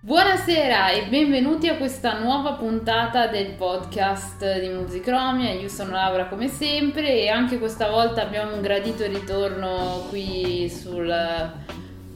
Buonasera 0.00 0.90
e 0.90 1.06
benvenuti 1.08 1.66
a 1.68 1.76
questa 1.76 2.18
nuova 2.18 2.52
puntata 2.52 3.26
del 3.26 3.52
podcast 3.52 4.60
di 4.60 4.68
Musicromia. 4.68 5.50
Io 5.52 5.68
sono 5.68 5.92
Laura 5.92 6.26
come 6.26 6.48
sempre 6.48 7.22
e 7.22 7.28
anche 7.28 7.58
questa 7.58 7.88
volta 7.88 8.20
abbiamo 8.20 8.54
un 8.54 8.60
gradito 8.60 9.06
ritorno 9.06 10.04
qui 10.10 10.68
sul 10.68 11.10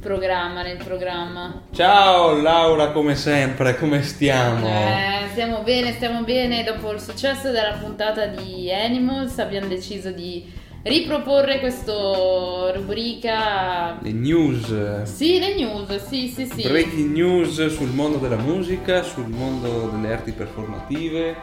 programma, 0.01 0.63
nel 0.63 0.77
programma. 0.77 1.63
Ciao 1.73 2.41
Laura, 2.41 2.91
come 2.91 3.15
sempre, 3.15 3.77
come 3.79 4.03
stiamo? 4.03 4.67
Eh, 4.67 5.18
stiamo 5.31 5.63
bene, 5.63 5.93
stiamo 5.93 6.23
bene. 6.23 6.65
Dopo 6.65 6.93
il 6.93 7.01
successo 7.01 7.51
della 7.51 7.79
puntata 7.81 8.27
di 8.27 8.73
Animals 8.73 9.39
abbiamo 9.39 9.67
deciso 9.67 10.11
di 10.11 10.45
riproporre 10.83 11.59
questa 11.61 12.73
rubrica. 12.73 13.99
Le 14.01 14.13
news. 14.13 15.03
Sì, 15.03 15.39
le 15.39 15.55
news, 15.55 16.07
sì, 16.07 16.29
sì, 16.29 16.47
sì. 16.47 16.63
Breaking 16.63 17.13
news 17.13 17.67
sul 17.67 17.91
mondo 17.91 18.19
della 18.19 18.37
musica, 18.37 19.03
sul 19.03 19.29
mondo 19.29 19.91
delle 19.95 20.13
arti 20.13 20.33
performative, 20.33 21.37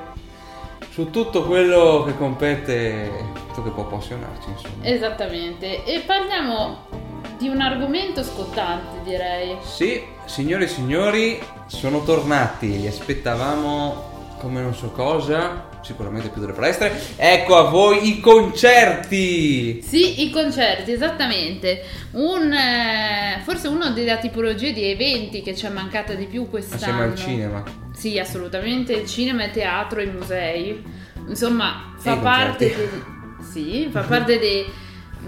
su 0.89 1.09
tutto 1.09 1.43
quello 1.45 2.03
che 2.05 2.15
compete, 2.17 3.09
tutto 3.47 3.63
che 3.63 3.69
può 3.69 3.83
appassionarci, 3.83 4.49
insomma. 4.49 4.83
Esattamente. 4.83 5.83
E 5.83 6.01
parliamo 6.05 7.03
di 7.37 7.49
un 7.49 7.61
argomento 7.61 8.23
scottante, 8.23 9.03
direi. 9.03 9.57
Sì, 9.61 10.01
signore 10.25 10.65
e 10.65 10.67
signori, 10.67 11.39
sono 11.67 12.03
tornati, 12.03 12.79
li 12.79 12.87
aspettavamo 12.87 14.13
come 14.37 14.61
non 14.61 14.75
so 14.75 14.91
cosa, 14.91 15.69
sicuramente 15.81 16.29
più 16.29 16.41
delle 16.41 16.53
palestre. 16.53 16.99
Ecco 17.15 17.55
a 17.55 17.69
voi 17.69 18.09
i 18.09 18.19
concerti! 18.19 19.81
Sì, 19.81 20.23
i 20.23 20.29
concerti, 20.29 20.91
esattamente. 20.91 21.83
Un, 22.11 22.51
eh, 22.51 23.41
forse 23.43 23.67
uno 23.67 23.91
della 23.91 24.17
tipologia 24.17 24.71
di 24.71 24.83
eventi 24.83 25.41
che 25.41 25.55
ci 25.55 25.65
è 25.65 25.69
mancata 25.69 26.13
di 26.13 26.25
più 26.25 26.49
quest'anno. 26.49 26.81
Assieme 26.81 27.03
al 27.03 27.15
cinema. 27.15 27.63
Sì, 27.93 28.19
assolutamente. 28.19 28.93
Il 28.93 29.07
cinema, 29.07 29.45
il 29.45 29.51
teatro, 29.51 30.01
i 30.01 30.11
musei. 30.11 30.83
Insomma, 31.27 31.93
fa 31.97 32.17
parte... 32.17 32.67
De, 32.67 33.13
sì, 33.51 33.87
fa 33.91 34.01
parte 34.01 34.37
dei 34.39 34.65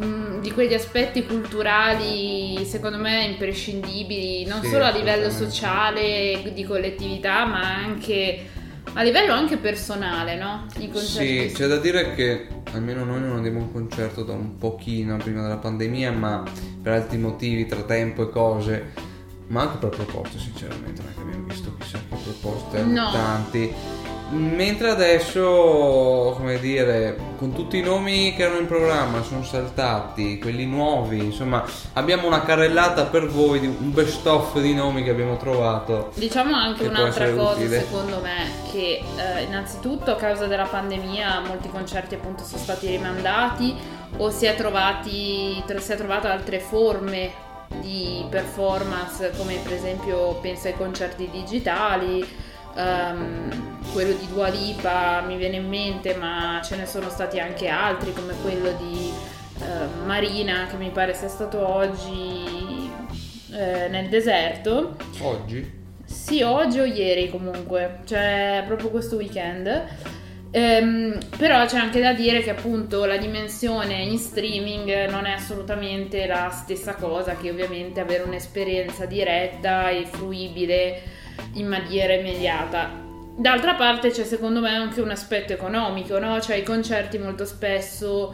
mm, 0.03 0.39
di 0.41 0.51
quegli 0.51 0.73
aspetti 0.73 1.25
culturali 1.25 2.63
secondo 2.65 2.97
me 2.97 3.25
imprescindibili 3.25 4.45
non 4.45 4.61
sì, 4.61 4.69
solo 4.69 4.85
a 4.85 4.91
livello 4.91 5.29
sociale 5.29 6.51
di 6.53 6.63
collettività 6.63 7.45
ma 7.45 7.75
anche 7.75 8.55
a 8.93 9.03
livello 9.03 9.33
anche 9.33 9.57
personale, 9.57 10.35
no? 10.35 10.65
I 10.77 10.89
concerti. 10.89 11.49
Sì, 11.49 11.55
c'è 11.55 11.67
da 11.67 11.77
dire 11.77 12.15
che 12.15 12.47
almeno 12.71 13.03
noi 13.03 13.19
non 13.19 13.35
andiamo 13.35 13.59
a 13.59 13.61
un 13.63 13.71
concerto 13.71 14.23
da 14.23 14.33
un 14.33 14.57
pochino 14.57 15.17
prima 15.17 15.41
della 15.41 15.57
pandemia, 15.57 16.11
ma 16.11 16.43
per 16.81 16.93
altri 16.93 17.17
motivi, 17.17 17.65
tra 17.65 17.83
tempo 17.83 18.23
e 18.23 18.29
cose, 18.31 18.93
ma 19.47 19.61
anche 19.61 19.77
per 19.77 19.89
proposte, 19.89 20.39
sinceramente, 20.39 21.01
non 21.01 21.11
è 21.11 21.13
che 21.13 21.21
abbiamo 21.21 21.45
visto 21.45 21.75
chissà 21.79 21.99
che 22.09 22.15
proposte 22.23 22.81
no. 22.83 23.11
tanti. 23.11 23.71
Mentre 24.29 24.89
adesso, 24.89 26.33
come 26.35 26.59
dire, 26.59 27.17
con 27.37 27.53
tutti 27.53 27.77
i 27.77 27.81
nomi 27.81 28.33
che 28.35 28.43
erano 28.43 28.59
in 28.59 28.67
programma 28.67 29.23
sono 29.23 29.43
saltati, 29.43 30.37
quelli 30.37 30.65
nuovi, 30.65 31.23
insomma, 31.23 31.63
abbiamo 31.93 32.27
una 32.27 32.43
carrellata 32.43 33.05
per 33.05 33.27
voi 33.27 33.61
di 33.61 33.67
un 33.67 33.93
best 33.93 34.25
of 34.27 34.59
di 34.59 34.73
nomi 34.73 35.03
che 35.03 35.11
abbiamo 35.11 35.37
trovato. 35.37 36.11
Diciamo 36.15 36.55
anche 36.55 36.87
un'altra 36.87 37.31
cosa, 37.31 37.53
utile. 37.53 37.79
secondo 37.79 38.19
me, 38.21 38.51
che 38.71 39.01
eh, 39.15 39.43
innanzitutto 39.43 40.11
a 40.11 40.15
causa 40.15 40.45
della 40.45 40.65
pandemia 40.65 41.41
molti 41.47 41.69
concerti 41.69 42.15
appunto 42.15 42.43
sono 42.43 42.61
stati 42.61 42.87
rimandati 42.87 43.73
o 44.17 44.29
si 44.29 44.45
è, 44.45 44.55
trovati, 44.55 45.63
si 45.77 45.91
è 45.91 45.95
trovato 45.95 46.27
altre 46.27 46.59
forme 46.59 47.45
di 47.81 48.25
performance 48.29 49.31
come 49.37 49.55
per 49.61 49.73
esempio 49.73 50.35
penso 50.41 50.67
ai 50.67 50.75
concerti 50.75 51.29
digitali 51.29 52.25
um, 52.77 53.91
quello 53.91 54.13
di 54.13 54.27
Dua 54.27 54.47
Lipa 54.47 55.21
mi 55.21 55.37
viene 55.37 55.57
in 55.57 55.67
mente, 55.67 56.15
ma 56.15 56.61
ce 56.63 56.75
ne 56.75 56.85
sono 56.85 57.09
stati 57.09 57.39
anche 57.39 57.67
altri, 57.67 58.13
come 58.13 58.33
quello 58.41 58.71
di 58.73 59.11
uh, 59.59 60.05
Marina, 60.05 60.67
che 60.69 60.77
mi 60.77 60.89
pare 60.89 61.13
sia 61.13 61.27
stato 61.27 61.67
oggi 61.67 62.89
uh, 63.49 63.89
nel 63.89 64.07
deserto. 64.09 64.95
Oggi? 65.21 65.75
Sì, 66.05 66.41
oggi 66.41 66.79
o 66.79 66.85
ieri 66.85 67.29
comunque, 67.29 67.99
cioè 68.05 68.63
proprio 68.65 68.89
questo 68.89 69.17
weekend. 69.17 70.15
Um, 70.49 71.17
però 71.37 71.65
c'è 71.65 71.77
anche 71.77 71.99
da 71.99 72.13
dire 72.13 72.41
che 72.41 72.51
appunto 72.51 73.03
la 73.03 73.17
dimensione 73.17 73.95
in 73.95 74.17
streaming 74.17 75.09
non 75.09 75.25
è 75.25 75.31
assolutamente 75.31 76.25
la 76.25 76.49
stessa 76.51 76.95
cosa 76.95 77.35
che 77.35 77.49
ovviamente 77.49 77.99
avere 77.99 78.23
un'esperienza 78.23 79.05
diretta 79.05 79.89
e 79.89 80.05
fruibile 80.05 81.01
in 81.53 81.67
maniera 81.67 82.13
immediata. 82.13 83.05
D'altra 83.39 83.75
parte 83.75 84.09
c'è 84.09 84.23
secondo 84.23 84.61
me 84.61 84.75
anche 84.75 84.99
un 84.99 85.11
aspetto 85.11 85.53
economico, 85.53 86.17
no? 86.17 86.39
Cioè 86.41 86.55
i 86.55 86.63
concerti 86.63 87.19
molto 87.19 87.45
spesso, 87.45 88.33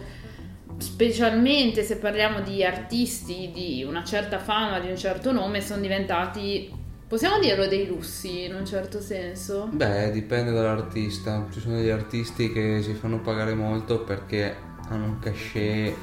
specialmente 0.78 1.84
se 1.84 1.98
parliamo 1.98 2.40
di 2.40 2.64
artisti 2.64 3.52
di 3.54 3.84
una 3.84 4.04
certa 4.06 4.40
fama, 4.40 4.80
di 4.80 4.90
un 4.90 4.98
certo 4.98 5.34
nome, 5.34 5.60
sono 5.60 5.82
diventati, 5.82 6.72
possiamo 7.06 7.38
dirlo, 7.40 7.68
dei 7.68 7.86
lussi 7.86 8.46
in 8.46 8.56
un 8.56 8.66
certo 8.66 9.02
senso? 9.02 9.68
Beh, 9.72 10.12
dipende 10.12 10.52
dall'artista. 10.52 11.48
Ci 11.52 11.60
sono 11.60 11.76
degli 11.76 11.90
artisti 11.90 12.54
che 12.54 12.82
si 12.82 12.94
fanno 12.94 13.20
pagare 13.20 13.54
molto 13.54 14.00
perché 14.04 14.56
hanno 14.88 15.06
un 15.06 15.20
cachet 15.20 15.94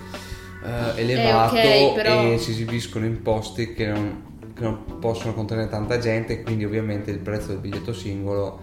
uh, 0.63 0.99
elevato 0.99 1.57
eh, 1.57 1.61
okay, 1.61 1.95
però... 1.95 2.33
e 2.33 2.39
si 2.39 2.51
esibiscono 2.51 3.07
in 3.07 3.23
posti 3.23 3.73
che 3.73 3.87
non 3.87 4.29
che 4.29 4.30
non 4.63 4.99
possono 4.99 5.35
contenere 5.35 5.69
tanta 5.69 5.99
gente 5.99 6.43
quindi 6.43 6.65
ovviamente 6.65 7.11
il 7.11 7.19
prezzo 7.19 7.49
del 7.49 7.59
biglietto 7.59 7.93
singolo 7.93 8.61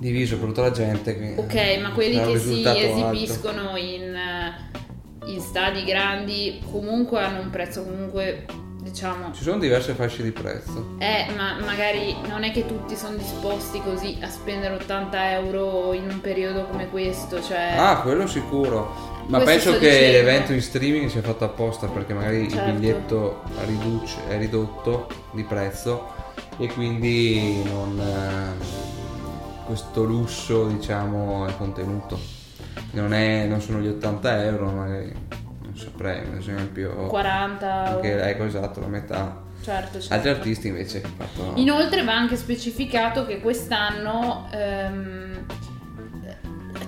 diviso 0.00 0.38
per 0.38 0.48
tutta 0.48 0.62
la 0.62 0.70
gente. 0.70 1.34
Ok, 1.36 1.78
ma 1.80 1.92
quelli 1.92 2.18
che 2.18 2.38
si 2.38 2.64
esibiscono 2.66 3.76
in, 3.76 4.14
eh, 4.14 5.30
in, 5.30 5.40
stadi 5.40 5.84
grandi 5.84 6.60
comunque 6.70 7.20
hanno 7.22 7.40
un 7.40 7.50
prezzo 7.50 7.84
comunque 7.84 8.46
diciamo... 8.82 9.32
Ci 9.32 9.42
sono 9.42 9.58
diverse 9.58 9.92
fasce 9.92 10.22
di 10.22 10.32
prezzo. 10.32 10.96
Eh, 10.98 11.26
ma 11.36 11.58
magari 11.60 12.16
non 12.28 12.44
è 12.44 12.50
che 12.50 12.64
tutti 12.64 12.96
sono 12.96 13.16
disposti 13.16 13.80
così 13.82 14.18
a 14.22 14.28
spendere 14.28 14.74
80 14.76 15.32
euro 15.32 15.92
in 15.92 16.08
un 16.08 16.20
periodo 16.20 16.64
come 16.64 16.88
questo, 16.88 17.42
cioè... 17.42 17.74
Ah, 17.76 18.00
quello 18.00 18.26
sicuro. 18.26 19.09
Ma 19.30 19.38
penso 19.44 19.78
che 19.78 19.88
dicendo. 19.88 20.10
l'evento 20.10 20.52
in 20.52 20.60
streaming 20.60 21.08
sia 21.08 21.22
fatto 21.22 21.44
apposta 21.44 21.86
perché 21.86 22.12
magari 22.14 22.50
certo. 22.50 22.68
il 22.68 22.74
biglietto 22.74 23.42
riduce, 23.64 24.16
è 24.28 24.36
ridotto 24.38 25.08
di 25.30 25.44
prezzo 25.44 26.12
e 26.58 26.66
quindi 26.66 27.62
non, 27.62 27.98
eh, 28.00 29.64
questo 29.64 30.02
lusso 30.02 30.66
diciamo 30.66 31.46
è 31.46 31.56
contenuto. 31.56 32.18
Non, 32.92 33.14
è, 33.14 33.46
non 33.46 33.60
sono 33.60 33.78
gli 33.78 33.86
80 33.86 34.44
euro, 34.44 34.70
magari 34.70 35.14
non 35.62 35.76
saprei, 35.76 36.26
ad 36.26 36.36
esempio 36.36 37.06
40 37.06 37.84
anche, 37.84 38.22
ecco 38.22 38.44
esatto, 38.44 38.80
la 38.80 38.88
metà. 38.88 39.42
Certo, 39.62 40.00
certo. 40.00 40.14
Altri 40.14 40.30
artisti 40.30 40.68
invece 40.68 41.02
fatto... 41.16 41.52
Inoltre 41.56 42.02
va 42.02 42.14
anche 42.14 42.34
specificato 42.36 43.26
che 43.26 43.40
quest'anno 43.40 44.48
ehm, 44.52 45.44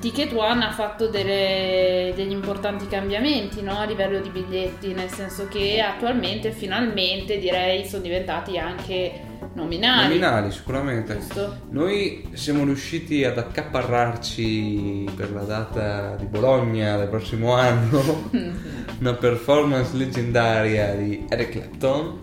Ticket 0.03 0.33
One 0.33 0.65
ha 0.65 0.73
fatto 0.73 1.07
delle, 1.07 2.13
degli 2.17 2.33
importanti 2.33 2.89
cambiamenti 2.89 3.63
no? 3.63 3.79
a 3.79 3.85
livello 3.85 4.19
di 4.19 4.31
biglietti, 4.31 4.93
nel 4.95 5.09
senso 5.09 5.47
che 5.47 5.81
attualmente 5.81 6.51
finalmente 6.51 7.39
direi 7.39 7.87
sono 7.87 8.03
diventati 8.03 8.59
anche 8.59 9.13
nominali. 9.55 10.09
Nominali 10.09 10.51
sicuramente. 10.51 11.19
Giusto? 11.19 11.59
Noi 11.71 12.29
siamo 12.33 12.65
riusciti 12.65 13.23
ad 13.23 13.39
accaparrarci 13.39 15.09
per 15.15 15.31
la 15.31 15.45
data 15.45 16.17
di 16.17 16.27
Bologna 16.27 16.97
del 16.97 17.07
prossimo 17.07 17.55
anno 17.55 18.29
una 18.99 19.15
performance 19.15 19.97
leggendaria 19.97 20.95
di 20.95 21.27
Eric 21.29 21.51
Clapton 21.51 22.19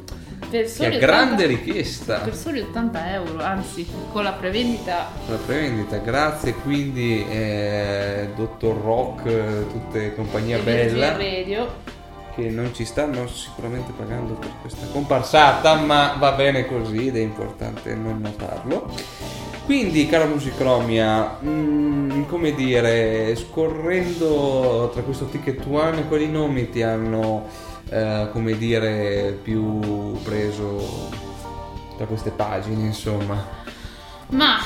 per 0.49 0.67
soli 0.67 0.89
che 0.89 0.95
80, 0.97 1.05
grande 1.05 1.45
richiesta. 1.45 2.19
Per 2.19 2.35
soli 2.35 2.61
80 2.61 3.13
euro, 3.13 3.43
anzi, 3.43 3.87
con 4.11 4.23
la 4.23 4.31
prevendita. 4.31 5.11
Con 5.25 5.35
la 5.35 5.41
prevendita, 5.45 5.97
grazie 5.97 6.53
quindi 6.53 7.25
eh, 7.29 8.29
Dottor 8.35 8.77
Rock, 8.81 9.23
tutte 9.69 10.15
compagnia 10.15 10.57
e 10.57 10.61
bella. 10.61 11.11
Radio. 11.17 11.97
Che 12.35 12.49
non 12.49 12.73
ci 12.73 12.85
stanno 12.85 13.27
sicuramente 13.27 13.91
pagando 13.91 14.33
per 14.33 14.51
questa 14.61 14.85
comparsata, 14.91 15.75
ma 15.75 16.15
va 16.17 16.31
bene 16.31 16.65
così 16.65 17.07
ed 17.07 17.17
è 17.17 17.21
importante 17.21 17.93
non 17.95 18.19
notarlo. 18.21 18.91
Quindi, 19.65 20.07
cara 20.07 20.25
Musicromia, 20.25 21.37
mh, 21.39 21.49
mm, 21.49 22.23
come 22.23 22.55
dire, 22.55 23.35
scorrendo 23.35 24.89
tra 24.91 25.03
questo 25.03 25.25
ticket 25.25 25.63
one, 25.69 26.07
quali 26.07 26.27
nomi 26.27 26.71
ti 26.71 26.81
hanno 26.81 27.45
eh, 27.89 28.29
come 28.31 28.57
dire, 28.57 29.37
più 29.41 29.79
preso 30.23 31.09
da 31.97 32.05
queste 32.05 32.31
pagine, 32.31 32.85
insomma. 32.85 33.57
Ma 34.31 34.57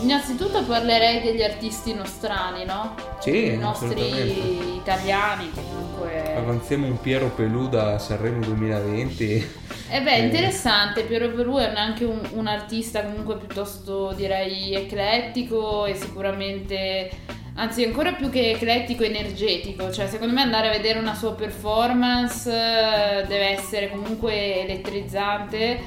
innanzitutto 0.00 0.62
parlerei 0.64 1.20
degli 1.20 1.42
artisti 1.42 1.92
nostrani, 1.92 2.64
no? 2.64 2.94
Sì, 3.18 3.52
I 3.52 3.56
nostri 3.58 4.76
italiani 4.76 5.50
che 5.52 5.60
comunque... 5.70 6.34
Avanziamo 6.34 6.86
un 6.86 6.98
Piero 6.98 7.28
Pelù 7.28 7.68
da 7.68 7.98
Sanremo 7.98 8.40
2020. 8.40 9.58
Eh 9.90 10.00
beh, 10.00 10.14
Eh. 10.14 10.24
interessante, 10.24 11.02
Piero 11.02 11.28
Perù 11.30 11.56
è 11.56 11.70
anche 11.74 12.04
un, 12.04 12.20
un 12.32 12.46
artista 12.46 13.02
comunque 13.04 13.36
piuttosto 13.36 14.12
direi 14.12 14.72
eclettico 14.74 15.84
e 15.84 15.94
sicuramente, 15.94 17.10
anzi 17.54 17.84
ancora 17.84 18.12
più 18.12 18.30
che 18.30 18.50
eclettico, 18.50 19.02
energetico, 19.04 19.90
cioè 19.92 20.06
secondo 20.08 20.32
me 20.34 20.42
andare 20.42 20.68
a 20.68 20.72
vedere 20.72 20.98
una 20.98 21.14
sua 21.14 21.34
performance 21.34 22.50
eh, 22.50 23.26
deve 23.26 23.48
essere 23.50 23.90
comunque 23.90 24.62
elettrizzante, 24.62 25.80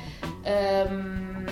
ehm, 0.44 1.46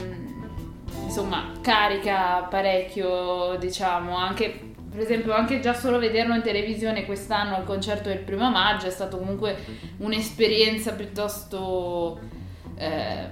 insomma 1.04 1.52
carica 1.62 2.48
parecchio 2.50 3.56
diciamo 3.60 4.16
anche... 4.16 4.70
Per 4.92 5.00
esempio, 5.00 5.32
anche 5.34 5.62
già 5.62 5.74
solo 5.74 6.00
vederlo 6.00 6.36
in 6.36 6.42
televisione 6.42 7.06
quest'anno 7.06 7.56
al 7.56 7.64
concerto 7.64 8.10
del 8.10 8.18
primo 8.18 8.50
maggio 8.52 8.88
è 8.88 8.90
stato 8.90 9.18
comunque 9.18 9.56
un'esperienza 10.00 10.92
piuttosto 10.92 12.20
eh, 12.76 13.30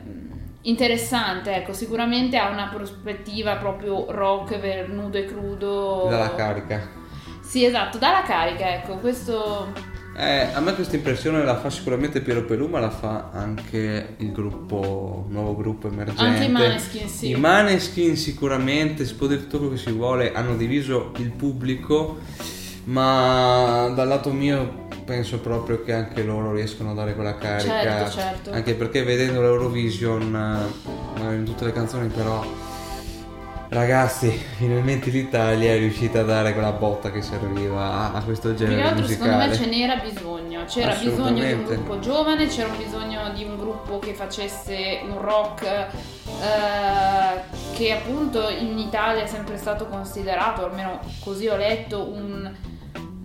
interessante, 0.62 1.56
ecco, 1.56 1.74
sicuramente 1.74 2.38
ha 2.38 2.50
una 2.50 2.70
prospettiva 2.74 3.56
proprio 3.56 4.12
rock 4.12 4.60
per 4.60 4.90
nudo 4.90 5.18
e 5.18 5.26
crudo. 5.26 6.08
Dalla 6.10 6.36
carica. 6.36 6.98
Sì, 7.42 7.66
esatto, 7.66 7.98
dalla 7.98 8.22
carica, 8.24 8.74
ecco, 8.76 8.98
questo 8.98 9.72
Eh, 10.20 10.50
a 10.54 10.60
me 10.60 10.76
questa 10.76 10.98
impressione 10.98 11.46
la 11.46 11.56
fa 11.56 11.70
sicuramente 11.70 12.20
Piero 12.20 12.44
Pelù, 12.44 12.68
ma 12.68 12.82
la 12.82 12.90
fa 12.90 13.30
anche 13.32 14.16
il 14.18 14.34
gruppo, 14.34 15.24
il 15.28 15.34
nuovo 15.34 15.56
gruppo 15.56 15.88
emergente. 15.88 16.22
Anche 16.22 16.44
i 16.44 16.50
Maneskin, 16.50 17.08
sì. 17.08 17.30
I 17.30 17.36
Maneskin 17.36 18.18
sicuramente, 18.18 19.06
si 19.06 19.16
può 19.16 19.28
dire 19.28 19.40
tutto 19.44 19.60
quello 19.60 19.72
che 19.72 19.80
si 19.80 19.92
vuole, 19.92 20.34
hanno 20.34 20.58
diviso 20.58 21.12
il 21.20 21.32
pubblico, 21.32 22.18
ma 22.86 23.90
dal 23.96 24.10
lato 24.10 24.34
mio 24.34 24.88
penso 25.10 25.40
proprio 25.40 25.84
che 25.84 25.92
anche 25.92 26.22
loro 26.22 26.54
riescono 26.54 26.92
a 26.92 26.94
dare 26.94 27.16
quella 27.16 27.36
carica. 27.36 27.82
Certo, 27.82 28.12
certo. 28.12 28.52
Anche 28.52 28.76
perché 28.76 29.04
vedendo 29.04 29.42
l'Eurovision, 29.42 30.72
eh, 31.18 31.34
in 31.34 31.44
tutte 31.46 31.66
le 31.66 31.72
canzoni 31.74 32.08
però... 32.10 32.46
Ragazzi, 33.72 34.30
finalmente 34.58 35.12
l'Italia 35.12 35.74
è 35.74 35.78
riuscita 35.78 36.22
a 36.22 36.24
dare 36.24 36.54
quella 36.54 36.72
botta 36.72 37.12
che 37.12 37.22
serviva 37.22 37.82
a, 37.82 38.14
a 38.14 38.24
questo 38.24 38.50
più 38.50 38.58
che 38.58 38.66
genere 38.66 38.88
altro 38.88 39.06
secondo 39.06 39.36
me 39.36 39.46
musicale. 39.46 39.70
ce 39.70 39.78
n'era 39.78 39.96
bisogno, 39.98 40.66
c'era 40.66 40.96
bisogno 40.96 41.44
di 41.44 41.52
un 41.52 41.64
gruppo 41.66 42.00
giovane, 42.00 42.48
c'era 42.48 42.70
bisogno 42.70 43.32
di 43.36 43.44
un 43.44 43.58
gruppo 43.58 44.00
che 44.00 44.14
facesse 44.16 45.02
un 45.04 45.22
rock 45.22 45.64
eh, 45.66 45.88
che 47.76 47.92
appunto 47.92 48.50
in 48.50 48.80
Italia 48.80 49.22
è 49.22 49.28
sempre 49.28 49.58
stato 49.58 49.86
considerato, 49.86 50.66
almeno 50.66 51.00
così 51.20 51.48
ho 51.48 51.56
letto, 51.56 52.12
un, 52.12 52.52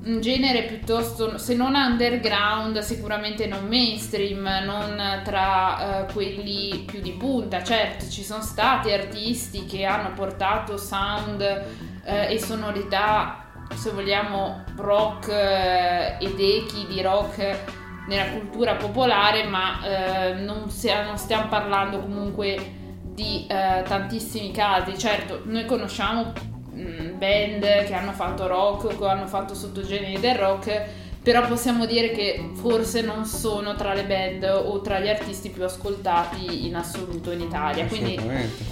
un 0.04 0.20
genere 0.20 0.64
piuttosto, 0.64 1.38
se 1.38 1.54
non 1.54 1.74
underground, 1.74 2.78
sicuramente 2.80 3.46
non 3.46 3.66
mainstream, 3.66 4.46
non 4.64 5.20
tra 5.24 6.06
eh, 6.06 6.12
quelli 6.12 6.84
più 6.86 7.00
di 7.00 7.12
punta. 7.12 7.62
Certo, 7.62 8.08
ci 8.08 8.22
sono 8.22 8.42
stati 8.42 8.90
artisti 8.92 9.64
che 9.64 9.84
hanno 9.84 10.12
portato 10.12 10.76
sound 10.76 11.40
eh, 11.40 12.32
e 12.32 12.38
sonorità, 12.38 13.46
se 13.74 13.90
vogliamo, 13.90 14.64
rock 14.76 15.28
eh, 15.28 16.16
ed 16.18 16.38
echi 16.38 16.86
di 16.86 17.00
rock 17.00 17.58
nella 18.06 18.28
cultura 18.30 18.74
popolare, 18.74 19.44
ma 19.44 19.82
eh, 19.82 20.32
non, 20.34 20.68
non 21.06 21.18
stiamo 21.18 21.48
parlando 21.48 22.00
comunque 22.00 22.82
di 23.02 23.46
eh, 23.48 23.82
tantissimi 23.86 24.50
casi. 24.52 24.98
Certo, 24.98 25.40
noi 25.44 25.64
conosciamo 25.64 26.52
band 26.74 27.84
che 27.84 27.94
hanno 27.94 28.12
fatto 28.12 28.46
rock 28.46 28.84
o 28.84 28.88
che 28.98 29.04
hanno 29.06 29.26
fatto 29.26 29.54
sottogeneri 29.54 30.18
del 30.20 30.34
rock, 30.34 30.82
però 31.22 31.46
possiamo 31.46 31.86
dire 31.86 32.10
che 32.10 32.50
forse 32.54 33.00
non 33.00 33.24
sono 33.24 33.74
tra 33.76 33.94
le 33.94 34.04
band 34.04 34.42
o 34.66 34.80
tra 34.80 34.98
gli 35.00 35.08
artisti 35.08 35.48
più 35.50 35.64
ascoltati 35.64 36.66
in 36.66 36.74
assoluto 36.76 37.30
in 37.30 37.40
Italia. 37.40 37.86
Quindi 37.86 38.18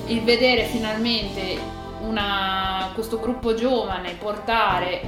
il 0.09 0.23
vedere 0.23 0.65
finalmente 0.65 1.41
una- 2.03 2.91
questo 2.95 3.19
gruppo 3.21 3.55
giovane 3.55 4.15
portare 4.19 5.01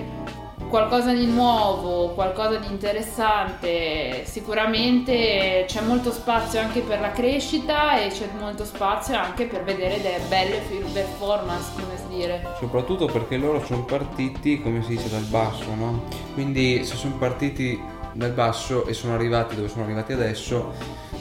qualcosa 0.68 1.12
di 1.12 1.26
nuovo, 1.26 2.10
qualcosa 2.14 2.56
di 2.56 2.66
interessante, 2.66 4.24
sicuramente 4.24 5.64
c'è 5.66 5.80
molto 5.82 6.10
spazio 6.10 6.60
anche 6.60 6.80
per 6.80 7.00
la 7.00 7.10
crescita 7.12 8.00
e 8.00 8.08
c'è 8.08 8.28
molto 8.38 8.64
spazio 8.64 9.16
anche 9.16 9.46
per 9.46 9.64
vedere 9.64 10.00
delle 10.00 10.20
belle 10.28 10.62
performance, 10.92 11.70
come 11.74 11.96
si 11.96 12.16
dire. 12.16 12.54
Soprattutto 12.58 13.06
perché 13.06 13.36
loro 13.36 13.64
sono 13.64 13.84
partiti, 13.84 14.60
come 14.60 14.82
si 14.82 14.96
dice, 14.96 15.08
dal 15.08 15.24
basso, 15.24 15.74
no? 15.74 16.04
Quindi 16.34 16.84
se 16.84 16.96
sono 16.96 17.14
partiti 17.14 17.80
dal 18.12 18.32
basso 18.32 18.86
e 18.86 18.94
sono 18.94 19.14
arrivati 19.14 19.56
dove 19.56 19.68
sono 19.68 19.84
arrivati 19.84 20.12
adesso, 20.12 20.72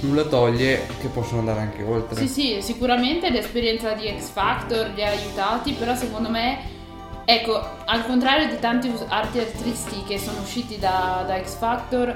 nulla 0.02 0.24
toglie 0.26 0.86
che 1.00 1.08
possono 1.08 1.40
andare 1.40 1.62
anche 1.62 1.84
oltre. 1.84 2.20
Sì, 2.20 2.28
sì, 2.28 2.62
sicuramente 2.62 3.30
l'esperienza 3.30 3.94
di 3.94 4.14
X 4.20 4.30
Factor 4.30 4.92
li 4.94 5.04
ha 5.04 5.10
aiutati, 5.10 5.74
però 5.74 5.96
secondo 5.96 6.30
me, 6.30 6.73
ecco, 7.26 7.62
al 7.86 8.06
contrario 8.06 8.48
di 8.48 8.60
tanti 8.60 8.92
altri 9.08 9.40
artisti 9.40 10.04
che 10.04 10.18
sono 10.18 10.42
usciti 10.42 10.78
da, 10.78 11.24
da 11.26 11.42
X 11.44 11.58
Factor, 11.58 12.16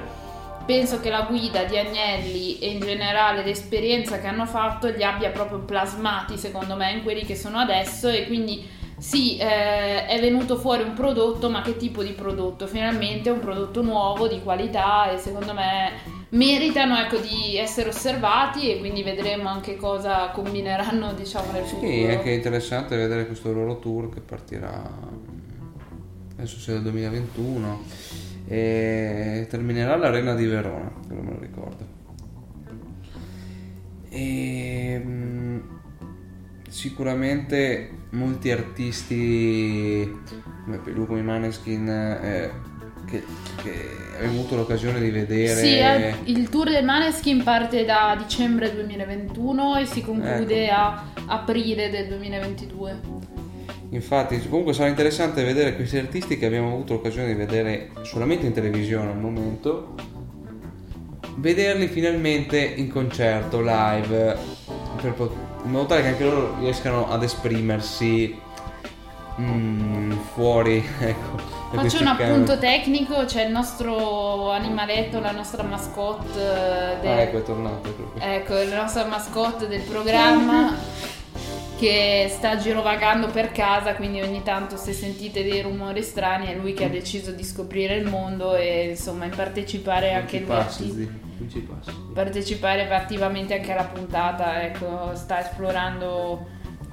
penso 0.64 1.00
che 1.00 1.08
la 1.08 1.22
guida 1.22 1.64
di 1.64 1.78
Agnelli 1.78 2.58
e 2.58 2.70
in 2.70 2.80
generale 2.80 3.42
l'esperienza 3.42 4.18
che 4.18 4.26
hanno 4.26 4.44
fatto 4.44 4.88
li 4.88 5.02
abbia 5.02 5.30
proprio 5.30 5.60
plasmati, 5.60 6.36
secondo 6.36 6.76
me, 6.76 6.92
in 6.92 7.02
quelli 7.02 7.24
che 7.24 7.36
sono 7.36 7.58
adesso 7.58 8.08
e 8.08 8.26
quindi 8.26 8.76
sì, 8.98 9.38
eh, 9.38 10.06
è 10.06 10.20
venuto 10.20 10.56
fuori 10.56 10.82
un 10.82 10.92
prodotto, 10.92 11.48
ma 11.48 11.62
che 11.62 11.76
tipo 11.76 12.02
di 12.02 12.10
prodotto? 12.10 12.66
Finalmente 12.66 13.30
un 13.30 13.38
prodotto 13.38 13.80
nuovo, 13.80 14.26
di 14.26 14.42
qualità 14.42 15.10
e 15.10 15.18
secondo 15.18 15.54
me 15.54 16.17
meritano 16.30 16.98
ecco, 16.98 17.18
di 17.18 17.56
essere 17.56 17.88
osservati 17.88 18.70
e 18.70 18.78
quindi 18.78 19.02
vedremo 19.02 19.48
anche 19.48 19.76
cosa 19.76 20.30
combineranno 20.30 21.14
diciamo 21.14 21.52
nel 21.52 21.64
futuro. 21.64 21.90
Sì, 21.90 22.02
è 22.02 22.16
anche 22.16 22.30
interessante 22.30 22.96
vedere 22.96 23.26
questo 23.26 23.52
loro 23.52 23.78
tour 23.78 24.08
che 24.12 24.20
partirà 24.20 24.90
adesso 26.36 26.58
sia 26.58 26.74
del 26.74 26.82
2021 26.82 27.82
e 28.46 29.46
terminerà 29.48 29.94
all'Arena 29.94 30.34
di 30.34 30.46
Verona, 30.46 30.90
quello 31.06 31.22
me 31.22 31.32
lo 31.32 31.38
ricordo. 31.40 31.96
E 34.08 35.02
mm, 35.04 35.58
sicuramente 36.68 37.90
molti 38.10 38.50
artisti 38.50 40.10
come 40.64 40.78
Pelù, 40.78 41.06
come 41.06 41.20
i 41.20 41.24
Maneskin 41.24 41.88
eh, 41.88 42.50
che, 43.08 43.24
che 43.62 43.98
abbiamo 44.16 44.40
avuto 44.40 44.56
l'occasione 44.56 45.00
di 45.00 45.10
vedere 45.10 45.60
Sì, 45.60 45.78
eh, 45.78 46.14
il 46.24 46.48
tour 46.48 46.70
del 46.70 46.84
Maneskin 46.84 47.42
parte 47.42 47.84
da 47.84 48.16
dicembre 48.18 48.74
2021 48.74 49.76
e 49.76 49.86
si 49.86 50.02
conclude 50.02 50.64
Ecco. 50.64 50.74
a 50.74 51.04
aprile 51.26 51.90
del 51.90 52.08
2022. 52.08 53.26
Infatti, 53.90 54.46
comunque 54.48 54.74
sarà 54.74 54.88
interessante 54.88 55.42
vedere 55.42 55.74
questi 55.74 55.96
artisti 55.96 56.36
che 56.36 56.46
abbiamo 56.46 56.72
avuto 56.72 56.94
l'occasione 56.94 57.28
di 57.28 57.34
vedere 57.34 57.90
solamente 58.02 58.44
in 58.44 58.52
televisione 58.52 59.10
al 59.10 59.18
momento, 59.18 59.94
vederli 61.36 61.88
finalmente 61.88 62.58
in 62.58 62.90
concerto, 62.90 63.60
live, 63.60 64.36
per 65.00 65.12
pot- 65.14 65.34
in 65.64 65.70
modo 65.70 65.86
tale 65.86 66.02
che 66.02 66.08
anche 66.08 66.24
loro 66.24 66.58
riescano 66.58 67.08
ad 67.08 67.22
esprimersi 67.22 68.38
mm, 69.40 70.12
fuori. 70.34 70.84
Ecco, 71.00 71.57
Faccio 71.70 72.00
un 72.00 72.06
appunto 72.06 72.58
tecnico, 72.58 73.24
c'è 73.24 73.44
il 73.44 73.52
nostro 73.52 74.50
animaletto, 74.50 75.20
la 75.20 75.32
nostra 75.32 75.62
mascotte 75.62 76.38
eh, 76.40 77.00
del, 77.00 77.10
Ah, 77.10 77.20
ecco, 77.20 77.38
è 77.38 77.42
tornato. 77.42 77.90
proprio. 77.90 78.22
Ecco, 78.22 78.54
la 78.54 78.82
nostra 78.82 79.04
mascotte 79.04 79.66
del 79.68 79.82
programma 79.82 80.74
che 81.78 82.26
sta 82.30 82.56
girovagando 82.56 83.28
per 83.28 83.52
casa, 83.52 83.94
quindi 83.94 84.20
ogni 84.22 84.42
tanto 84.42 84.76
se 84.76 84.92
sentite 84.92 85.44
dei 85.44 85.60
rumori 85.60 86.02
strani 86.02 86.46
è 86.46 86.54
lui 86.56 86.72
che 86.72 86.86
ha 86.86 86.88
deciso 86.88 87.30
di 87.32 87.44
scoprire 87.44 87.94
il 87.96 88.06
mondo 88.06 88.54
e 88.56 88.88
insomma 88.90 89.26
in 89.26 89.32
partecipare 89.36 90.12
anche 90.14 90.40
lui 90.40 90.56
atti- 90.56 91.08
partecipare 92.12 92.88
attivamente 92.92 93.54
anche 93.54 93.72
alla 93.72 93.84
puntata, 93.84 94.62
ecco, 94.62 95.14
sta 95.14 95.40
esplorando 95.40 96.46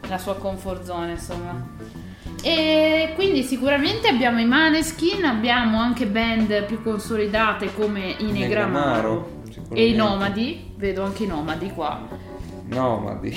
la 0.07 0.17
sua 0.17 0.35
comfort 0.35 0.83
zone, 0.83 1.11
insomma. 1.13 2.03
E 2.47 3.13
quindi 3.15 3.41
sicuramente 3.41 4.07
abbiamo 4.07 4.39
i 4.39 4.45
Maneskin, 4.45 5.25
abbiamo 5.25 5.79
anche 5.79 6.05
band 6.05 6.65
più 6.65 6.83
consolidate 6.83 7.73
come 7.73 8.17
i 8.19 8.31
Negramaro 8.31 9.41
e 9.73 9.87
i. 9.87 9.95
Nomadi, 9.95 10.73
vedo 10.75 11.01
anche 11.01 11.23
i 11.23 11.27
Nomadi 11.27 11.71
qua. 11.71 12.07
Nomadi. 12.67 13.35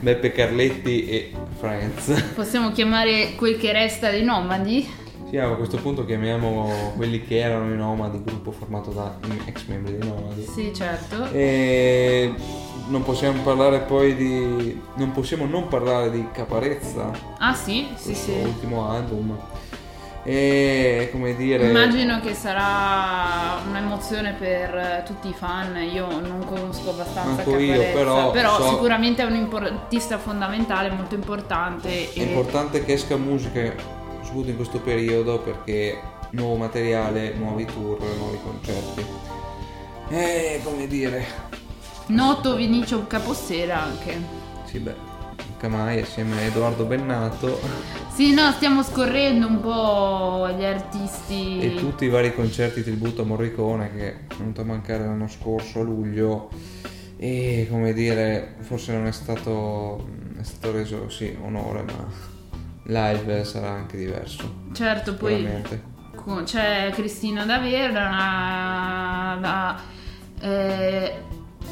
Beppe 0.00 0.32
Carletti 0.32 1.08
e 1.08 1.32
Friends. 1.60 2.32
Possiamo 2.34 2.72
chiamare 2.72 3.34
quel 3.36 3.58
che 3.58 3.70
resta 3.70 4.10
dei 4.10 4.24
Nomadi? 4.24 4.90
Sì, 5.28 5.36
a 5.36 5.48
questo 5.48 5.76
punto 5.76 6.06
chiamiamo 6.06 6.70
quelli 6.96 7.22
che 7.22 7.38
erano 7.38 7.70
i 7.72 7.76
Nomadi, 7.76 8.22
gruppo 8.24 8.50
formato 8.50 8.90
da 8.90 9.14
ex 9.44 9.66
membri 9.66 9.98
dei 9.98 10.08
Nomadi. 10.08 10.42
Sì, 10.42 10.72
certo. 10.74 11.30
E 11.32 12.32
non 12.88 13.02
possiamo 13.02 13.42
parlare 13.42 13.80
poi 13.80 14.16
di... 14.16 14.80
Non 14.94 15.12
possiamo 15.12 15.44
non 15.44 15.68
parlare 15.68 16.10
di 16.10 16.26
Caparezza, 16.32 17.10
Ah 17.38 17.54
sì, 17.54 17.88
sì, 17.94 18.14
sì. 18.14 18.32
suo 18.32 18.48
ultimo 18.48 18.90
album. 18.90 19.36
E 20.22 21.10
come 21.12 21.36
dire... 21.36 21.68
Immagino 21.68 22.20
che 22.20 22.32
sarà 22.32 23.60
un'emozione 23.68 24.32
per 24.32 25.02
tutti 25.04 25.28
i 25.28 25.34
fan, 25.34 25.76
io 25.92 26.08
non 26.20 26.42
conosco 26.46 26.88
abbastanza 26.88 27.42
Manco 27.44 27.58
io, 27.58 27.74
Caparezza, 27.74 28.30
però 28.30 28.56
so- 28.56 28.68
sicuramente 28.70 29.22
è 29.22 29.26
un 29.26 29.48
artista 29.52 30.16
fondamentale, 30.16 30.90
molto 30.90 31.14
importante. 31.14 31.88
È 32.12 32.18
e- 32.18 32.22
importante 32.22 32.82
che 32.82 32.94
esca 32.94 33.16
musica 33.18 33.96
soprattutto 34.28 34.50
in 34.50 34.56
questo 34.56 34.80
periodo 34.80 35.38
perché 35.40 35.98
nuovo 36.30 36.56
materiale, 36.56 37.32
nuovi 37.34 37.64
tour, 37.64 37.98
nuovi 38.16 38.38
concerti. 38.42 39.04
E 40.10 40.60
come 40.62 40.86
dire... 40.86 41.24
Noto 42.08 42.54
Vinicio 42.56 43.06
Capossera 43.06 43.82
anche. 43.82 44.16
Sì, 44.64 44.78
beh, 44.78 44.94
Camai 45.58 46.00
assieme 46.00 46.36
a 46.38 46.40
Edoardo 46.42 46.84
Bennato 46.84 47.58
Sì, 48.14 48.32
no, 48.32 48.50
stiamo 48.52 48.82
scorrendo 48.82 49.46
un 49.46 49.60
po' 49.60 50.48
gli 50.56 50.64
artisti. 50.64 51.60
e 51.60 51.74
tutti 51.74 52.04
i 52.04 52.08
vari 52.08 52.34
concerti 52.34 52.82
tributo 52.82 53.22
a 53.22 53.24
Morricone 53.24 53.90
che 53.94 54.08
è 54.08 54.34
venuto 54.36 54.60
a 54.60 54.64
mancare 54.64 55.04
l'anno 55.04 55.28
scorso 55.28 55.80
a 55.80 55.82
luglio 55.82 56.50
e 57.16 57.66
come 57.70 57.92
dire 57.92 58.54
forse 58.60 58.92
non 58.92 59.06
è 59.06 59.12
stato, 59.12 60.06
è 60.38 60.42
stato 60.44 60.72
reso 60.72 61.08
sì 61.08 61.36
onore 61.42 61.82
ma 61.82 62.36
live 62.88 63.44
sarà 63.44 63.68
anche 63.70 63.96
diverso 63.96 64.66
Certo, 64.72 65.14
poi 65.14 65.46
c'è 66.44 66.90
Cristina 66.92 67.44
D'Avera, 67.44 69.38
da, 69.40 69.80
eh, 70.40 71.14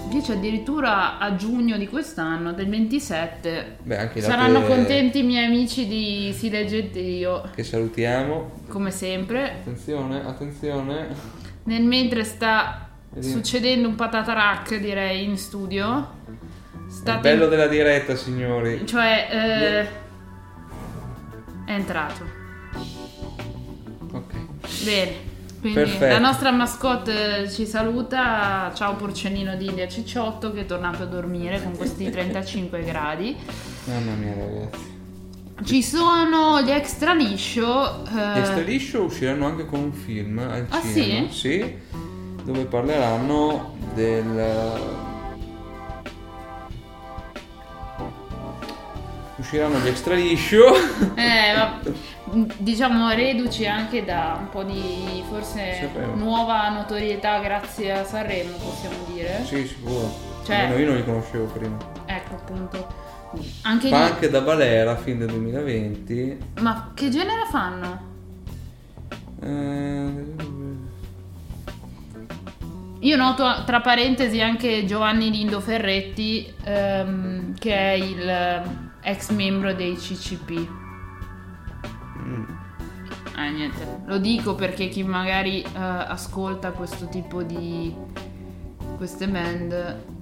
dice 0.09 0.33
addirittura 0.33 1.19
a 1.19 1.35
giugno 1.37 1.77
di 1.77 1.87
quest'anno, 1.89 2.53
del 2.53 2.69
27. 2.69 3.79
beh 3.83 3.99
anche 3.99 4.21
Saranno 4.21 4.63
contenti 4.63 5.19
i 5.21 5.23
miei 5.25 5.47
amici 5.47 5.87
di 5.87 6.33
Si 6.37 6.49
Leggete 6.49 7.01
Io, 7.01 7.51
che 7.55 7.65
salutiamo 7.65 8.63
come 8.69 8.91
sempre. 8.91 9.59
attenzione 9.61 10.25
attenzione 10.25 11.09
Nel 11.65 11.83
mentre 11.83 12.25
sta 12.25 12.89
succedendo 13.19 13.89
un 13.89 13.95
patatarac, 13.95 14.79
direi, 14.79 15.25
in 15.25 15.37
studio. 15.37 16.15
State 16.89 17.21
bello 17.21 17.49
della 17.49 17.67
diretta 17.67 18.15
signori 18.15 18.87
Cioè, 18.87 19.29
eh, 19.29 20.05
è 21.67 21.73
entrato. 21.73 22.25
ok 24.13 24.33
Bene. 24.85 25.35
Quindi 25.61 25.81
Perfetto. 25.81 26.13
la 26.13 26.19
nostra 26.19 26.51
mascotte 26.53 27.51
ci 27.51 27.67
saluta. 27.67 28.71
Ciao 28.75 28.95
porcellino 28.95 29.57
di 29.57 29.67
India 29.67 29.89
Cicciotto 29.89 30.53
che 30.53 30.61
è 30.61 30.67
tornato 30.67 31.03
a 31.03 31.07
dormire 31.07 31.61
con 31.63 31.77
questi 31.77 32.09
35 32.11 32.83
gradi. 32.85 33.37
mamma 33.85 34.13
mia 34.13 34.35
ragazzi 34.35 34.95
Ci 35.65 35.83
sono 35.83 36.61
gli 36.63 36.71
extra 36.71 37.15
liscio. 37.15 38.05
eh, 38.05 38.11
Gli 38.35 38.39
Extra 38.39 38.61
Liscio 38.61 39.03
usciranno 39.05 39.47
anche 39.47 39.65
con 39.67 39.81
un 39.81 39.93
film 39.93 40.39
al 40.39 40.67
Ah, 40.69 40.81
cinema, 40.83 41.31
sì? 41.31 41.79
dove 42.45 42.65
parleranno 42.67 43.75
del... 43.95 45.06
Usciranno 49.47 49.79
gli 49.79 49.87
Extra 49.87 50.17
Liscio. 50.17 50.75
eh, 51.15 51.55
ma- 51.55 51.79
diciamo 52.59 53.11
reduci 53.11 53.65
anche 53.65 54.05
da 54.05 54.37
un 54.41 54.49
po' 54.51 54.65
di 54.65 55.23
forse 55.29 55.79
Sapevo. 55.83 56.17
nuova 56.17 56.69
notorietà 56.71 57.39
grazie 57.39 57.93
a 57.93 58.05
Sanremo, 58.05 58.57
possiamo 58.57 58.97
dire. 59.15 59.45
sì, 59.45 59.65
sicuro. 59.65 60.13
Cioè- 60.45 60.63
Almeno 60.63 60.81
io 60.81 60.87
non 60.87 60.97
li 60.97 61.05
conoscevo 61.05 61.45
prima. 61.45 61.77
Ecco 62.07 62.35
appunto. 62.35 63.05
Anche 63.63 63.89
Punk 63.89 64.21
lì. 64.23 64.31
da 64.31 64.41
Valera, 64.41 64.97
fin 64.97 65.19
del 65.19 65.29
2020. 65.29 66.39
Ma 66.61 66.91
che 66.93 67.09
genere 67.09 67.47
fanno? 67.49 68.01
Eh, 69.43 70.35
Io 73.01 73.17
noto 73.17 73.63
tra 73.65 73.81
parentesi 73.81 74.41
anche 74.41 74.85
Giovanni 74.87 75.31
Lindo 75.31 75.61
Ferretti, 75.61 76.53
ehm, 76.65 77.55
che 77.57 77.73
è 77.77 77.93
il 77.93 78.85
ex 79.07 79.31
membro 79.31 79.73
dei 79.73 79.95
CCP. 79.95 80.69
mm, 82.19 82.45
Ah, 83.37 83.51
niente, 83.51 84.01
lo 84.07 84.19
dico 84.19 84.55
perché 84.55 84.89
chi 84.89 85.05
magari 85.05 85.63
eh, 85.63 85.69
ascolta 85.75 86.73
questo 86.73 87.07
tipo 87.09 87.43
di 87.43 87.95
queste 88.97 89.29
band 89.29 90.16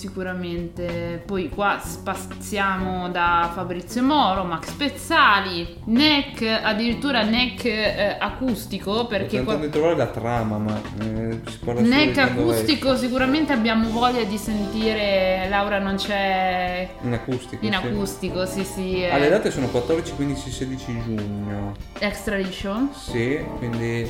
sicuramente 0.00 1.22
poi 1.26 1.50
qua 1.50 1.78
spaziamo 1.78 3.10
da 3.10 3.50
Fabrizio 3.54 4.02
Moro, 4.02 4.44
Max 4.44 4.70
Pezzali, 4.72 5.76
Neck, 5.84 6.42
addirittura 6.62 7.22
Neck 7.22 7.64
eh, 7.66 8.16
acustico 8.18 8.94
Sto 8.94 9.06
perché 9.06 9.36
tentando 9.36 9.56
qua- 9.58 9.66
di 9.66 9.70
trovare 9.70 9.96
la 9.96 10.06
trama, 10.06 10.56
ma 10.56 10.80
eh, 11.00 11.40
si 11.46 11.58
parla 11.58 11.80
Neck 11.82 12.16
acustico 12.16 12.96
sicuramente 12.96 13.52
abbiamo 13.52 13.90
voglia 13.90 14.24
di 14.24 14.38
sentire 14.38 15.46
Laura 15.50 15.78
non 15.78 15.96
c'è. 15.96 16.88
In 17.02 17.12
acustico. 17.12 17.64
in 17.66 17.72
sì. 17.72 17.86
acustico, 17.86 18.46
sì 18.46 18.64
sì, 18.64 19.04
Ah, 19.04 19.18
le 19.18 19.26
eh, 19.26 19.30
date 19.30 19.50
sono 19.50 19.66
14, 19.68 20.14
15, 20.14 20.50
16 20.50 21.02
giugno. 21.04 21.74
extra 21.98 22.38
edition. 22.38 22.90
Sì, 22.94 23.38
quindi. 23.58 24.08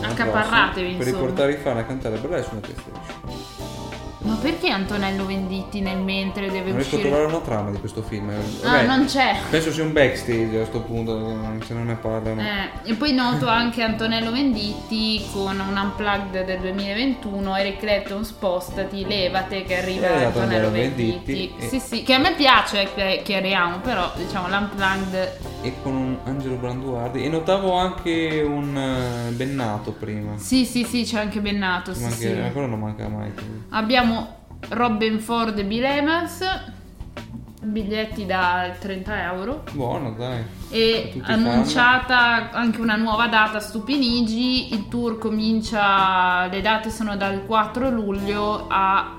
Accaparratevi, 0.00 0.94
prossimo, 0.94 0.98
Per 0.98 1.06
riportare 1.06 1.52
i 1.52 1.56
fan 1.56 1.76
a 1.78 1.84
cantare 1.84 2.16
per 2.18 2.30
lei 2.30 2.42
sulla 2.42 2.60
testa 2.60 2.82
liscia. 2.92 3.77
Ma 4.28 4.34
perché 4.34 4.68
Antonello 4.68 5.24
Venditti 5.24 5.80
nel 5.80 5.96
mentre 5.98 6.50
deve 6.50 6.70
Non 6.70 6.74
riesco 6.76 6.96
a 6.96 6.98
uscire? 6.98 7.02
trovare 7.14 7.24
una 7.34 7.38
trama 7.44 7.70
di 7.70 7.78
questo 7.78 8.02
film. 8.02 8.28
Ah, 8.28 8.34
Vabbè, 8.62 8.86
non 8.86 9.06
c'è. 9.06 9.36
Penso 9.48 9.72
sia 9.72 9.82
un 9.84 9.92
backstage 9.92 10.44
a 10.54 10.58
questo 10.58 10.80
punto, 10.82 11.40
se 11.64 11.72
non 11.72 11.86
ne 11.86 11.94
parlano. 11.94 12.42
Eh, 12.42 12.90
e 12.90 12.94
poi 12.94 13.14
noto 13.14 13.48
anche 13.48 13.82
Antonello 13.82 14.30
Venditti 14.30 15.24
con 15.32 15.58
un 15.58 15.76
unplugged 15.76 16.44
del 16.44 16.58
2021 16.60 17.56
Eric 17.56 17.78
Clapton 17.78 18.22
spostati, 18.24 19.06
levate 19.06 19.62
che 19.62 19.76
arriva 19.78 20.06
È 20.08 20.12
arrivato 20.12 20.38
Antonello 20.40 20.70
Venditti. 20.70 21.32
Venditti 21.32 21.64
e- 21.64 21.68
Sì, 21.68 21.80
sì, 21.80 22.02
che 22.02 22.12
a 22.12 22.18
me 22.18 22.34
piace, 22.34 22.86
chiariamo, 23.24 23.78
però 23.78 24.12
diciamo 24.14 24.48
l'unplugged 24.48 25.36
E 25.62 25.72
con 25.82 25.94
un 25.94 26.16
Angelo 26.24 26.56
Branduardi. 26.56 27.24
E 27.24 27.28
notavo 27.30 27.72
anche 27.78 28.42
un 28.46 28.76
eh, 28.76 29.30
Bennato 29.30 29.92
prima. 29.92 30.36
Sì, 30.36 30.66
sì, 30.66 30.84
sì, 30.84 31.04
c'è 31.04 31.18
anche 31.20 31.40
Bennato, 31.40 31.94
sì, 31.94 32.02
manca- 32.02 32.16
sì. 32.16 32.26
Ancora 32.28 32.66
non 32.66 32.78
manca 32.78 33.08
mai. 33.08 33.32
Abbiamo 33.70 34.17
Robin 34.70 35.18
Ford 35.18 35.60
Bill 35.64 35.84
Evans, 35.84 36.44
biglietti 37.62 38.26
da 38.26 38.70
30 38.78 39.22
euro. 39.32 39.64
Buono, 39.72 40.12
dai. 40.12 40.42
E 40.70 41.12
annunciata 41.22 42.50
anche 42.50 42.80
una 42.80 42.96
nuova 42.96 43.28
data 43.28 43.58
a 43.58 43.60
Stupinigi, 43.60 44.74
il 44.74 44.88
tour 44.88 45.18
comincia, 45.18 46.46
le 46.46 46.60
date 46.60 46.90
sono 46.90 47.16
dal 47.16 47.44
4 47.46 47.88
luglio 47.90 48.66
a- 48.68 49.16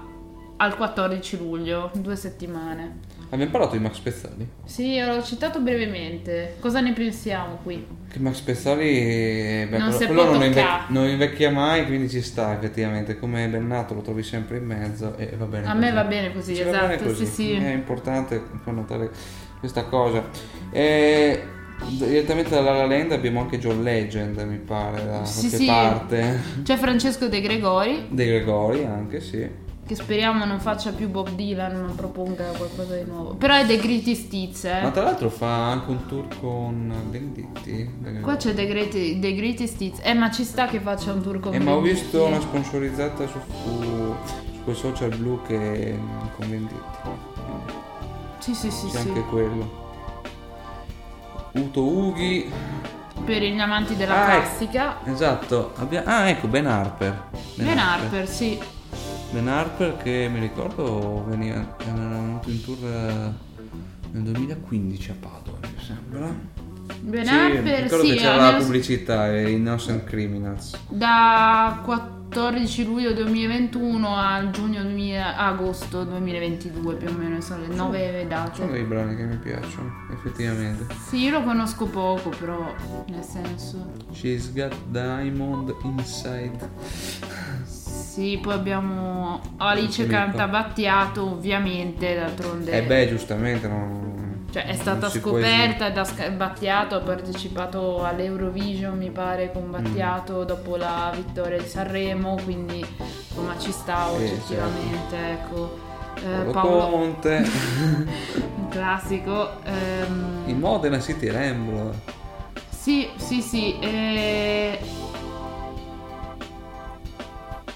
al 0.57 0.75
14 0.75 1.37
luglio, 1.37 1.89
due 1.95 2.15
settimane. 2.15 2.99
Abbiamo 3.31 3.51
parlato 3.51 3.75
di 3.75 3.81
Max 3.83 3.99
Pezzali. 3.99 4.47
Sì, 4.65 4.99
l'ho 4.99 5.21
citato 5.21 5.59
brevemente, 5.59 6.55
cosa 6.59 6.79
ne 6.81 6.93
pensiamo 6.93 7.59
qui? 7.61 7.85
Che 8.11 8.17
Max 8.19 8.39
Pezzali 8.39 9.67
beh, 9.69 9.77
Non 9.77 9.91
quello, 9.95 10.13
quello 10.13 10.23
non, 10.31 10.43
inve- 10.43 10.61
toccare. 10.61 10.83
non 10.87 11.07
invecchia 11.07 11.51
mai, 11.51 11.85
quindi 11.85 12.09
ci 12.09 12.21
sta 12.21 12.53
effettivamente. 12.55 13.19
Come 13.19 13.47
Bennato 13.47 13.93
lo 13.93 14.01
trovi 14.01 14.23
sempre 14.23 14.57
in 14.57 14.65
mezzo 14.65 15.15
e 15.17 15.29
va 15.37 15.45
bene. 15.45 15.67
A 15.67 15.71
così. 15.73 15.79
me 15.85 15.91
va 15.91 16.03
bene 16.05 16.33
così, 16.33 16.55
Ci 16.55 16.61
esatto, 16.61 16.87
bene 16.87 17.01
così. 17.03 17.25
sì, 17.27 17.31
sì. 17.31 17.53
È 17.53 17.71
importante 17.71 18.41
far 18.63 18.73
notare 18.73 19.11
questa 19.59 19.83
cosa. 19.83 20.23
E 20.71 21.43
direttamente 21.97 22.49
dalla 22.49 22.73
La 22.73 22.85
Land 22.87 23.11
abbiamo 23.11 23.41
anche 23.41 23.59
John 23.59 23.83
Legend, 23.83 24.39
mi 24.39 24.57
pare, 24.57 25.05
da 25.05 25.23
Sì, 25.23 25.41
qualche 25.41 25.57
sì. 25.57 25.65
parte. 25.67 26.39
C'è 26.63 26.77
Francesco 26.77 27.27
De 27.27 27.41
Gregori, 27.41 28.07
De 28.09 28.25
Gregori 28.25 28.85
anche, 28.85 29.21
sì. 29.21 29.67
Che 29.89 29.95
speriamo 29.95 30.45
non 30.45 30.59
faccia 30.59 30.91
più 30.91 31.09
Bob 31.09 31.29
Dylan, 31.31 31.83
ma 31.83 31.91
proponga 31.93 32.43
qualcosa 32.55 32.95
di 32.95 33.05
nuovo. 33.09 33.33
Però 33.33 33.55
è 33.55 33.65
The 33.65 33.77
Greatest 33.77 34.25
Stiz, 34.25 34.65
eh. 34.65 34.81
Ma 34.83 34.91
tra 34.91 35.01
l'altro 35.01 35.31
fa 35.31 35.71
anche 35.71 35.89
un 35.89 36.05
tour 36.05 36.27
con 36.39 36.93
Venditti. 37.09 37.89
Qua 38.21 38.35
c'è 38.35 38.53
The, 38.53 38.67
Great, 38.67 38.91
The 38.91 39.33
Greatest 39.33 39.81
Hits. 39.81 39.99
Eh, 40.03 40.13
ma 40.13 40.29
ci 40.29 40.43
sta 40.43 40.67
che 40.67 40.79
faccia 40.79 41.11
un 41.11 41.23
tour 41.23 41.39
con 41.39 41.55
Eh, 41.55 41.59
ma 41.59 41.71
ho 41.71 41.81
Venditti. 41.81 42.01
visto 42.03 42.23
una 42.23 42.39
sponsorizzata 42.39 43.25
su, 43.25 43.39
su, 43.63 44.15
quel 44.63 44.75
social 44.75 45.09
blu 45.15 45.41
che 45.47 45.97
con 46.37 46.47
Venditti. 46.47 47.09
Sì, 48.37 48.53
sì, 48.53 48.69
sì, 48.69 48.85
c'è 48.91 48.99
sì. 48.99 49.07
anche 49.07 49.21
quello. 49.25 49.87
Uto 51.53 51.81
Ughi. 51.83 52.47
Per 53.25 53.41
gli 53.41 53.59
amanti 53.59 53.95
della 53.95 54.13
Ah, 54.27 54.33
ecco. 54.35 54.41
classica. 54.41 54.97
Esatto. 55.05 55.71
abbia- 55.77 56.03
Ah, 56.05 56.29
ecco, 56.29 56.45
Ben 56.47 56.67
Harper. 56.67 57.23
Ben 57.55 57.79
Harper, 57.79 58.27
sì. 58.27 58.77
Ben 59.31 59.47
Harper 59.47 59.97
che 59.97 60.27
mi 60.31 60.39
ricordo 60.39 61.23
veniva, 61.27 61.75
era 61.77 61.93
venuto 61.93 62.49
in 62.49 62.63
tour 62.63 62.77
eh, 62.83 63.31
nel 64.11 64.23
2015 64.23 65.11
a 65.11 65.15
Padova, 65.19 65.57
mi 65.61 65.83
sembra. 65.83 66.35
Ben 67.01 67.25
sì, 67.25 67.31
Harper, 67.31 67.83
ricordo 67.83 68.05
sì. 68.05 68.11
che 68.11 68.17
c'era 68.17 68.51
la 68.51 68.57
pubblicità, 68.57 69.31
eh, 69.31 69.51
Innocent 69.51 70.03
Criminals. 70.05 70.75
Da 70.89 71.79
14 71.85 72.17
14 72.29 72.85
luglio 72.85 73.11
2021 73.13 74.15
al 74.15 74.51
giugno 74.51 74.83
2000, 74.83 75.35
agosto 75.35 76.03
2022 76.03 76.95
più 76.95 77.07
o 77.07 77.11
meno 77.11 77.41
sono 77.41 77.65
le 77.65 77.73
nove 77.73 78.27
date. 78.27 78.57
Sono 78.57 78.71
dei 78.71 78.83
brani 78.83 79.15
che 79.15 79.23
mi 79.23 79.37
piacciono, 79.37 79.91
effettivamente. 80.13 80.93
Sì, 81.07 81.23
io 81.23 81.31
lo 81.31 81.43
conosco 81.43 81.87
poco, 81.87 82.29
però 82.29 82.71
nel 83.07 83.23
senso. 83.23 83.93
She's 84.11 84.53
got 84.53 84.75
diamond 84.89 85.73
inside. 85.81 86.69
Sì, 88.19 88.37
poi 88.41 88.53
abbiamo 88.53 89.39
Alice 89.55 90.01
Amico. 90.01 90.17
canta 90.17 90.47
Battiato, 90.49 91.23
ovviamente, 91.23 92.15
d'altronde. 92.15 92.69
Eh 92.71 92.81
beh, 92.83 93.07
giustamente, 93.07 93.65
non... 93.69 94.47
Cioè, 94.51 94.65
è 94.65 94.73
stata 94.75 95.09
scoperta 95.09 95.89
da 95.89 96.05
Battiato, 96.35 96.95
ha 96.95 96.99
partecipato 96.99 98.03
all'Eurovision, 98.03 98.97
mi 98.97 99.09
pare, 99.09 99.45
Mm. 99.45 99.53
con 99.53 99.71
Battiato 99.71 100.43
dopo 100.43 100.75
la 100.75 101.13
vittoria 101.15 101.59
di 101.59 101.65
Sanremo, 101.67 102.35
quindi 102.43 102.85
insomma 103.29 103.57
ci 103.57 103.71
sta 103.71 104.07
Sì, 104.09 104.23
oggettivamente, 104.23 105.15
ecco. 105.31 105.77
Eh, 106.21 106.51
Paolo 106.51 106.89
Conte. 106.89 107.37
un 108.57 108.67
classico. 108.67 109.63
ehm, 109.63 110.43
Il 110.47 110.57
Modena 110.57 110.99
City 110.99 111.29
Rambler. 111.31 111.93
Sì, 112.69 113.07
sì, 113.15 113.41
sì. 113.41 113.79
eh, 113.79 114.77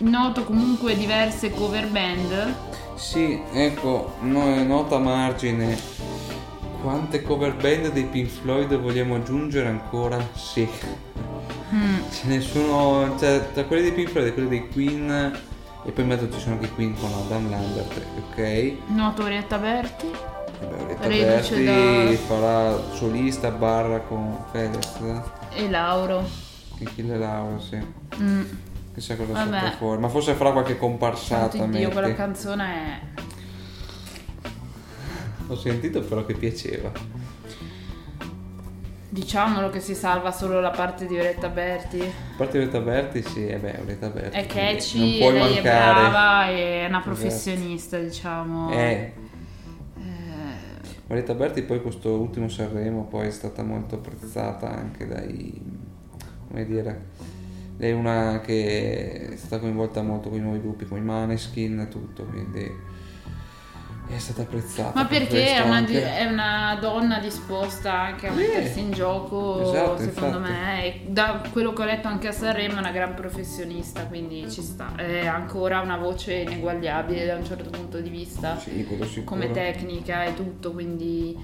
Noto 0.03 0.43
comunque 0.43 0.95
diverse 0.98 1.50
cover 1.51 1.88
band. 1.88 2.53
Sì, 2.95 3.39
ecco, 3.53 4.15
no- 4.22 4.62
nota 4.63 5.00
margine. 5.00 5.77
Quante 6.81 7.22
cover 7.22 7.55
band 7.55 7.91
dei 7.93 8.03
Pink 8.05 8.27
Floyd 8.29 8.75
vogliamo 8.77 9.15
aggiungere 9.15 9.69
ancora? 9.69 10.19
Sì. 10.36 10.67
Mm, 11.74 12.01
Ce 12.12 12.27
ne 12.27 12.41
sono, 12.41 13.15
cioè, 13.17 13.51
tra 13.53 13.63
quelli 13.63 13.83
dei 13.83 13.93
Pink 13.93 14.10
Floyd 14.10 14.27
e 14.27 14.33
quelli 14.33 14.50
dei 14.50 14.67
Queen, 14.69 15.10
e 15.86 15.91
poi 15.91 16.03
in 16.03 16.10
mezzo 16.10 16.29
ci 16.29 16.39
sono 16.39 16.55
anche 16.55 16.65
i 16.65 16.74
Queen 16.74 16.93
con 17.00 17.10
Adam 17.13 17.50
Lambert, 17.50 18.01
ok? 18.29 18.74
Noto 18.88 19.24
Orietta 19.24 19.57
Berti. 19.57 20.12
Beh, 20.60 20.65
Orietta 21.05 21.07
Berti 21.07 21.63
da- 21.63 22.17
farà 22.27 22.77
solista 22.93 23.50
barra 23.51 24.00
con 24.01 24.38
Fedez, 24.51 25.00
E 25.53 25.69
Lauro. 25.69 26.27
che 26.77 26.83
chi 26.93 27.05
le 27.07 27.17
Laura, 27.17 27.57
sì. 27.60 27.77
Mm. 28.22 28.41
Chissà 28.93 29.15
cosa 29.15 29.33
Vabbè. 29.33 29.59
salta 29.59 29.77
fuori, 29.77 30.00
ma 30.00 30.07
forse 30.09 30.33
farà 30.33 30.51
qualche 30.51 30.77
comparsata. 30.77 31.57
Santo 31.57 31.77
Dio, 31.77 31.89
quella 31.89 32.13
canzone 32.13 32.65
è. 32.65 33.00
Ho 35.47 35.55
sentito 35.55 36.01
però 36.01 36.25
che 36.25 36.33
piaceva. 36.35 36.91
Diciamolo 39.09 39.69
che 39.69 39.79
si 39.79 39.93
salva 39.93 40.31
solo 40.31 40.59
la 40.59 40.71
parte 40.71 41.05
di 41.05 41.17
Orietta 41.17 41.47
Berti. 41.50 42.01
A 42.01 42.35
parte 42.35 42.57
Orietta 42.57 42.79
Berti, 42.79 43.21
sì, 43.21 43.45
e 43.47 43.57
beh, 43.57 43.79
Orietta 43.81 44.09
Berti. 44.09 44.38
È 44.38 44.45
catchy, 44.47 45.00
non 45.00 45.17
puoi 45.19 45.33
lei 45.33 45.51
è 45.57 45.62
mancare. 45.62 46.09
brava, 46.09 46.45
è 46.47 46.85
una 46.88 47.01
professionista, 47.01 48.00
diciamo. 48.00 48.71
Eh, 48.71 49.13
Eh, 50.00 51.01
Orietta 51.09 51.33
Berti 51.35 51.62
poi 51.62 51.81
questo 51.81 52.09
ultimo 52.17 52.47
Sanremo 52.47 53.03
poi 53.05 53.27
è 53.27 53.31
stata 53.31 53.62
molto 53.62 53.95
apprezzata 53.95 54.69
anche 54.71 55.05
dai... 55.07 55.62
come 56.47 56.65
dire... 56.65 57.12
Lei 57.77 57.92
è 57.92 57.94
una 57.94 58.42
che 58.42 59.30
è 59.32 59.36
stata 59.36 59.60
coinvolta 59.60 60.01
molto 60.01 60.30
con 60.30 60.38
i 60.38 60.42
nuovi 60.42 60.60
gruppi, 60.60 60.86
con 60.86 60.98
i 60.98 61.01
Maneskin 61.01 61.80
e 61.80 61.88
tutto, 61.88 62.24
quindi 62.25 62.72
è 64.15 64.20
stata 64.20 64.41
apprezzata. 64.43 64.91
Ma 64.96 65.05
per 65.05 65.27
perché 65.27 65.55
è 65.55 65.60
una, 65.62 65.75
anche. 65.75 66.17
è 66.17 66.25
una 66.25 66.77
donna 66.79 67.20
disposta 67.20 67.93
anche 67.93 68.27
a 68.27 68.32
Sì. 68.32 68.38
mettersi 68.38 68.79
in 68.79 68.91
gioco, 68.91 69.62
Esatto, 69.62 69.98
secondo 70.01 70.38
infatti. 70.38 70.51
me. 70.53 70.84
E 70.86 71.01
da 71.08 71.41
quello 71.51 71.74
che 71.74 71.82
ho 71.82 71.86
letto 71.86 72.08
anche 72.08 72.27
a 72.27 72.32
Sanremo 72.32 72.75
è 72.75 72.79
una 72.79 72.91
gran 72.91 73.13
professionista, 73.13 74.01
quindi 74.05 74.50
ci 74.51 74.62
sta. 74.62 74.93
È 74.96 75.25
ancora 75.25 75.79
una 75.82 75.98
voce 75.98 76.34
ineguagliabile 76.34 77.25
da 77.25 77.36
un 77.36 77.46
certo 77.46 77.70
punto 77.70 78.00
di 78.00 78.10
vista. 78.10 78.58
Sì, 78.58 78.86
come 79.24 79.51
tecnica 79.51 80.24
e 80.24 80.34
tutto, 80.36 80.72
quindi 80.72 81.38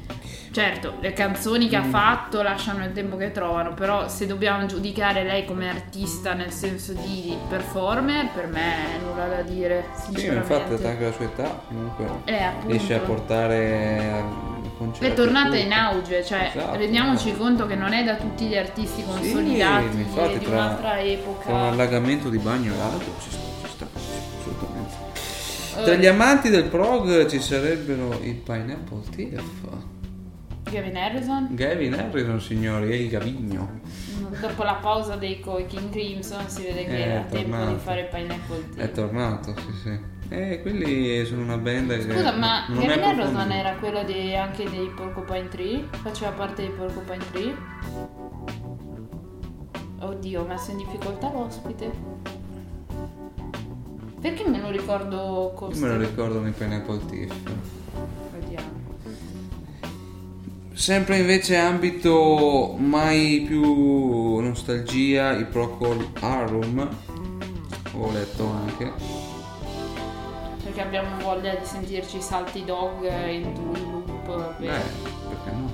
certo, 0.51 0.95
le 0.99 1.13
canzoni 1.13 1.65
Mm. 1.65 1.69
che 1.69 1.75
ha 1.75 1.83
fatto 1.83 2.41
lasciano 2.41 2.83
il 2.85 2.91
tempo 2.91 3.17
che 3.17 3.31
trovano, 3.31 3.73
però 3.73 4.07
se 4.07 4.25
dobbiamo 4.25 4.65
giudicare 4.65 5.23
lei 5.23 5.45
come 5.45 5.69
artista 5.69 6.33
nel 6.33 6.51
senso 6.51 6.93
di 6.93 7.35
performer, 7.47 8.29
per 8.33 8.47
me 8.47 8.95
è 8.95 8.99
nulla 9.03 9.27
da 9.27 9.41
dire, 9.41 9.85
Sì, 9.93 10.25
infatti 10.25 10.85
anche 10.85 11.03
la 11.05 11.11
sua 11.11 11.25
età 11.25 11.61
comunque 11.67 12.05
Eh, 12.25 12.41
appunto. 12.43 12.58
Riesce 12.67 12.93
a 12.95 12.99
portare 12.99 14.23
è 14.99 15.13
tornata 15.13 15.49
tutto. 15.49 15.57
in 15.61 15.71
auge, 15.73 16.23
cioè 16.23 16.51
Esatto, 16.55 16.77
rendiamoci 16.77 17.29
esatto. 17.29 17.43
conto 17.43 17.65
che 17.67 17.75
non 17.75 17.91
è 17.93 18.03
da 18.03 18.15
tutti 18.15 18.45
gli 18.45 18.55
artisti 18.55 19.03
consolidati 19.03 19.91
Sì, 19.91 19.97
infatti, 20.01 20.37
di 20.39 20.45
tra- 20.45 20.53
un'altra 20.55 20.89
Tra 20.91 20.99
un 21.01 21.07
epoca. 21.07 21.53
allagamento 21.69 22.29
di 22.29 22.37
bagno 22.37 22.73
e 22.73 22.77
l'altro 22.77 23.13
ci 23.21 23.29
sta, 23.67 23.87
assolutamente. 23.93 24.93
Eh, 25.77 25.83
Tra 25.83 25.93
gli 25.95 26.05
amanti 26.05 26.49
del 26.49 26.63
prog 26.65 27.25
ci 27.27 27.39
sarebbero 27.41 28.19
il 28.23 28.35
Pineapple 28.35 29.01
Thief, 29.13 29.43
Gavin 30.71 30.95
Harrison, 30.97 31.47
Gavin 31.51 31.93
Harrison, 31.95 32.39
signori, 32.39 32.91
e 32.91 32.95
il 33.03 33.09
Gavigno. 33.09 33.79
dopo 34.39 34.63
la 34.63 34.73
pausa 34.75 35.15
dei 35.15 35.39
King 35.67 35.89
Crimson 35.89 36.47
si 36.47 36.61
vede 36.63 36.85
che 36.85 36.95
Eh, 36.97 37.01
era 37.01 37.19
è 37.21 37.25
tempo 37.27 37.49
tornato. 37.49 37.71
di 37.73 37.79
fare 37.79 38.03
Pineapple 38.11 38.63
È 38.71 38.75
Tea. 38.75 38.87
tornato, 38.87 39.53
sì, 39.57 39.73
sì. 39.83 39.99
Eh, 40.31 40.61
quelli 40.61 41.25
sono 41.25 41.41
una 41.41 41.57
band 41.57 41.91
che. 42.05 42.13
Scusa, 42.13 42.31
ma 42.33 42.65
Gavin 42.69 43.03
Harrison 43.03 43.51
era 43.51 43.73
quello 43.77 44.03
di- 44.03 44.35
anche 44.35 44.69
dei 44.69 44.87
Porcupine 44.95 45.47
Tree? 45.47 45.85
Faceva 46.03 46.31
parte 46.31 46.61
dei 46.61 46.71
Porcupine 46.71 47.23
Tree? 47.31 47.55
Oddio, 50.01 50.41
ho 50.41 50.45
messo 50.45 50.71
in 50.71 50.77
difficoltà 50.77 51.31
l'ospite. 51.31 51.91
Perché 54.21 54.47
me 54.47 54.59
lo 54.59 54.69
ricordo 54.69 55.53
Io 55.71 55.79
me 55.79 55.87
lo 55.87 55.97
ricordo 55.97 56.39
nei 56.41 56.51
Pineapple 56.51 56.99
Thief. 57.07 57.33
Vediamo. 58.33 58.67
Sempre 60.73 61.17
invece 61.17 61.55
ambito 61.57 62.75
mai 62.77 63.45
più 63.47 64.39
nostalgia, 64.39 65.35
i 65.37 65.45
Procol 65.45 66.05
Harum. 66.19 66.87
Ho 67.93 68.11
letto 68.11 68.45
anche. 68.47 69.18
Perché 70.69 70.81
abbiamo 70.81 71.17
voglia 71.23 71.55
di 71.55 71.65
sentirci 71.65 72.21
salty 72.21 72.63
dog 72.63 73.03
in 73.27 73.53
due 73.55 73.79
loop. 73.79 74.57
Beh, 74.59 74.67
per- 74.67 74.83
perché 75.29 75.51
no? 75.51 75.71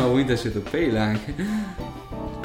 Ma 0.00 0.06
Winter 0.06 0.38
Shade 0.38 0.58
of 0.58 0.70
Pale 0.70 0.98
anche. 0.98 1.34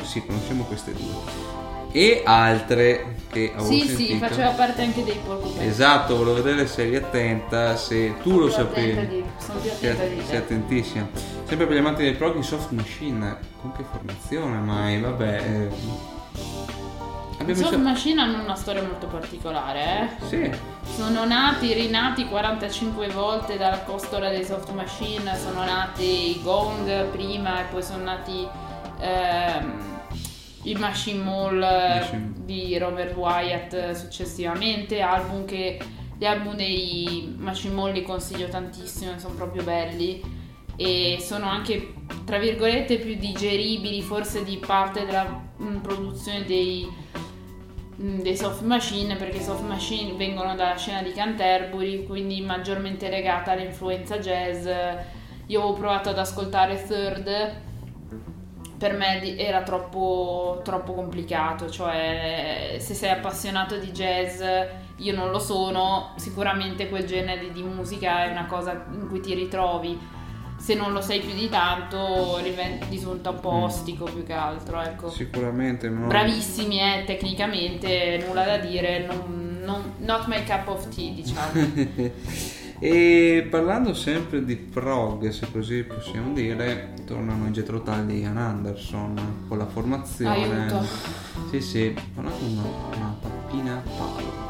Sì, 0.03 0.25
conosciamo 0.25 0.63
queste 0.65 0.91
due. 0.91 1.47
E 1.93 2.21
altre 2.25 3.15
che 3.31 3.53
avevo 3.55 3.71
Sì, 3.71 3.79
sentito. 3.87 4.11
sì, 4.13 4.17
faceva 4.19 4.49
parte 4.51 4.81
anche 4.83 5.03
dei 5.05 5.17
Porcupine 5.25 5.65
Esatto, 5.65 6.17
volevo 6.17 6.43
vedere 6.43 6.67
se 6.67 6.83
eri 6.85 6.97
attenta, 6.97 7.75
se 7.77 8.13
tu 8.21 8.37
lo 8.39 8.49
Sono 8.49 8.67
attenta 8.69 9.01
sapevi. 9.01 9.15
di- 9.23 9.29
Sono 9.37 9.59
più 9.59 9.71
Sei, 9.71 9.89
attenta 9.89 10.13
di 10.13 10.19
sei 10.21 10.29
te. 10.29 10.37
attentissima. 10.37 11.07
Sempre 11.45 11.65
per 11.65 11.75
gli 11.75 11.79
amanti 11.79 12.03
del 12.03 12.15
prog, 12.17 12.39
soft 12.41 12.71
machine. 12.71 13.37
Con 13.61 13.71
che 13.71 13.83
formazione 13.89 14.57
mai? 14.59 14.99
Vabbè. 14.99 15.35
eh. 15.37 15.69
Abbiamo 17.39 17.61
Soft 17.61 17.77
Machine 17.77 18.21
hanno 18.21 18.43
una 18.43 18.55
storia 18.55 18.81
molto 18.81 19.07
particolare, 19.07 20.09
eh. 20.19 20.25
Sì, 20.27 20.51
Sono 20.83 21.25
nati, 21.25 21.73
rinati 21.73 22.25
45 22.25 23.07
volte 23.09 23.57
dalla 23.57 23.79
costola 23.79 24.29
dei 24.29 24.43
soft 24.43 24.71
machine, 24.73 25.37
sono 25.37 25.63
nati 25.63 26.31
i 26.31 26.41
Gong 26.43 27.05
prima 27.05 27.61
e 27.61 27.63
poi 27.71 27.81
sono 27.81 28.03
nati 28.03 28.45
ehm, 28.99 29.99
i 30.63 30.73
Machine 30.75 31.23
Mall 31.23 31.61
eh, 31.63 31.99
Machine. 31.99 32.33
di 32.43 32.77
Robert 32.77 33.15
Wyatt 33.15 33.91
successivamente, 33.91 34.99
album 34.99 35.45
che 35.45 35.79
gli 36.17 36.25
album 36.25 36.55
dei 36.55 37.33
Machine 37.37 37.73
Mall 37.73 37.93
li 37.93 38.03
consiglio 38.03 38.49
tantissimo, 38.49 39.17
sono 39.17 39.35
proprio 39.35 39.63
belli 39.63 40.21
e 40.75 41.17
sono 41.21 41.49
anche 41.49 41.93
tra 42.25 42.37
virgolette 42.37 42.97
più 42.97 43.15
digeribili 43.15 44.01
forse 44.01 44.43
di 44.43 44.57
parte 44.57 45.05
della 45.05 45.41
mm, 45.61 45.77
produzione 45.77 46.45
dei 46.45 46.87
dei 48.01 48.37
soft 48.37 48.61
machine 48.61 49.17
perché 49.17 49.39
i 49.39 49.43
soft 49.43 49.63
machine 49.63 50.13
vengono 50.13 50.55
dalla 50.55 50.77
scena 50.77 51.01
di 51.01 51.11
Canterbury 51.11 52.05
quindi 52.05 52.39
maggiormente 52.39 53.09
legata 53.09 53.51
all'influenza 53.51 54.19
jazz. 54.19 54.65
Io 55.47 55.59
avevo 55.59 55.73
provato 55.73 56.09
ad 56.09 56.17
ascoltare 56.17 56.81
Third. 56.81 57.67
Per 58.77 58.93
me 58.93 59.37
era 59.37 59.63
troppo, 59.63 60.61
troppo 60.63 60.93
complicato 60.93 61.69
cioè 61.69 62.77
se 62.79 62.93
sei 62.93 63.09
appassionato 63.09 63.75
di 63.77 63.91
jazz 63.91 64.41
io 64.95 65.13
non 65.13 65.31
lo 65.31 65.39
sono 65.39 66.13
sicuramente 66.15 66.87
quel 66.87 67.03
genere 67.03 67.51
di 67.51 67.61
musica 67.61 68.23
è 68.23 68.31
una 68.31 68.45
cosa 68.45 68.85
in 68.93 69.09
cui 69.09 69.19
ti 69.19 69.33
ritrovi 69.33 69.99
se 70.59 70.75
non 70.75 70.91
lo 70.91 71.01
sei 71.01 71.19
più 71.21 71.33
di 71.33 71.49
tanto 71.49 72.37
risulta 72.89 73.29
un 73.31 73.39
po' 73.39 73.53
Mm. 73.53 73.63
ostico 73.63 74.03
più 74.05 74.23
che 74.23 74.33
altro 74.33 74.81
ecco 74.81 75.09
sicuramente. 75.09 75.89
No? 75.89 76.07
bravissimi 76.07 76.79
eh, 76.79 77.03
tecnicamente, 77.05 78.23
nulla 78.27 78.43
da 78.43 78.57
dire, 78.57 79.05
non, 79.07 79.59
non- 79.63 79.93
not 79.99 80.25
my 80.27 80.43
cup 80.43 80.67
of 80.67 80.87
tea 80.93 81.11
diciamo. 81.13 82.11
e 82.81 83.47
parlando 83.49 83.93
sempre 83.93 84.43
di 84.45 84.55
prog, 84.55 85.27
se 85.29 85.51
così 85.51 85.83
possiamo 85.83 86.33
dire, 86.33 86.93
tornano 87.05 87.45
in 87.47 87.53
Tull 87.63 88.05
di 88.05 88.19
Ian 88.19 88.37
Anderson 88.37 89.45
con 89.47 89.57
la 89.57 89.65
formazione. 89.65 90.61
Aiuto. 90.67 90.85
Sì, 91.49 91.61
sì, 91.61 91.95
una- 92.15 92.31
un'app. 92.31 93.25
Pinapalo. 93.49 94.47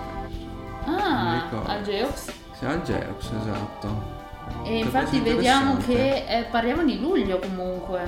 Non 0.85 0.95
mi 0.95 1.01
Ah, 1.01 1.41
ricordo. 1.45 1.71
al 1.71 1.81
Geox. 1.83 2.31
Sì, 2.57 2.65
al 2.65 2.81
Geox, 2.83 3.23
esatto. 3.31 4.17
E 4.63 4.77
infatti 4.77 5.19
vediamo 5.19 5.77
che 5.77 6.25
eh, 6.27 6.43
parliamo 6.43 6.83
di 6.83 6.99
luglio 6.99 7.39
comunque. 7.39 8.01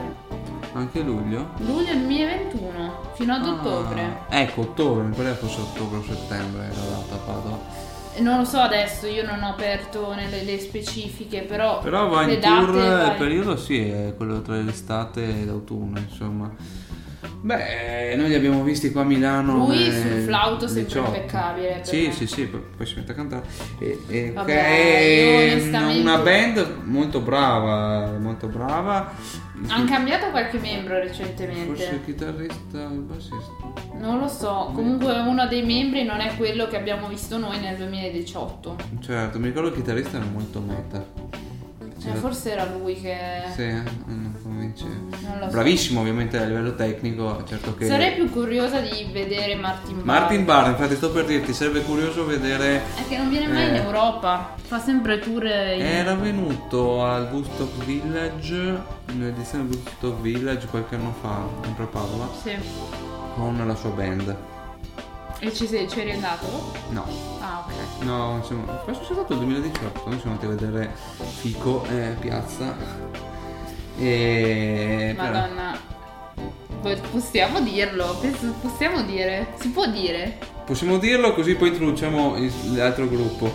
Anche 0.74 1.02
luglio? 1.02 1.52
Luglio 1.58 1.94
2021 1.94 3.12
fino 3.14 3.34
ad 3.34 3.46
ottobre. 3.46 4.02
Ah, 4.30 4.40
ecco, 4.40 4.62
ottobre, 4.62 5.04
mi 5.04 5.16
pare 5.16 5.34
fosse 5.34 5.60
ottobre 5.60 5.98
o 5.98 6.04
settembre 6.04 6.66
era 6.66 6.82
data 6.82 7.16
Padova. 7.18 7.90
Non 8.18 8.40
lo 8.40 8.46
so 8.46 8.60
adesso, 8.60 9.08
io 9.08 9.26
non 9.26 9.42
ho 9.42 9.50
aperto 9.50 10.14
nelle 10.14 10.44
le 10.44 10.60
specifiche, 10.60 11.42
però, 11.42 11.80
Però 11.80 12.08
va 12.10 12.30
in 12.30 12.40
tour, 12.42 12.76
il 12.76 13.16
periodo 13.18 13.56
sì, 13.56 13.88
è 13.88 14.14
quello 14.16 14.42
tra 14.42 14.56
l'estate 14.56 15.42
e 15.42 15.46
l'autunno, 15.46 15.98
insomma. 15.98 16.54
Beh, 17.42 18.16
noi 18.16 18.28
li 18.30 18.36
abbiamo 18.36 18.64
visti 18.64 18.92
qua 18.92 19.02
a 19.02 19.06
Milano. 19.06 19.56
Lui 19.58 19.78
nel 19.78 19.92
sul 19.92 20.22
flauto 20.22 20.68
sempre 20.68 20.84
18. 20.84 21.08
impeccabile, 21.16 21.80
Sì, 21.84 22.06
me. 22.08 22.12
sì, 22.14 22.28
sì, 22.28 22.44
poi, 22.46 22.86
si 22.86 22.96
mette 22.96 23.12
a 23.12 23.16
cantare. 23.16 23.44
E, 23.80 24.00
e- 24.08 24.32
Vabbè, 24.32 24.54
è 24.54 25.52
onestamente- 25.54 26.02
una 26.02 26.18
band 26.18 26.78
molto 26.84 27.20
brava, 27.22 28.18
molto 28.20 28.48
brava. 28.48 29.14
Hanno 29.68 29.86
cambiato 29.86 30.30
qualche 30.32 30.58
membro 30.58 30.96
Forse 31.00 31.22
il 31.22 31.28
recentemente. 31.28 32.02
chitarrista, 32.06 32.78
il 32.82 33.00
bassista. 33.00 33.54
Non 34.00 34.20
lo 34.20 34.28
so, 34.28 34.72
comunque 34.74 35.14
uno 35.20 35.48
dei 35.48 35.64
membri 35.64 36.04
non 36.04 36.20
è 36.20 36.36
quello 36.36 36.68
che 36.68 36.78
abbiamo 36.78 37.08
visto 37.08 37.38
noi 37.38 37.60
nel 37.60 37.76
2018. 37.78 38.76
Certo, 39.02 39.38
mi 39.40 39.46
ricordo 39.48 39.70
il 39.70 39.76
chitarrista 39.76 40.18
era 40.18 40.26
molto 40.26 40.60
meta. 40.60 41.06
Cioè, 42.02 42.14
forse 42.14 42.52
era 42.54 42.66
lui 42.66 43.00
che... 43.00 43.16
Sì, 43.54 43.62
eh, 43.62 43.84
lo 44.80 45.46
so. 45.46 45.52
Bravissimo 45.52 46.00
ovviamente 46.02 46.38
a 46.38 46.46
livello 46.46 46.74
tecnico, 46.76 47.44
certo 47.46 47.76
che... 47.76 47.86
Sarei 47.88 48.14
più 48.14 48.30
curiosa 48.30 48.80
di 48.80 49.10
vedere 49.12 49.56
Martin 49.56 49.96
Barr. 49.98 50.06
Martin 50.06 50.46
Barr, 50.46 50.68
infatti 50.70 50.96
sto 50.96 51.12
per 51.12 51.26
dirti, 51.26 51.54
sarebbe 51.54 51.82
curioso 51.82 52.26
vedere... 52.26 52.82
È 52.96 53.08
che 53.08 53.18
non 53.18 53.30
viene 53.30 53.48
mai 53.48 53.68
in 53.70 53.76
Eh. 53.76 53.84
Europa, 53.84 54.56
fa 54.62 54.80
sempre 54.80 55.20
tour 55.20 55.44
in... 55.46 55.52
Era 55.82 56.16
venuto 56.16 57.04
al 57.04 57.30
Woodstock 57.32 57.84
Village, 57.86 58.82
nell'edizione 59.14 59.64
Woodstock 59.66 60.22
Village 60.22 60.68
qualche 60.68 60.96
anno 60.96 61.14
fa, 61.22 61.48
sempre 61.64 61.84
a 61.84 61.88
Padova, 61.88 62.30
Sì. 62.42 62.56
con 63.36 63.62
la 63.66 63.76
sua 63.76 63.90
band. 63.90 64.36
E 65.44 65.52
ci 65.54 65.66
sei, 65.66 65.90
ci 65.90 66.02
eri 66.02 66.12
andato? 66.12 66.72
No, 66.90 67.04
Ah, 67.40 67.66
ok. 67.66 68.04
no, 68.04 68.44
siamo, 68.46 68.64
penso 68.86 69.04
sia 69.04 69.16
stato 69.16 69.34
il 69.34 69.40
2018, 69.40 70.02
noi 70.08 70.20
siamo 70.20 70.36
andati 70.40 70.46
a 70.46 70.50
vedere 70.56 70.92
Fico, 71.40 71.84
eh, 71.90 72.16
Piazza. 72.20 72.76
E... 74.02 75.14
Madonna. 75.16 75.80
Possiamo 77.12 77.62
dirlo, 77.62 78.20
possiamo 78.62 79.04
dire, 79.04 79.54
si 79.60 79.70
può 79.70 79.86
dire. 79.86 80.40
Possiamo 80.66 80.98
dirlo 80.98 81.34
così 81.36 81.54
poi 81.56 81.68
introduciamo 81.70 82.36
l'altro 82.74 83.08
gruppo. 83.08 83.54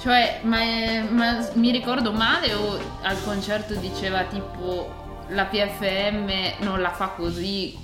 Cioè, 0.00 0.40
ma, 0.44 0.60
è- 0.60 1.02
ma 1.10 1.48
mi 1.54 1.72
ricordo 1.72 2.12
male 2.12 2.54
o 2.54 2.78
al 3.02 3.22
concerto 3.24 3.74
diceva 3.74 4.22
tipo 4.24 5.24
la 5.30 5.44
PFM 5.46 6.30
non 6.60 6.80
la 6.80 6.90
fa 6.90 7.08
così, 7.08 7.76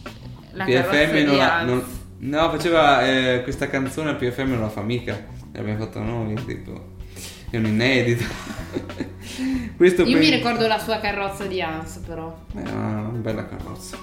la 0.52 0.64
PFM 0.64 1.24
non 1.24 1.36
la... 1.36 1.62
Non- 1.62 1.84
no, 2.18 2.50
faceva 2.50 3.04
eh, 3.04 3.42
questa 3.42 3.68
canzone 3.68 4.10
al 4.10 4.16
PFM 4.16 4.50
non 4.50 4.60
la 4.60 4.68
fa 4.68 4.82
mica. 4.82 5.26
L'abbiamo 5.52 5.80
fatta 5.84 6.00
noi, 6.00 6.34
tipo... 6.46 6.94
È 7.50 7.56
un 7.56 7.66
inedito. 7.66 8.24
Questo 9.76 10.02
Io 10.02 10.12
per- 10.12 10.20
mi 10.20 10.30
ricordo 10.30 10.66
la 10.66 10.78
sua 10.78 10.98
carrozza 10.98 11.44
di 11.44 11.60
Hans 11.60 12.00
però. 12.06 12.34
È 12.54 12.60
una 12.60 13.10
bella 13.12 13.46
carrozza. 13.46 13.98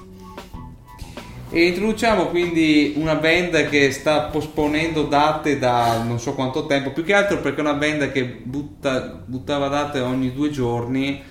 E 1.56 1.68
introduciamo 1.68 2.28
quindi 2.30 2.94
una 2.98 3.14
band 3.14 3.70
che 3.70 3.92
sta 3.92 4.22
posponendo 4.22 5.04
date 5.04 5.60
da 5.60 6.02
non 6.02 6.20
so 6.20 6.34
quanto 6.34 6.66
tempo, 6.66 6.90
più 6.90 7.04
che 7.04 7.14
altro 7.14 7.42
perché 7.42 7.60
è 7.60 7.62
una 7.62 7.76
band 7.76 8.12
che 8.12 8.24
butta- 8.26 9.22
buttava 9.24 9.68
date 9.68 10.00
ogni 10.00 10.34
due 10.34 10.50
giorni 10.50 11.22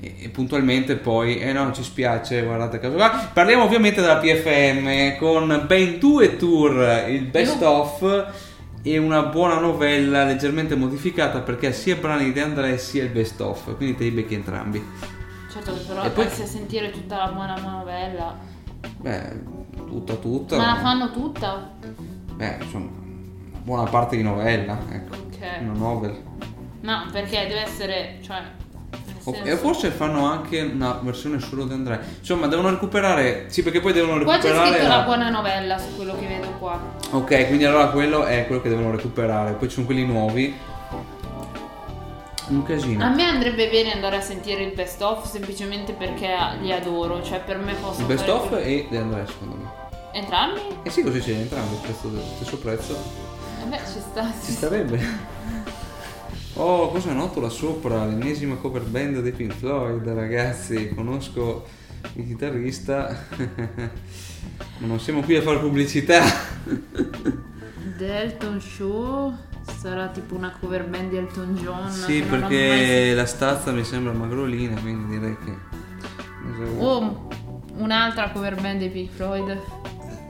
e, 0.00 0.14
e 0.18 0.28
puntualmente 0.30 0.96
poi, 0.96 1.38
eh 1.40 1.52
no, 1.52 1.72
ci 1.72 1.82
spiace, 1.82 2.42
guardate 2.42 2.78
caso 2.78 2.94
qua. 2.94 3.28
Parliamo 3.32 3.64
ovviamente 3.64 4.00
della 4.00 4.16
PFM 4.16 5.18
con 5.18 5.64
ben 5.66 5.98
due 5.98 6.36
tour, 6.38 7.04
il 7.08 7.24
best 7.24 7.60
of 7.60 8.26
e 8.86 8.98
una 8.98 9.24
buona 9.24 9.58
novella 9.58 10.22
leggermente 10.24 10.76
modificata 10.76 11.40
perché 11.40 11.72
sia 11.72 11.96
brani 11.96 12.30
di 12.30 12.38
Andrea 12.38 12.76
sia 12.76 13.02
il 13.02 13.10
best 13.10 13.40
of, 13.40 13.74
quindi 13.76 13.96
te 13.96 14.04
li 14.04 14.10
becchi 14.12 14.34
entrambi. 14.34 14.80
Certo 15.50 15.72
però 15.88 16.04
E 16.04 16.10
poi- 16.10 16.26
a 16.26 16.30
sentire 16.30 16.90
tutta 16.92 17.16
la 17.16 17.32
buona 17.32 17.56
novella. 17.56 18.38
Beh, 18.98 19.42
tutta 19.88 20.14
tutta. 20.14 20.56
Ma 20.56 20.74
la 20.74 20.76
fanno 20.76 21.10
tutta? 21.10 21.72
Beh, 22.34 22.58
insomma, 22.60 22.90
buona 23.64 23.90
parte 23.90 24.16
di 24.16 24.22
novella, 24.22 24.78
ecco. 24.88 25.16
Ok. 25.16 25.38
Una 25.62 25.72
novel. 25.72 26.22
No, 26.82 27.08
perché 27.10 27.48
deve 27.48 27.62
essere, 27.62 28.18
cioè... 28.22 28.40
senso- 29.34 29.50
E 29.50 29.56
forse 29.56 29.90
fanno 29.90 30.26
anche 30.26 30.60
una 30.60 30.98
versione 31.02 31.38
solo 31.40 31.64
di 31.64 31.72
Andrea. 31.72 32.00
Insomma, 32.18 32.46
devono 32.46 32.70
recuperare. 32.70 33.46
Sì, 33.48 33.62
perché 33.62 33.80
poi 33.80 33.92
devono 33.92 34.22
Qua 34.24 34.36
c'è 34.38 34.42
recuperare. 34.44 34.70
scritto 34.74 34.88
la- 34.88 34.96
la 34.96 35.02
buona 35.04 35.28
novella 35.30 35.78
su 35.78 35.94
quello 35.96 36.16
che 36.18 36.26
vedo 36.26 36.48
qua. 36.58 36.80
Ok, 37.10 37.46
quindi 37.46 37.64
allora 37.64 37.88
quello 37.88 38.24
è 38.24 38.46
quello 38.46 38.60
che 38.62 38.68
devono 38.68 38.90
recuperare. 38.90 39.52
Poi 39.52 39.68
ci 39.68 39.74
sono 39.74 39.86
quelli 39.86 40.04
nuovi. 40.04 40.54
Un 42.48 42.62
casino. 42.62 43.04
A 43.04 43.08
me 43.08 43.24
andrebbe 43.24 43.68
bene 43.68 43.92
andare 43.92 44.16
a 44.16 44.20
sentire 44.20 44.62
il 44.62 44.72
best 44.72 45.02
of 45.02 45.28
semplicemente 45.28 45.92
perché 45.94 46.28
li 46.60 46.70
adoro, 46.72 47.20
cioè 47.20 47.40
per 47.40 47.58
me 47.58 47.74
posso 47.74 48.02
Il 48.02 48.06
best 48.06 48.20
fare 48.24 48.32
of 48.38 48.48
que- 48.48 48.62
e 48.62 48.86
di 48.88 48.96
Andrea, 48.96 49.26
secondo 49.26 49.56
me. 49.56 49.70
Entrambi? 50.12 50.60
E 50.84 50.90
sì, 50.90 51.02
così 51.02 51.18
c'è 51.18 51.32
entrambi, 51.32 51.76
stesso 52.36 52.56
prezzo. 52.58 52.96
Eh 53.62 53.66
beh, 53.66 53.78
ci 53.78 53.98
sta. 53.98 54.32
Ci 54.44 54.52
starebbe. 54.52 55.64
Oh, 56.58 56.88
cosa 56.88 57.12
noto 57.12 57.38
là 57.40 57.50
sopra? 57.50 58.06
L'ennesima 58.06 58.54
cover 58.54 58.82
band 58.82 59.20
dei 59.20 59.32
Pink 59.32 59.52
Floyd, 59.52 60.08
ragazzi. 60.08 60.88
Conosco 60.94 61.66
il 62.14 62.26
chitarrista. 62.26 63.24
Ma 64.78 64.86
non 64.86 64.98
siamo 64.98 65.20
qui 65.20 65.36
a 65.36 65.42
fare 65.42 65.58
pubblicità. 65.58 66.22
The 67.98 68.22
Elton 68.22 68.58
Show 68.60 69.34
sarà 69.78 70.08
tipo 70.08 70.34
una 70.34 70.56
cover 70.58 70.86
band 70.86 71.10
di 71.10 71.18
Elton 71.18 71.56
John. 71.56 71.90
sì, 71.90 72.20
ho 72.20 72.26
mai 72.26 72.40
perché 72.40 73.12
la 73.12 73.26
stazza 73.26 73.70
mi 73.72 73.84
sembra 73.84 74.12
magrolina, 74.12 74.80
quindi 74.80 75.18
direi 75.18 75.36
che. 75.44 75.52
Oh, 76.78 77.28
un'altra 77.76 78.30
cover 78.30 78.58
band 78.58 78.80
di 78.80 78.88
Pink 78.88 79.10
Floyd. 79.10 79.60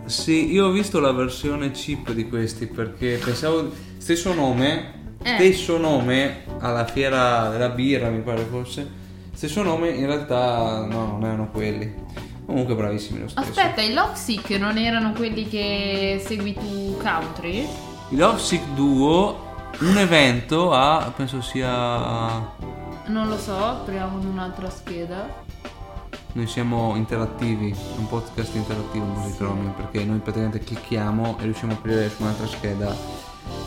Sì, 0.07 0.53
io 0.53 0.67
ho 0.67 0.71
visto 0.71 0.99
la 0.99 1.13
versione 1.13 1.71
cheap 1.71 2.11
di 2.11 2.29
questi 2.29 2.67
perché 2.67 3.21
pensavo 3.23 3.71
stesso 3.99 4.35
nome. 4.35 5.05
Stesso 5.35 5.79
nome 5.79 6.45
alla 6.61 6.85
fiera 6.87 7.49
della 7.51 7.69
birra, 7.69 8.09
mi 8.09 8.21
pare 8.21 8.45
fosse. 8.45 9.05
Stesso 9.35 9.63
nome, 9.63 9.91
in 9.91 10.07
realtà 10.07 10.85
no, 10.87 11.07
non 11.07 11.25
erano 11.25 11.51
quelli. 11.51 12.05
Comunque 12.47 12.75
bravissimi 12.75 13.21
lo 13.21 13.29
stesso. 13.29 13.49
Aspetta, 13.49 13.83
i 13.83 13.93
Loxic 13.93 14.51
non 14.51 14.79
erano 14.79 15.13
quelli 15.13 15.49
che 15.49 16.23
segui 16.25 16.55
tu 16.55 16.97
country? 17.03 17.67
Il 18.11 18.19
Love 18.19 18.39
Sick 18.39 18.65
Duo, 18.75 19.69
un 19.81 19.99
evento 19.99 20.73
a 20.73 21.13
penso 21.15 21.43
sia 21.43 22.55
Non 23.07 23.29
lo 23.29 23.37
so, 23.37 23.57
apriamo 23.57 24.19
un'altra 24.19 24.71
scheda. 24.71 25.45
noi 26.33 26.47
siamo 26.47 26.95
interattivi, 26.97 27.71
è 27.71 27.99
un 27.99 28.09
podcast 28.09 28.55
interattivo 28.55 29.05
Musicromi, 29.07 29.73
perché 29.77 30.05
noi 30.05 30.19
praticamente 30.19 30.61
clicchiamo 30.61 31.37
e 31.41 31.43
riusciamo 31.45 31.73
a 31.73 31.77
aprire 31.77 32.11
su 32.11 32.23
un'altra 32.23 32.47
scheda, 32.47 32.95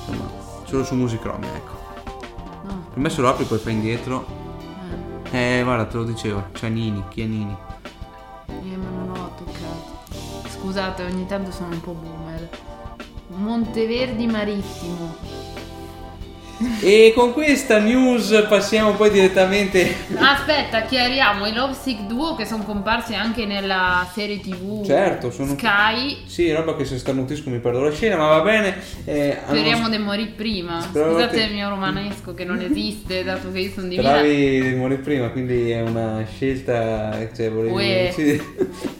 insomma, 0.08 0.30
solo 0.70 0.84
su 0.84 0.96
Musicromi, 0.96 1.48
ecco. 1.48 1.78
No, 2.64 2.84
Per 2.94 3.00
me 3.00 3.10
se 3.10 3.22
lo 3.22 3.30
apri 3.30 3.46
poi 3.46 3.58
fai 3.58 3.74
indietro 3.74 4.26
eh, 5.32 5.60
Eh, 5.60 5.64
guarda, 5.64 5.86
te 5.86 5.98
lo 5.98 6.04
dicevo, 6.04 6.46
c'è 6.54 6.70
Nini, 6.70 7.04
chi 7.10 7.22
è 7.22 7.26
Nini? 7.26 7.56
io 8.64 8.78
ma 8.78 8.90
non 8.90 9.10
ho 9.18 9.32
toccato. 9.36 10.48
Scusate, 10.50 11.04
ogni 11.04 11.26
tanto 11.26 11.52
sono 11.52 11.70
un 11.74 11.82
po' 11.82 11.94
boomer. 11.94 12.50
Monteverdi 13.28 14.26
Marittimo. 14.28 15.16
E 16.82 17.14
con 17.16 17.32
questa 17.32 17.80
news 17.80 18.46
passiamo 18.50 18.92
poi 18.94 19.10
direttamente... 19.12 19.96
Aspetta, 20.16 20.82
chiariamo 20.82 21.46
i 21.46 21.54
Love 21.54 21.74
Sick 21.74 22.02
Duo 22.02 22.36
che 22.36 22.46
sono 22.46 22.64
comparsi 22.64 23.16
anche 23.16 23.46
nella 23.46 24.06
serie 24.14 24.40
TV 24.42 24.86
Certo, 24.86 25.32
sono... 25.32 25.56
Sky. 25.58 26.24
Sì, 26.26 26.52
roba 26.52 26.76
che 26.76 26.84
se 26.84 26.98
starnutisco 26.98 27.50
mi 27.50 27.60
perdo 27.60 27.82
la 27.84 27.92
scena, 27.92 28.18
ma 28.18 28.28
va 28.28 28.42
bene. 28.42 28.76
Eh, 29.06 29.38
hanno- 29.38 29.58
Speriamo 29.58 29.90
di 29.90 29.98
morire 29.98 30.32
prima. 30.36 30.82
Spero 30.82 31.12
Scusate 31.12 31.42
il 31.44 31.54
mio 31.54 31.70
romanesco 31.70 32.34
che 32.34 32.44
non 32.44 32.60
esiste, 32.60 33.24
dato 33.24 33.52
che 33.52 33.60
io 33.60 33.72
sono 33.72 33.88
di 33.88 33.96
Milano. 33.96 34.18
Speravi 34.18 34.62
di 34.62 34.76
morire 34.76 35.02
prima, 35.02 35.30
quindi 35.30 35.72
è 35.72 35.82
una 35.82 36.26
scelta, 36.30 37.18
cioè 37.36 37.50
volevi... 37.50 37.74
Uè. 37.74 38.12
sì. 38.14 38.42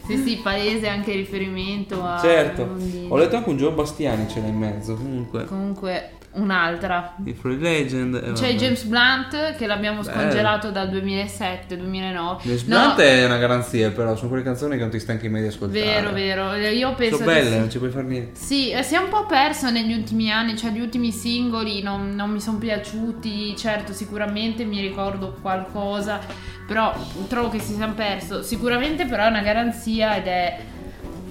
Sì, 0.10 0.16
sì, 0.26 0.40
palese 0.42 0.88
anche 0.88 1.12
riferimento 1.12 2.02
a. 2.02 2.18
Certo, 2.20 2.76
ho 3.08 3.16
letto 3.16 3.36
anche 3.36 3.48
un 3.48 3.56
Gio 3.56 3.70
Bastiani 3.70 4.28
ce 4.28 4.40
l'ha 4.40 4.48
in 4.48 4.56
mezzo, 4.56 4.94
comunque. 4.96 5.44
Comunque, 5.44 6.14
un'altra. 6.32 7.16
I 7.24 7.32
Free 7.34 7.56
Legend. 7.56 8.14
e 8.14 8.32
C'è. 8.32 8.54
James 8.54 8.82
Blunt 8.84 9.56
che 9.56 9.66
l'abbiamo 9.66 10.02
scongelato 10.02 10.70
dal 10.70 10.88
2007-2009. 10.90 12.42
James 12.42 12.62
No, 12.64 12.76
Blunt 12.78 12.98
è 13.00 13.24
una 13.24 13.38
garanzia, 13.38 13.90
però 13.90 14.14
sono 14.16 14.28
quelle 14.28 14.44
canzoni 14.44 14.74
che 14.76 14.80
non 14.82 14.90
ti 14.90 14.98
stanchi 15.00 15.28
mai 15.28 15.42
di 15.42 15.48
ascoltare. 15.48 15.80
Vero, 15.84 16.12
vero. 16.12 16.54
Io 16.54 16.94
penso 16.94 17.16
Sono 17.16 17.28
che 17.28 17.34
belle, 17.36 17.50
sì. 17.50 17.58
non 17.58 17.70
ci 17.70 17.78
puoi 17.78 17.90
fare 17.90 18.04
niente. 18.06 18.38
Sì, 18.38 18.70
eh, 18.70 18.82
si 18.82 18.94
è 18.94 18.98
un 18.98 19.08
po' 19.08 19.26
perso 19.26 19.70
negli 19.70 19.92
ultimi 19.92 20.30
anni, 20.30 20.56
cioè 20.56 20.70
gli 20.70 20.80
ultimi 20.80 21.10
singoli 21.12 21.82
non, 21.82 22.14
non 22.14 22.30
mi 22.30 22.40
sono 22.40 22.58
piaciuti, 22.58 23.56
certo 23.56 23.92
sicuramente 23.92 24.64
mi 24.64 24.80
ricordo 24.80 25.36
qualcosa, 25.40 26.20
però 26.66 26.94
trovo 27.28 27.48
che 27.48 27.58
si 27.58 27.74
sia 27.74 27.88
perso, 27.88 28.42
sicuramente 28.42 29.04
però 29.06 29.24
è 29.24 29.28
una 29.28 29.42
garanzia 29.42 30.16
ed 30.16 30.26
è 30.26 30.58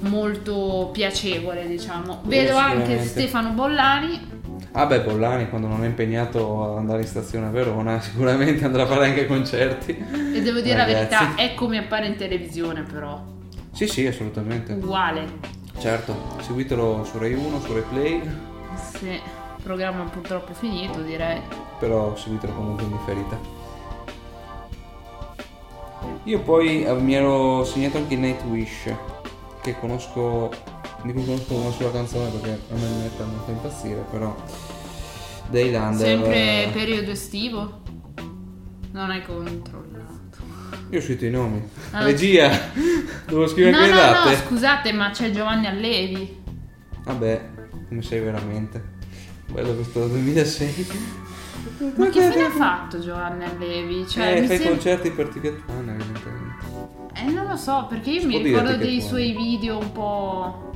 molto 0.01 0.89
piacevole 0.91 1.67
diciamo. 1.67 2.21
Vedo 2.25 2.55
anche. 2.57 3.03
Stefano 3.03 3.49
Bollani, 3.51 4.38
Ah 4.71 4.85
beh, 4.85 5.01
Bollani 5.01 5.49
quando 5.49 5.67
non 5.67 5.83
è 5.83 5.87
impegnato 5.87 6.71
ad 6.71 6.77
andare 6.77 7.01
in 7.01 7.07
stazione 7.07 7.47
a 7.47 7.49
Verona 7.49 7.99
sicuramente 8.01 8.63
andrà 8.65 8.83
a 8.83 8.85
fare 8.87 9.05
anche 9.07 9.25
concerti. 9.25 9.91
e 10.33 10.41
devo 10.41 10.59
dire 10.61 10.75
Ragazzi. 10.75 11.11
la 11.13 11.19
verità, 11.19 11.35
è 11.35 11.53
come 11.55 11.77
appare 11.79 12.07
in 12.07 12.15
televisione 12.15 12.83
però, 12.83 13.21
Sì, 13.71 13.87
sì, 13.87 14.05
assolutamente. 14.05 14.73
uguale, 14.73 15.57
Certo, 15.79 16.13
seguitelo 16.41 17.03
su 17.05 17.17
Rai 17.17 17.33
1, 17.33 17.59
su 17.61 17.73
Rai 17.73 17.83
Play, 17.89 18.21
sì, 18.75 19.19
programma 19.63 20.03
purtroppo 20.03 20.53
finito 20.53 21.01
direi. 21.01 21.41
però 21.79 22.15
seguitelo 22.15 22.53
comunque 22.53 22.83
in 22.83 22.91
differita. 22.91 23.37
Io 26.25 26.39
poi 26.41 26.83
eh, 26.83 26.93
mi 26.93 27.15
ero 27.15 27.63
segnato 27.63 27.97
anche 27.97 28.15
Nightwish, 28.15 28.93
che 29.61 29.79
conosco, 29.79 30.51
di 31.03 31.13
cui 31.13 31.23
conosco 31.25 31.55
una 31.55 31.71
sola 31.71 31.91
canzone 31.91 32.29
perché 32.29 32.49
a 32.71 32.75
me 32.75 32.85
il 32.87 32.95
metal 33.03 33.27
non 33.27 33.41
fa 33.45 33.51
impazzire, 33.51 34.05
però 34.11 34.35
Daylander... 35.49 36.05
Sempre 36.07 36.63
eh, 36.65 36.69
periodo 36.73 37.11
estivo? 37.11 37.81
Non 38.91 39.09
hai 39.09 39.23
controllato. 39.23 40.07
Io 40.89 40.99
ho 40.99 41.01
scritto 41.01 41.25
i 41.25 41.29
nomi. 41.29 41.61
Ah. 41.91 42.03
Regia, 42.03 42.49
devo 43.27 43.47
scrivere 43.47 43.71
No, 43.71 43.77
anche 43.83 43.89
no, 43.93 43.95
le 44.01 44.05
no, 44.05 44.11
date. 44.11 44.35
scusate, 44.47 44.91
ma 44.93 45.09
c'è 45.11 45.31
Giovanni 45.31 45.67
Allevi. 45.67 46.37
Vabbè, 47.03 47.49
come 47.87 48.01
sei 48.01 48.19
veramente? 48.19 48.97
Bello 49.51 49.73
questo 49.73 50.07
2006. 50.07 50.87
Ma 51.95 52.07
che 52.09 52.31
fine 52.31 52.45
ha 52.45 52.49
fatto 52.51 52.99
Giovanni 52.99 53.43
Allevi? 53.45 54.07
Cioè, 54.07 54.41
eh, 54.41 54.43
fai 54.43 54.57
sem- 54.57 54.67
concerti 54.69 55.11
per 55.11 55.27
Ticket 55.29 55.61
One, 55.67 55.93
evidentemente. 55.93 56.65
eh, 57.15 57.31
non 57.31 57.47
lo 57.47 57.55
so, 57.55 57.85
perché 57.89 58.11
io 58.11 58.21
Si 58.21 58.25
mi 58.27 58.41
ricordo 58.41 58.75
dei 58.77 59.01
suoi 59.01 59.35
video 59.35 59.77
un 59.79 59.91
po'. 59.91 60.68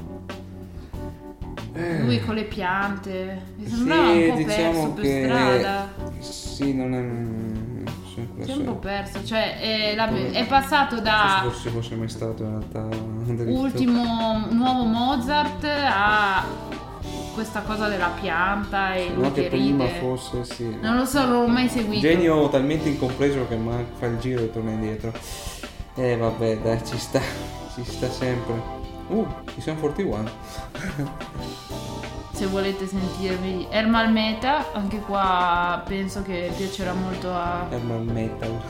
Eh, 1.76 2.00
Lui 2.04 2.20
con 2.20 2.36
le 2.36 2.44
piante. 2.44 3.42
Mi 3.56 3.66
sì, 3.68 3.76
sembrava 3.76 4.02
un 4.12 4.30
po' 4.30 4.36
diciamo 4.36 4.72
perso 4.72 4.90
per 4.94 5.24
strada. 5.26 5.94
Sì, 6.20 6.74
non 6.74 6.94
è... 6.94 8.12
Si 8.44 8.52
è 8.52 8.54
un 8.56 8.64
po' 8.66 8.76
perso. 8.76 9.26
Cioè, 9.26 9.60
è, 9.60 9.96
la- 9.96 10.08
è 10.32 10.46
passato 10.46 11.00
da 11.00 11.42
Non 11.44 11.52
so 11.52 11.60
se 11.60 11.70
fosse 11.72 11.96
mai 11.96 12.10
stato 12.10 12.44
in 12.44 12.50
realtà... 12.50 12.88
ultimo 13.50 14.46
nuovo 14.52 14.84
Mozart 14.84 15.64
a 15.66 16.44
questa 17.34 17.62
cosa 17.62 17.88
della 17.88 18.12
pianta 18.22 18.94
e 18.94 19.10
No, 19.16 19.32
che 19.32 19.44
che 19.44 19.48
prima 19.50 19.86
ride. 19.86 19.98
fosse, 19.98 20.44
sì. 20.44 20.78
Non 20.80 20.96
lo 20.96 21.06
so, 21.06 21.26
non 21.26 21.42
l'ho 21.42 21.48
mai 21.48 21.68
seguito. 21.68 22.02
Genio 22.02 22.48
talmente 22.50 22.88
incompreso 22.90 23.48
che 23.48 23.58
fa 23.98 24.06
il 24.06 24.18
giro 24.20 24.42
e 24.44 24.52
torna 24.52 24.70
indietro. 24.72 25.12
Eh 25.96 26.16
vabbè, 26.16 26.58
dai, 26.60 26.86
ci 26.86 26.98
sta, 27.00 27.20
ci 27.74 27.84
sta 27.84 28.10
sempre. 28.12 28.82
Uh, 29.08 29.28
ci 29.54 29.62
siamo 29.62 29.80
41. 29.82 30.30
se 32.34 32.46
volete 32.48 32.88
sentirvi 32.88 33.68
Ermal 33.70 34.12
Meta 34.12 34.72
anche 34.74 35.00
qua 35.00 35.82
penso 35.86 36.22
che 36.24 36.52
piacerà 36.56 36.94
molto 36.94 37.32
a, 37.32 37.68
Herman 37.70 38.06
Metal. 38.06 38.62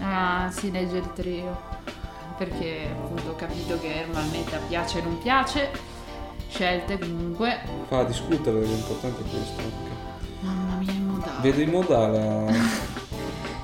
a 0.00 0.48
Si 0.52 0.70
legge 0.70 0.98
il 0.98 1.12
trio 1.14 1.58
perché 2.36 2.88
appunto 2.92 3.30
ho 3.30 3.34
capito 3.34 3.78
che 3.80 4.00
Ermal 4.02 4.28
Meta 4.30 4.58
piace 4.68 4.98
o 5.00 5.02
non 5.04 5.18
piace 5.18 5.70
scelte 6.48 6.98
comunque 6.98 7.58
Fa 7.88 8.04
discutere, 8.04 8.60
l'importante 8.60 9.20
è 9.22 9.28
questo. 9.28 9.62
mamma 10.40 10.76
mia 10.76 10.92
in 10.92 11.06
modale 11.06 11.40
Vedo 11.40 11.60
in 11.60 11.70
modale. 11.70 12.86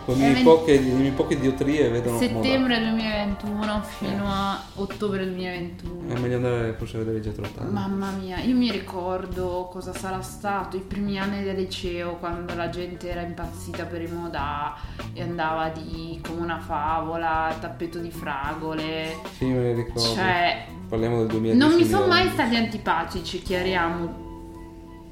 Con 0.04 0.14
Eh, 0.16 0.18
mie 0.18 0.28
vedi- 0.32 0.42
poche, 0.42 0.80
le 0.80 0.92
mie 0.92 1.10
poche 1.12 1.40
diotrie 1.40 1.88
vedono 1.88 2.18
settembre 2.18 2.78
2021 2.78 3.82
fino 3.84 4.24
a 4.26 4.62
ottobre 4.74 5.24
2021 5.24 5.94
modale. 5.94 6.14
È 6.14 6.20
meglio 6.20 6.36
andare 6.36 6.74
forse 6.76 6.96
a 6.96 6.98
vedere 6.98 7.20
Jetro 7.22 7.46
Tull. 7.48 7.70
Mamma 7.70 8.10
mia, 8.10 8.38
io 8.40 8.54
mi 8.54 8.70
ricordo 8.70 9.66
cosa 9.72 9.94
sarà 9.94 10.20
stato 10.20 10.76
i 10.76 10.80
primi 10.80 11.18
anni 11.18 11.42
del 11.42 11.56
liceo 11.56 12.16
quando 12.16 12.54
la 12.54 12.68
gente 12.68 13.08
era 13.08 13.22
impazzita 13.22 13.84
per 13.86 14.02
i 14.02 14.08
moda 14.08 14.74
e 15.14 15.22
andava 15.22 15.70
di 15.70 16.20
come 16.26 16.42
una 16.42 16.58
favola, 16.58 17.56
tappeto 17.58 17.98
di 17.98 18.10
fragole. 18.10 19.16
Sì, 19.38 19.46
me 19.46 19.60
ne 19.62 19.72
ricordo. 19.72 20.00
Cioè, 20.00 20.66
Parliamo 20.86 21.16
del 21.18 21.28
2010. 21.28 21.58
non 21.58 21.74
mi 21.78 21.84
sono 21.88 22.06
mai 22.06 22.28
stati 22.28 22.56
antipatici, 22.56 23.40
chiariamo. 23.40 24.22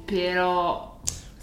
Però, 0.05 0.92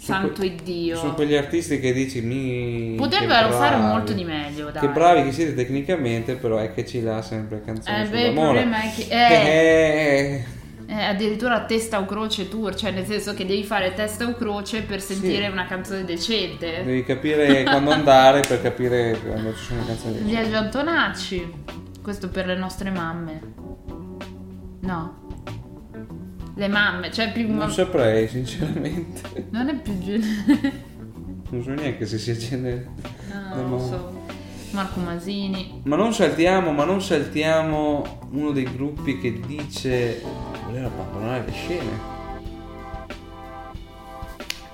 santo 0.01 0.39
que- 0.41 0.45
Iddio. 0.47 0.95
Sono 0.97 1.13
quegli 1.13 1.35
artisti 1.35 1.79
che 1.79 1.93
dici 1.93 2.21
mi. 2.21 2.95
Potrebbero 2.97 3.51
fare 3.51 3.75
molto 3.77 4.13
di 4.13 4.23
meglio, 4.23 4.71
dai. 4.71 4.81
Che 4.81 4.89
bravi 4.89 5.23
che 5.23 5.31
siete 5.31 5.53
tecnicamente, 5.53 6.35
però 6.35 6.57
è 6.57 6.73
che 6.73 6.85
ci 6.85 7.01
là 7.01 7.21
sempre 7.21 7.61
canzoni 7.63 8.01
Eh, 8.01 8.07
beh, 8.07 8.27
il 8.27 8.33
problema 8.33 8.81
è 8.81 8.91
che... 8.95 9.07
eh, 9.09 10.43
Eh, 10.87 10.93
Eh, 10.93 11.03
addirittura 11.05 11.63
testa 11.65 11.99
o 11.99 12.05
croce 12.05 12.49
tour, 12.49 12.75
cioè 12.75 12.91
nel 12.91 13.05
senso 13.05 13.33
che 13.33 13.45
devi 13.45 13.63
fare 13.63 13.93
testa 13.93 14.25
o 14.25 14.33
croce 14.33 14.81
per 14.81 14.99
sentire 15.01 15.45
Sì. 15.45 15.51
una 15.51 15.65
canzone 15.65 16.03
decente. 16.03 16.83
devi 16.83 17.03
capire 17.05 17.63
quando 17.63 17.91
andare 17.95 18.41
per 18.41 18.61
capire 18.61 19.17
quando 19.25 19.53
ci 19.55 19.63
sono 19.65 19.85
canzoni 19.85 20.13
del 20.15 20.23
Viaggio 20.23 20.57
Antonacci, 20.57 21.53
questo 22.01 22.27
per 22.29 22.45
le 22.47 22.57
nostre 22.57 22.89
mamme. 22.89 23.39
No. 24.81 25.19
Le 26.61 26.67
mamme, 26.67 27.09
cioè 27.11 27.31
più... 27.31 27.51
Non 27.51 27.71
saprei, 27.71 28.27
sinceramente. 28.27 29.47
non 29.49 29.67
è 29.67 29.75
più 29.81 29.97
genere. 29.97 30.89
Non 31.49 31.63
so 31.63 31.71
neanche 31.71 32.05
se 32.05 32.19
sia 32.19 32.37
genere. 32.37 32.87
No, 33.31 33.55
Le 33.55 33.61
non 33.61 33.69
lo 33.71 33.79
so. 33.79 34.25
Marco 34.69 34.99
Masini. 34.99 35.81
Ma 35.85 35.95
non 35.95 36.13
saltiamo, 36.13 36.71
ma 36.71 36.85
non 36.85 37.01
saltiamo 37.01 38.27
uno 38.29 38.51
dei 38.51 38.65
gruppi 38.65 39.17
che 39.17 39.39
dice 39.39 40.21
voler 40.65 40.85
abbandonare 40.85 41.45
le 41.47 41.51
scene. 41.51 42.19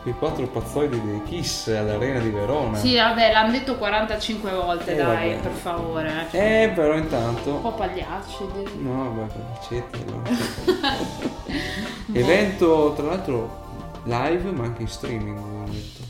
Quei 0.07 0.19
quattro 0.19 0.47
pazzoidi 0.47 1.01
dei 1.01 1.21
Kiss 1.23 1.67
all'arena 1.67 2.19
di 2.19 2.29
Verona. 2.29 2.77
Sì, 2.77 2.95
vabbè, 2.95 3.29
l'hanno 3.33 3.51
detto 3.51 3.75
45 3.75 4.51
volte, 4.51 4.93
Eh, 4.93 4.95
dai, 4.95 5.31
vabbè. 5.31 5.41
per 5.41 5.51
favore. 5.51 6.27
eh. 6.31 6.63
Eh, 6.63 6.69
però 6.69 6.93
Un 6.93 6.99
intanto. 6.99 7.55
po' 7.55 7.73
pagliacci. 7.73 8.45
direi. 8.55 8.77
No, 8.81 9.27
per 9.27 9.43
Ricetti, 9.59 9.99
allora. 10.07 10.29
Evento, 12.13 12.93
tra 12.95 13.05
l'altro, 13.05 13.65
live, 14.05 14.49
ma 14.51 14.63
anche 14.63 14.83
in 14.83 14.87
streaming, 14.87 15.37
avevo 15.37 15.63
detto. 15.71 16.05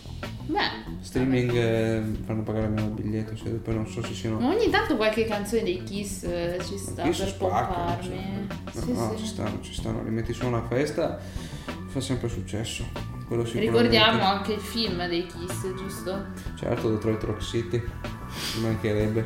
Beh, 0.46 0.96
Streaming 1.02 1.56
eh, 1.56 2.02
fanno 2.24 2.44
pagare 2.44 2.66
almeno 2.66 2.86
il 2.90 2.94
biglietto, 2.94 3.36
cioè, 3.36 3.50
poi 3.54 3.74
non 3.74 3.88
so 3.88 4.04
se 4.04 4.14
siano... 4.14 4.48
ogni 4.48 4.70
tanto 4.70 4.96
qualche 4.96 5.26
canzone 5.26 5.64
dei 5.64 5.82
Kiss 5.84 6.22
eh, 6.22 6.60
ci 6.64 6.78
sta 6.78 7.02
Kiss 7.02 7.18
per 7.18 7.28
spaccano, 7.30 7.66
pomparmi. 7.98 8.48
cioè. 8.74 8.84
Sì, 8.84 8.92
no, 8.94 9.00
no, 9.06 9.12
sì. 9.16 9.18
ci 9.24 9.26
stanno, 9.26 9.58
ci 9.62 9.74
stanno, 9.74 10.04
li 10.04 10.12
metti 10.12 10.34
su 10.34 10.46
una 10.46 10.62
festa, 10.68 11.18
fa 11.88 12.00
sempre 12.00 12.30
successo. 12.30 13.16
Quello 13.28 13.44
sicuramente. 13.46 13.82
Ricordiamo 13.90 14.24
anche 14.24 14.54
il 14.54 14.60
film 14.62 15.06
dei 15.08 15.26
Kiss, 15.26 15.74
giusto? 15.76 16.26
Certo, 16.56 16.90
Detroit 16.90 17.24
Rock 17.24 17.42
City, 17.42 17.82
ci 18.52 18.62
mancherebbe. 18.62 19.26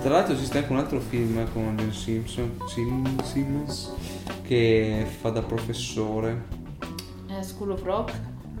Tra 0.00 0.10
l'altro 0.10 0.32
esiste 0.32 0.58
anche 0.58 0.72
un 0.72 0.78
altro 0.78 0.98
film 1.00 1.46
con 1.52 1.76
Jen 1.76 1.92
Simpson, 1.92 2.56
Sim- 2.66 3.22
Simmons, 3.22 3.92
che 4.42 5.06
fa 5.20 5.28
da 5.30 5.42
professore. 5.42 6.44
Eh, 7.28 7.42
School 7.42 7.72
of 7.72 7.82
Rock. 7.82 8.12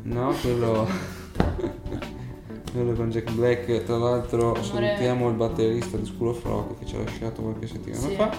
No, 0.02 0.34
quello... 0.42 0.86
quello 2.72 2.92
con 2.92 3.08
Jack 3.10 3.32
Black. 3.32 3.84
Tra 3.84 3.96
l'altro 3.96 4.50
Amore. 4.54 4.62
salutiamo 4.62 5.28
il 5.30 5.34
batterista 5.36 5.96
di 5.96 6.04
School 6.04 6.28
of 6.28 6.44
Rock 6.44 6.78
che 6.80 6.86
ci 6.86 6.96
ha 6.96 6.98
lasciato 7.02 7.40
qualche 7.40 7.66
settimana 7.66 8.02
Sì. 8.06 8.14
fa. 8.14 8.30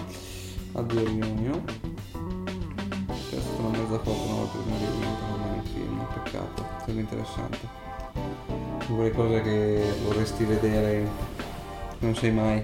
Addio 0.74 1.04
Riunio. 1.04 1.62
C'è 3.28 3.40
stata 3.40 3.60
una 3.62 3.76
mezza 3.78 3.98
foto 3.98 4.22
una 4.22 4.34
volta 4.34 4.58
prima 4.58 4.76
di 4.78 4.84
Riunio, 4.84 5.41
peccato. 6.12 6.64
Sarebbe 6.80 7.00
interessante. 7.00 7.58
Quelle 8.86 9.10
cose 9.12 9.40
che 9.42 9.94
vorresti 10.04 10.44
vedere, 10.44 11.08
non 12.00 12.14
sai 12.14 12.30
mai. 12.30 12.62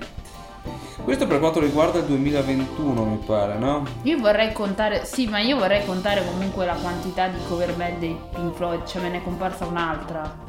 Questo 1.05 1.27
per 1.27 1.39
quanto 1.39 1.61
riguarda 1.61 2.01
il 2.01 2.05
2021 2.07 3.05
mi 3.05 3.17
pare, 3.25 3.57
no? 3.57 3.85
Io 4.03 4.19
vorrei 4.19 4.53
contare, 4.53 5.05
sì, 5.05 5.27
ma 5.27 5.39
io 5.39 5.57
vorrei 5.57 5.85
contare 5.87 6.23
comunque 6.27 6.67
la 6.67 6.75
quantità 6.75 7.29
di 7.29 7.39
cover 7.49 7.73
band 7.75 7.99
dei 7.99 8.19
Pink 8.35 8.55
Floyd, 8.57 8.85
cioè 8.85 9.03
me 9.03 9.09
ne 9.11 9.19
è 9.19 9.23
comparsa 9.23 9.65
un'altra. 9.65 10.47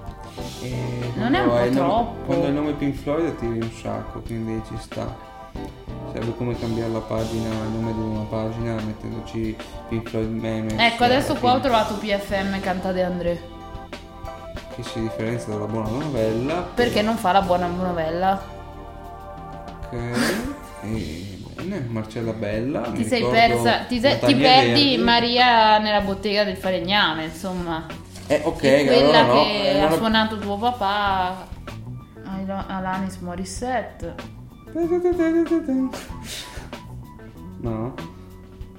E 0.61 1.11
Non 1.15 1.33
è 1.35 1.39
un 1.39 1.47
po' 1.47 1.53
nome- 1.55 1.69
troppo? 1.71 2.15
quando 2.25 2.43
hai 2.45 2.49
il 2.49 2.55
nome 2.55 2.73
Pink 2.73 2.95
Floyd 2.95 3.35
tiri 3.35 3.59
un 3.61 3.71
sacco, 3.71 4.19
quindi 4.21 4.61
ci 4.67 4.75
sta. 4.79 5.27
Serve 6.11 6.35
come 6.37 6.57
cambiare 6.59 6.91
la 6.91 6.99
pagina, 6.99 7.49
il 7.49 7.69
nome 7.71 7.93
di 7.93 7.99
una 7.99 8.23
pagina 8.23 8.73
mettendoci 8.81 9.55
Pink 9.89 10.09
Floyd 10.09 10.31
meme. 10.31 10.71
Ecco, 10.87 11.03
alla 11.03 11.15
adesso 11.15 11.35
qua 11.35 11.53
ho 11.53 11.59
trovato 11.59 11.93
PFM 11.95 12.59
Canta 12.61 12.91
De 12.91 13.03
André. 13.03 13.41
che 14.75 14.83
si 14.83 15.01
differenzia 15.01 15.53
dalla 15.53 15.65
buona 15.65 15.89
novella. 15.89 16.67
Perché 16.73 17.01
non 17.03 17.15
fa 17.17 17.31
la 17.31 17.41
buona 17.41 17.67
novella? 17.67 18.41
Ok. 19.85 19.93
E 20.81 21.37
Marcella 21.89 22.31
Bella. 22.31 22.81
Ti 22.91 23.03
sei 23.05 23.23
persa, 23.25 23.79
ti, 23.87 23.99
sei- 23.99 24.17
ti 24.19 24.33
perdi. 24.35 24.97
Maria 24.97 25.77
nella 25.77 26.01
bottega 26.01 26.43
del 26.43 26.55
falegname, 26.57 27.25
insomma. 27.25 27.85
Eh, 28.27 28.41
ok, 28.43 28.61
È 28.63 28.85
quella 28.85 29.19
allora 29.19 29.21
no. 29.23 29.33
che 29.33 29.61
eh, 29.61 29.69
ha 29.79 29.81
allora- 29.85 29.95
suonato 29.97 30.37
tuo 30.39 30.57
papà, 30.57 31.47
Al- 32.25 32.65
Alanis 32.67 33.17
Morissette. 33.17 34.37
No. 37.61 37.93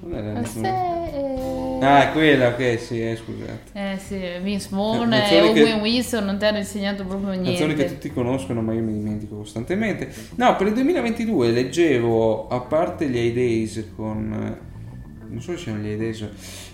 Non 0.03 0.13
Eh, 0.17 0.21
nessuno. 0.33 0.65
se- 0.65 1.79
Ah, 1.85 2.09
è 2.09 2.11
quella, 2.11 2.49
ok, 2.49 2.79
sì, 2.79 3.01
eh, 3.01 3.15
scusate. 3.15 3.61
Eh 3.73 3.97
sì, 3.97 4.19
Vince 4.43 4.67
Vaughn 4.71 5.09
Canzoni 5.09 5.49
e 5.49 5.53
che- 5.53 5.61
Owen 5.63 5.79
Wilson 5.81 6.25
non 6.25 6.37
ti 6.37 6.45
hanno 6.45 6.57
insegnato 6.59 7.03
proprio 7.05 7.29
Canzoni 7.31 7.55
che 7.55 7.65
niente. 7.65 7.85
tutti 7.93 8.11
conoscono, 8.11 8.61
ma 8.61 8.73
io 8.73 8.81
mi 8.83 8.93
dimentico 8.93 9.35
costantemente. 9.37 10.11
No, 10.35 10.55
per 10.55 10.67
il 10.67 10.73
2022 10.73 11.49
leggevo, 11.51 12.47
a 12.47 12.59
parte 12.61 13.09
gli 13.09 13.15
High 13.17 13.33
Days 13.33 13.85
con... 13.95 14.31
eh, 14.33 14.69
Non 15.29 15.41
so 15.41 15.51
se 15.53 15.57
siano 15.57 15.79
gli 15.79 15.87
High 15.87 15.97
Days. 15.99 16.27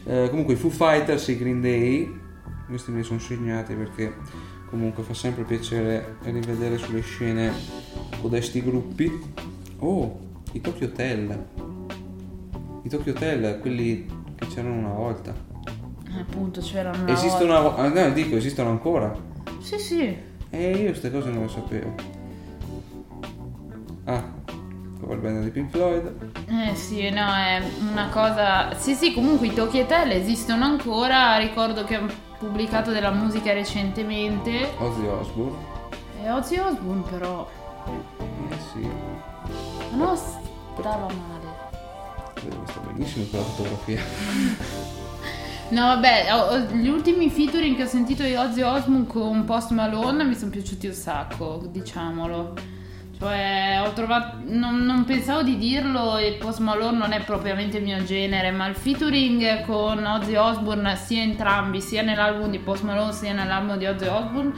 eh, 0.06 0.28
comunque 0.30 0.56
i 0.56 0.58
Foo 0.58 0.70
Fighters 0.70 1.28
e 1.30 1.32
i 1.34 1.38
Green 1.38 1.62
Day. 1.62 2.10
Questi 2.68 2.92
me 2.92 2.98
li 2.98 3.04
sono 3.04 3.20
segnati 3.20 3.74
perché 3.76 4.14
comunque 4.70 5.04
fa 5.04 5.14
sempre 5.14 5.44
piacere 5.44 6.18
rivedere 6.24 6.78
sulle 6.78 7.02
scene 7.02 7.52
codesti 8.22 8.64
gruppi. 8.64 9.12
Oh, 9.80 10.20
i 10.54 10.62
Tokyo 10.62 10.88
Hotel. 10.88 11.46
I 12.84 12.90
Tokyo 12.90 13.14
Hotel, 13.14 13.60
quelli 13.60 14.06
che 14.36 14.48
c'erano 14.48 14.76
una 14.76 14.94
volta. 14.94 15.34
Appunto, 16.20 16.62
c'erano 16.62 17.04
una 17.04 17.12
Esistono, 17.12 17.62
volta. 17.62 17.82
ah, 17.82 17.88
no, 17.90 18.12
dico, 18.12 18.36
esistono 18.36 18.70
ancora. 18.70 19.16
Sì, 19.60 19.78
sì. 19.78 20.18
E 20.50 20.72
io 20.72 20.90
queste 20.90 21.12
cose 21.12 21.30
non 21.30 21.44
le 21.44 21.50
sapevo. 21.50 21.96
Ah, 24.06 24.24
cover 25.00 25.18
band 25.20 25.44
di 25.44 25.50
Pink 25.50 25.70
Floyd. 25.70 26.32
Eh 26.48 26.76
sì, 26.76 27.10
no, 27.10 27.34
è 27.34 27.62
una 27.92 28.08
cosa... 28.10 28.74
Sì, 28.76 28.94
sì, 28.96 29.14
comunque 29.14 29.48
i 29.48 29.54
Tokyo 29.54 29.84
Hotel 29.84 30.12
esistono 30.12 30.64
ancora, 30.64 31.38
ricordo 31.38 31.84
che 31.84 32.00
pubblicato 32.38 32.92
della 32.92 33.12
musica 33.12 33.54
recentemente. 33.54 34.74
Ozzy 34.78 35.06
Osbourne. 35.08 35.58
E 36.24 36.32
Ozzy 36.32 36.58
Osbourne 36.58 37.04
però... 37.10 37.48
Eh 38.50 38.56
sì, 38.74 38.88
Non 39.96 40.16
stava 40.18 41.06
male. 41.08 41.46
vedo 42.44 42.64
che 42.64 42.72
sta 42.72 42.80
benissimo 42.82 43.26
quella 43.26 43.44
fotografia. 43.46 44.02
No, 45.70 45.82
vabbè, 45.82 46.70
gli 46.76 46.88
ultimi 46.88 47.30
featuring 47.30 47.76
che 47.76 47.84
ho 47.84 47.88
sentito 47.88 48.24
di 48.24 48.34
Ozzy 48.36 48.62
Osbourne 48.62 49.06
con 49.06 49.44
Post 49.44 49.72
Malone 49.72 50.24
mi 50.24 50.34
sono 50.34 50.50
piaciuti 50.50 50.88
un 50.88 50.94
sacco, 50.94 51.62
diciamolo. 51.70 52.54
Cioè, 53.20 53.82
ho 53.84 53.94
trovato. 53.94 54.38
Non, 54.46 54.86
non 54.86 55.04
pensavo 55.04 55.42
di 55.42 55.58
dirlo 55.58 56.18
e 56.18 56.34
Post 56.34 56.60
Malone 56.60 56.98
non 56.98 57.12
è 57.14 57.24
propriamente 57.24 57.78
il 57.78 57.84
mio 57.84 58.04
genere, 58.04 58.52
ma 58.52 58.68
il 58.68 58.76
featuring 58.76 59.66
con 59.66 60.06
Ozzy 60.06 60.36
Osbourne, 60.36 60.96
sia 60.96 61.24
entrambi, 61.24 61.82
sia 61.82 62.04
nell'album 62.04 62.52
di 62.52 62.60
Post 62.60 62.84
Malone 62.84 63.14
sia 63.14 63.34
nell'album 63.34 63.78
di 63.78 63.88
Ozzy 63.88 64.06
Osbourne, 64.06 64.54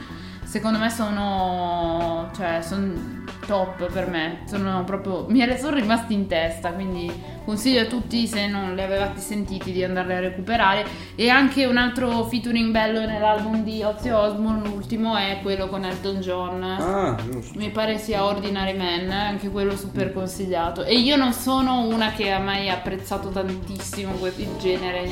secondo 0.50 0.78
me 0.78 0.90
sono. 0.90 2.28
cioè, 2.34 2.60
sono 2.60 3.18
top 3.46 3.90
per 3.92 4.08
me. 4.08 4.40
Sono 4.46 4.82
proprio. 4.84 5.26
mi 5.28 5.40
sono 5.56 5.76
rimasti 5.76 6.12
in 6.12 6.26
testa, 6.26 6.72
quindi 6.72 7.10
consiglio 7.44 7.82
a 7.82 7.84
tutti, 7.84 8.26
se 8.26 8.48
non 8.48 8.74
li 8.74 8.82
avevate 8.82 9.20
sentiti, 9.20 9.70
di 9.70 9.84
andarli 9.84 10.12
a 10.12 10.18
recuperare. 10.18 10.84
E 11.14 11.28
anche 11.28 11.66
un 11.66 11.76
altro 11.76 12.24
featuring 12.24 12.72
bello 12.72 13.06
nell'album 13.06 13.62
di 13.62 13.80
Ozzy 13.84 14.10
Osbourne, 14.10 14.68
l'ultimo 14.68 15.16
è 15.16 15.38
quello 15.40 15.68
con 15.68 15.84
Elton 15.84 16.16
John. 16.16 16.62
Ah, 16.64 17.16
giusto. 17.30 17.56
Mi 17.56 17.70
pare 17.70 17.98
sia 17.98 18.24
Ordinary 18.24 18.76
Man, 18.76 19.08
anche 19.08 19.50
quello 19.50 19.76
super 19.76 20.12
consigliato. 20.12 20.82
E 20.82 20.98
io 20.98 21.14
non 21.14 21.32
sono 21.32 21.82
una 21.82 22.10
che 22.10 22.32
ha 22.32 22.40
mai 22.40 22.68
apprezzato 22.68 23.28
tantissimo 23.28 24.14
que- 24.14 24.32
il 24.36 24.56
genere, 24.58 25.08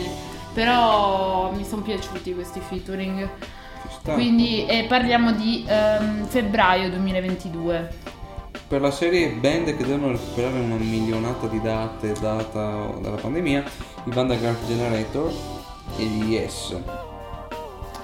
però 0.53 1.53
mi 1.53 1.65
sono 1.65 1.83
piaciuti 1.83 2.35
questi 2.35 2.59
featuring. 2.59 3.29
Sta. 4.01 4.13
Quindi 4.15 4.67
eh, 4.67 4.85
parliamo 4.89 5.33
di 5.33 5.65
ehm, 5.67 6.27
febbraio 6.27 6.91
2022. 6.91 8.07
Per 8.69 8.81
la 8.81 8.91
serie 8.91 9.29
band 9.31 9.77
che 9.77 9.85
devono 9.85 10.13
recuperare 10.13 10.59
una 10.59 10.75
milionata 10.77 11.47
di 11.47 11.61
date 11.61 12.13
data 12.21 12.93
dalla 13.01 13.17
pandemia, 13.17 13.65
i 14.05 14.11
Vandergraaf 14.11 14.67
Generator 14.67 15.33
e 15.97 16.03
gli 16.05 16.33
Yes. 16.33 16.77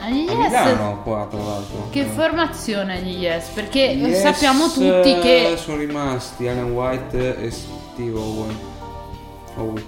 Ah, 0.01 0.09
gli 0.09 0.25
Yes, 0.27 0.37
Milano 0.37 1.01
qua 1.03 1.27
tra 1.31 1.39
l'altro. 1.43 1.89
che 1.91 2.01
Eh. 2.01 2.05
formazione 2.05 3.01
gli 3.03 3.23
Yes? 3.23 3.49
Perché 3.49 3.81
Yes, 3.81 4.21
sappiamo 4.21 4.67
tutti 4.69 5.19
che 5.21 5.53
eh, 5.53 5.57
sono 5.57 5.77
rimasti 5.79 6.47
Alan 6.49 6.73
White 6.73 7.39
e 7.43 7.51
Steve 7.51 8.19
Owen. 8.19 8.59
Owen. 9.57 9.85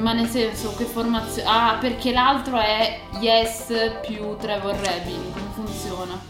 Ma 0.00 0.12
nel 0.12 0.28
senso 0.28 0.74
che 0.76 0.84
formazione... 0.84 1.48
Ah, 1.48 1.78
perché 1.80 2.12
l'altro 2.12 2.58
è 2.58 3.00
Yes 3.20 3.72
più 4.06 4.36
Trevor 4.36 4.74
Rabin. 4.74 5.32
Come 5.32 5.50
funziona? 5.54 6.20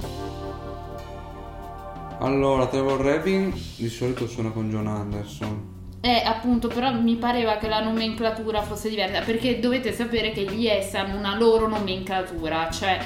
Allora, 2.21 2.67
Trevor 2.67 3.01
Rabin 3.01 3.53
di 3.77 3.89
solito 3.89 4.27
suona 4.27 4.51
con 4.51 4.71
John 4.71 4.87
Anderson. 4.87 5.73
Eh, 6.01 6.23
appunto, 6.25 6.69
però 6.69 6.93
mi 6.93 7.17
pareva 7.17 7.57
che 7.57 7.67
la 7.67 7.83
nomenclatura 7.83 8.61
fosse 8.61 8.91
diversa, 8.91 9.21
perché 9.23 9.59
dovete 9.59 9.93
sapere 9.93 10.33
che 10.33 10.43
gli 10.43 10.65
Yes 10.65 10.95
hanno 10.95 11.17
una 11.17 11.37
loro 11.37 11.67
nomenclatura, 11.67 12.69
cioè 12.71 12.99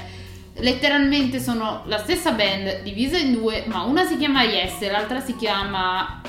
letteralmente 0.54 1.38
sono 1.38 1.82
la 1.86 1.98
stessa 1.98 2.32
band 2.32 2.82
divisa 2.82 3.16
in 3.16 3.34
due, 3.34 3.62
ma 3.66 3.82
una 3.82 4.04
si 4.04 4.16
chiama 4.16 4.42
Yes 4.42 4.82
e 4.82 4.90
l'altra 4.90 5.20
si 5.20 5.36
chiama 5.36 6.20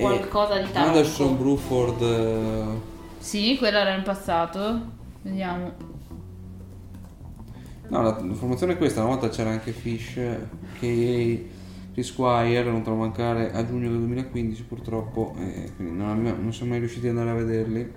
qualcosa 0.00 0.58
di 0.58 0.70
tarocco. 0.70 0.96
Anderson 0.96 1.36
Bruford. 1.38 2.02
eh, 2.02 2.64
Sì, 3.18 3.56
quella 3.58 3.80
era 3.80 3.94
in 3.94 4.02
passato. 4.02 4.80
Vediamo. 5.22 5.72
No, 7.88 8.02
la, 8.02 8.18
la 8.22 8.34
formazione 8.34 8.74
è 8.74 8.76
questa. 8.76 9.00
Una 9.00 9.10
volta 9.10 9.28
c'era 9.30 9.50
anche 9.50 9.72
Fish, 9.72 10.20
che 10.78 11.48
Chris 11.92 12.06
Squire, 12.06 12.64
non 12.64 12.82
te 12.82 12.90
lo 12.90 12.96
mancare 12.96 13.50
a 13.52 13.66
giugno 13.66 13.88
del 13.88 13.98
2015 13.98 14.62
purtroppo. 14.64 15.34
E 15.38 15.72
quindi 15.74 15.96
non, 15.96 16.22
non 16.22 16.52
siamo 16.52 16.72
mai 16.72 16.80
riusciti 16.80 17.08
ad 17.08 17.16
andare 17.16 17.36
a 17.38 17.42
vederli. 17.44 17.92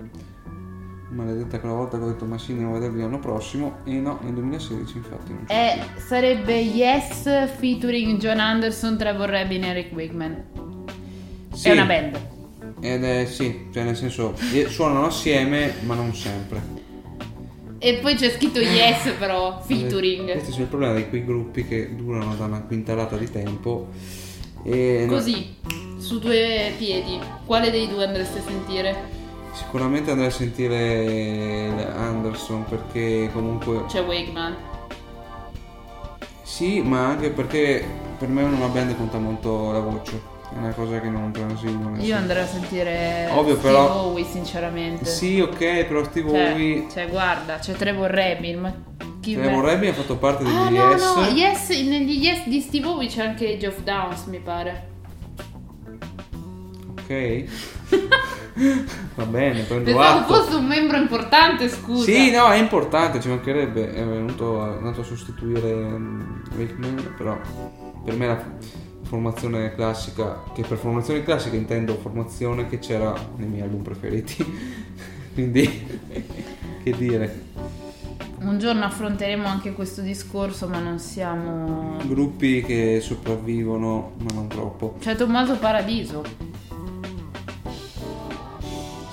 Maledetta 1.10 1.60
quella 1.60 1.74
volta 1.74 1.98
che 1.98 2.04
ho 2.04 2.06
detto 2.08 2.24
ma 2.24 2.38
sì, 2.38 2.52
andiamo 2.52 2.74
a 2.74 2.78
vederli 2.78 3.02
l'anno 3.02 3.18
prossimo. 3.18 3.76
E 3.84 3.92
no, 3.92 4.18
nel 4.22 4.32
2016 4.32 4.96
infatti 4.96 5.32
non 5.32 5.44
c'è. 5.44 5.74
È, 5.74 6.00
sarebbe 6.00 6.54
Yes 6.58 7.28
featuring 7.58 8.18
John 8.18 8.40
Anderson, 8.40 8.96
Trevor 8.96 9.28
Rabin 9.28 9.64
e 9.64 9.68
Eric 9.68 9.92
Wakeman. 9.94 10.44
Sì, 11.52 11.68
È 11.68 11.72
una 11.72 11.84
band. 11.84 12.20
Ed 12.80 13.04
è 13.04 13.26
sì, 13.26 13.68
cioè 13.72 13.84
nel 13.84 13.96
senso 13.96 14.34
eh, 14.52 14.66
suonano 14.68 15.06
assieme 15.06 15.74
ma 15.82 15.94
non 15.94 16.14
sempre. 16.14 16.80
E 17.78 17.94
poi 17.94 18.14
c'è 18.14 18.30
scritto 18.30 18.60
Yes 18.60 19.12
però, 19.18 19.60
featuring. 19.60 20.32
Questo 20.32 20.56
è 20.56 20.60
il 20.60 20.66
problema 20.66 20.94
di 20.94 21.08
quei 21.08 21.24
gruppi 21.24 21.66
che 21.66 21.94
durano 21.94 22.34
da 22.36 22.44
una 22.44 22.60
quintalata 22.62 23.16
di 23.16 23.30
tempo. 23.30 23.88
E 24.64 25.06
Così, 25.08 25.56
su 25.98 26.18
due 26.20 26.72
piedi, 26.78 27.18
quale 27.44 27.70
dei 27.70 27.88
due 27.88 28.04
andreste 28.04 28.38
a 28.38 28.42
sentire? 28.42 28.96
Sicuramente 29.52 30.10
andrei 30.12 30.28
a 30.28 30.32
sentire 30.32 31.92
Anderson 31.94 32.64
perché 32.64 33.28
comunque 33.32 33.84
C'è 33.86 34.00
Wakeman. 34.00 34.56
sì, 36.42 36.80
ma 36.80 37.06
anche 37.08 37.30
perché 37.30 37.84
per 38.18 38.28
me 38.28 38.44
una 38.44 38.66
band 38.68 38.96
conta 38.96 39.18
molto 39.18 39.72
la 39.72 39.80
voce. 39.80 40.31
Una 40.58 40.72
cosa 40.72 41.00
che 41.00 41.08
non 41.08 41.32
transigo. 41.32 41.88
nel 41.88 41.98
Io 41.98 42.04
senso- 42.04 42.14
andrei 42.14 42.42
a 42.42 42.46
sentire 42.46 43.28
Ovvio, 43.32 43.56
Steve 43.56 43.60
però- 43.74 43.94
Howe, 44.04 44.24
sinceramente. 44.24 45.04
Sì, 45.06 45.40
ok, 45.40 45.84
però 45.84 46.04
Steve 46.04 46.30
Cioè, 46.30 46.50
Bowie 46.52 46.86
cioè, 46.92 47.08
guarda, 47.08 47.56
c'è 47.58 47.72
Trevor 47.72 48.10
Rabin, 48.10 48.60
ma 48.60 48.72
chi 49.20 49.34
Trevor 49.34 49.64
Rabin 49.64 49.88
ha 49.90 49.92
fatto 49.94 50.16
parte 50.16 50.44
degli 50.44 50.52
Ah 50.54 50.68
no, 50.68 50.90
Yes. 50.90 51.14
no, 51.16 51.22
Yes, 51.34 51.68
negli 51.70 52.22
Yes 52.22 52.46
di 52.46 52.60
Steve 52.60 52.86
Howe 52.86 53.06
c'è 53.06 53.24
anche 53.24 53.56
Geoff 53.56 53.80
Downs, 53.82 54.24
mi 54.26 54.38
pare. 54.38 54.88
Ok. 56.90 57.44
Va 59.14 59.24
bene, 59.24 59.62
prendo 59.62 59.84
Pensavo 59.84 60.18
atto. 60.20 60.34
fosse 60.34 60.54
un 60.56 60.66
membro 60.66 60.96
importante, 60.98 61.68
scusa. 61.68 62.04
Sì, 62.04 62.30
no, 62.30 62.48
è 62.50 62.56
importante, 62.58 63.20
ci 63.20 63.28
mancherebbe. 63.28 63.92
È 63.92 64.04
venuto 64.04 64.62
è 64.64 64.76
andato 64.76 65.00
a 65.00 65.04
sostituire 65.04 65.72
Wakeman, 66.56 67.14
però 67.16 67.38
per 68.04 68.14
me 68.14 68.26
la 68.26 68.42
formazione 69.12 69.74
classica, 69.74 70.42
che 70.54 70.62
per 70.62 70.78
formazione 70.78 71.22
classica 71.22 71.54
intendo 71.54 71.96
formazione 71.96 72.66
che 72.66 72.78
c'era 72.78 73.14
nei 73.36 73.46
miei 73.46 73.60
album 73.60 73.82
preferiti. 73.82 74.42
Quindi, 75.34 76.00
che 76.82 76.96
dire, 76.96 77.44
Un 78.38 78.58
giorno 78.58 78.84
affronteremo 78.84 79.46
anche 79.46 79.74
questo 79.74 80.00
discorso, 80.00 80.66
ma 80.66 80.78
non 80.78 80.98
siamo... 80.98 81.98
gruppi 82.06 82.62
che 82.62 83.00
sopravvivono, 83.02 84.12
ma 84.16 84.32
non 84.32 84.48
troppo. 84.48 84.96
C'è 84.98 85.14
Tommaso 85.14 85.58
Paradiso. 85.58 86.24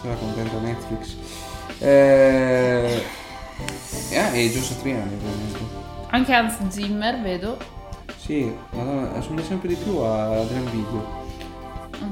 Sarà 0.01 0.13
contenta 0.13 0.59
Netflix. 0.59 1.15
Eh, 1.79 3.03
E, 4.11 4.17
ah, 4.17 4.33
e 4.33 4.49
Gio 4.49 4.61
Satriani, 4.61 5.13
ovviamente. 5.13 5.59
Anche 6.11 6.33
Hans 6.33 6.69
Zimmer, 6.69 7.21
vedo. 7.21 7.78
Sì, 8.29 8.55
madonna, 8.73 9.11
assomiglia 9.15 9.43
sempre 9.43 9.69
di 9.69 9.73
più 9.73 9.97
a 9.97 10.41
Adrian 10.41 10.69
Video. 10.69 11.03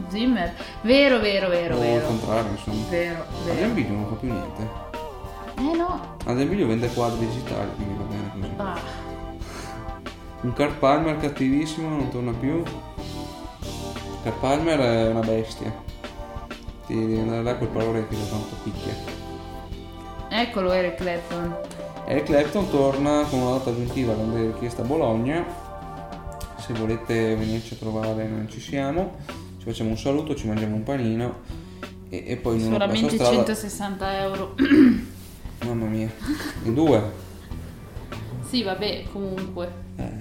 Zimmer. 0.07 0.51
Vero, 0.81 1.19
vero, 1.19 1.47
vero, 1.47 1.75
o 1.75 1.79
vero. 1.79 2.07
al 2.07 2.07
contrario, 2.07 2.51
insomma. 2.53 2.89
Vero, 2.89 3.25
Adrian 3.41 3.55
vero. 3.55 3.73
Video 3.75 3.91
non 3.93 4.07
fa 4.07 4.15
più 4.15 4.31
niente. 4.31 4.69
Eh 5.57 5.75
no. 5.75 6.17
Adrian 6.25 6.49
Video 6.49 6.65
vende 6.65 6.91
quadri 6.91 7.27
digitali, 7.27 7.69
quindi 7.75 7.93
va 7.99 8.03
bene 8.05 8.31
così. 8.33 8.53
Ah. 8.57 8.79
Un 10.41 10.53
Carl 10.53 10.73
Palmer 10.79 11.17
cattivissimo, 11.17 11.87
non 11.87 12.09
torna 12.09 12.31
più. 12.31 12.63
Carl 14.23 14.39
Palmer 14.39 14.79
è 14.79 15.09
una 15.11 15.19
bestia. 15.19 15.71
Ti 16.87 16.95
devi 16.95 17.19
andare 17.19 17.43
là 17.43 17.55
col 17.57 17.67
parole 17.67 18.07
che 18.07 18.15
da 18.15 18.23
tanto 18.23 18.55
picchia. 18.63 18.93
Eccolo 20.29 20.71
Eric 20.71 20.95
Clapton. 20.95 21.57
Eric 22.07 22.23
Clapton 22.23 22.69
torna 22.71 23.23
con 23.29 23.37
una 23.37 23.57
data 23.57 23.69
aggiuntiva 23.69 24.13
grande 24.15 24.47
richiesta 24.47 24.81
a 24.81 24.85
Bologna. 24.85 25.65
Se 26.67 26.73
volete 26.73 27.33
venirci 27.37 27.75
a 27.75 27.77
trovare 27.77 28.27
noi 28.27 28.45
ci 28.49 28.59
siamo. 28.59 29.15
Ci 29.57 29.63
facciamo 29.63 29.91
un 29.91 29.97
saluto, 29.97 30.35
ci 30.35 30.47
mangiamo 30.47 30.75
un 30.75 30.83
panino. 30.83 31.35
E, 32.09 32.25
e 32.27 32.35
poi 32.35 32.61
una 32.61 32.73
Solamente 32.73 33.15
strada... 33.15 33.35
160 33.37 34.19
euro. 34.19 34.55
Mamma 35.63 35.85
mia. 35.85 36.11
In 36.63 36.73
due. 36.73 37.01
sì, 38.49 38.63
vabbè, 38.63 39.05
comunque. 39.13 39.71
Eh, 39.95 40.11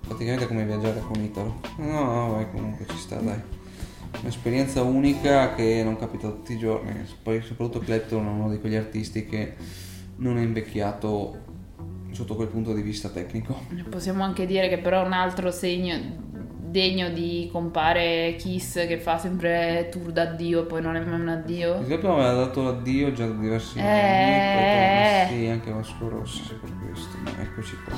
praticamente 0.00 0.46
è 0.46 0.48
come 0.48 0.64
viaggiare 0.64 0.98
con 0.98 1.22
Italo. 1.22 1.60
No, 1.76 2.02
no, 2.02 2.32
vai, 2.32 2.50
comunque 2.50 2.84
ci 2.88 2.96
sta, 2.96 3.14
dai. 3.20 3.40
Un'esperienza 4.20 4.82
unica 4.82 5.54
che 5.54 5.82
non 5.84 5.96
capita 5.96 6.28
tutti 6.28 6.54
i 6.54 6.58
giorni. 6.58 6.92
Poi 7.22 7.40
soprattutto 7.40 7.78
Clapton 7.78 8.26
è 8.26 8.30
uno 8.30 8.50
di 8.50 8.58
quegli 8.58 8.74
artisti 8.74 9.26
che 9.26 9.54
non 10.16 10.38
è 10.38 10.42
invecchiato 10.42 11.52
sotto 12.14 12.34
quel 12.36 12.48
punto 12.48 12.72
di 12.72 12.80
vista 12.82 13.08
tecnico. 13.08 13.58
Possiamo 13.90 14.22
anche 14.24 14.46
dire 14.46 14.68
che 14.68 14.78
però 14.78 15.04
un 15.04 15.12
altro 15.12 15.50
segno 15.50 16.22
degno 16.74 17.08
di 17.10 17.48
compare 17.52 18.34
Kiss 18.36 18.84
che 18.86 18.98
fa 18.98 19.16
sempre 19.18 19.88
tour 19.92 20.10
d'addio 20.10 20.62
e 20.62 20.64
poi 20.64 20.82
non 20.82 20.96
è 20.96 21.00
mai 21.00 21.20
un 21.20 21.28
addio. 21.28 21.78
Il 21.80 21.86
Clapton 21.86 22.10
aveva 22.18 22.32
dato 22.32 22.62
l'addio 22.64 23.12
già 23.12 23.26
da 23.26 23.32
diversi 23.34 23.78
Eh. 23.78 23.82
anni, 23.82 24.54
poi 24.54 24.64
torna, 24.74 25.28
sì, 25.38 25.46
anche 25.50 25.70
Vasco 25.70 26.08
Rossi 26.08 26.42
per 26.60 26.70
questo, 26.84 27.16
ma 27.22 27.30
eccoci 27.42 27.76
qua. 27.84 27.96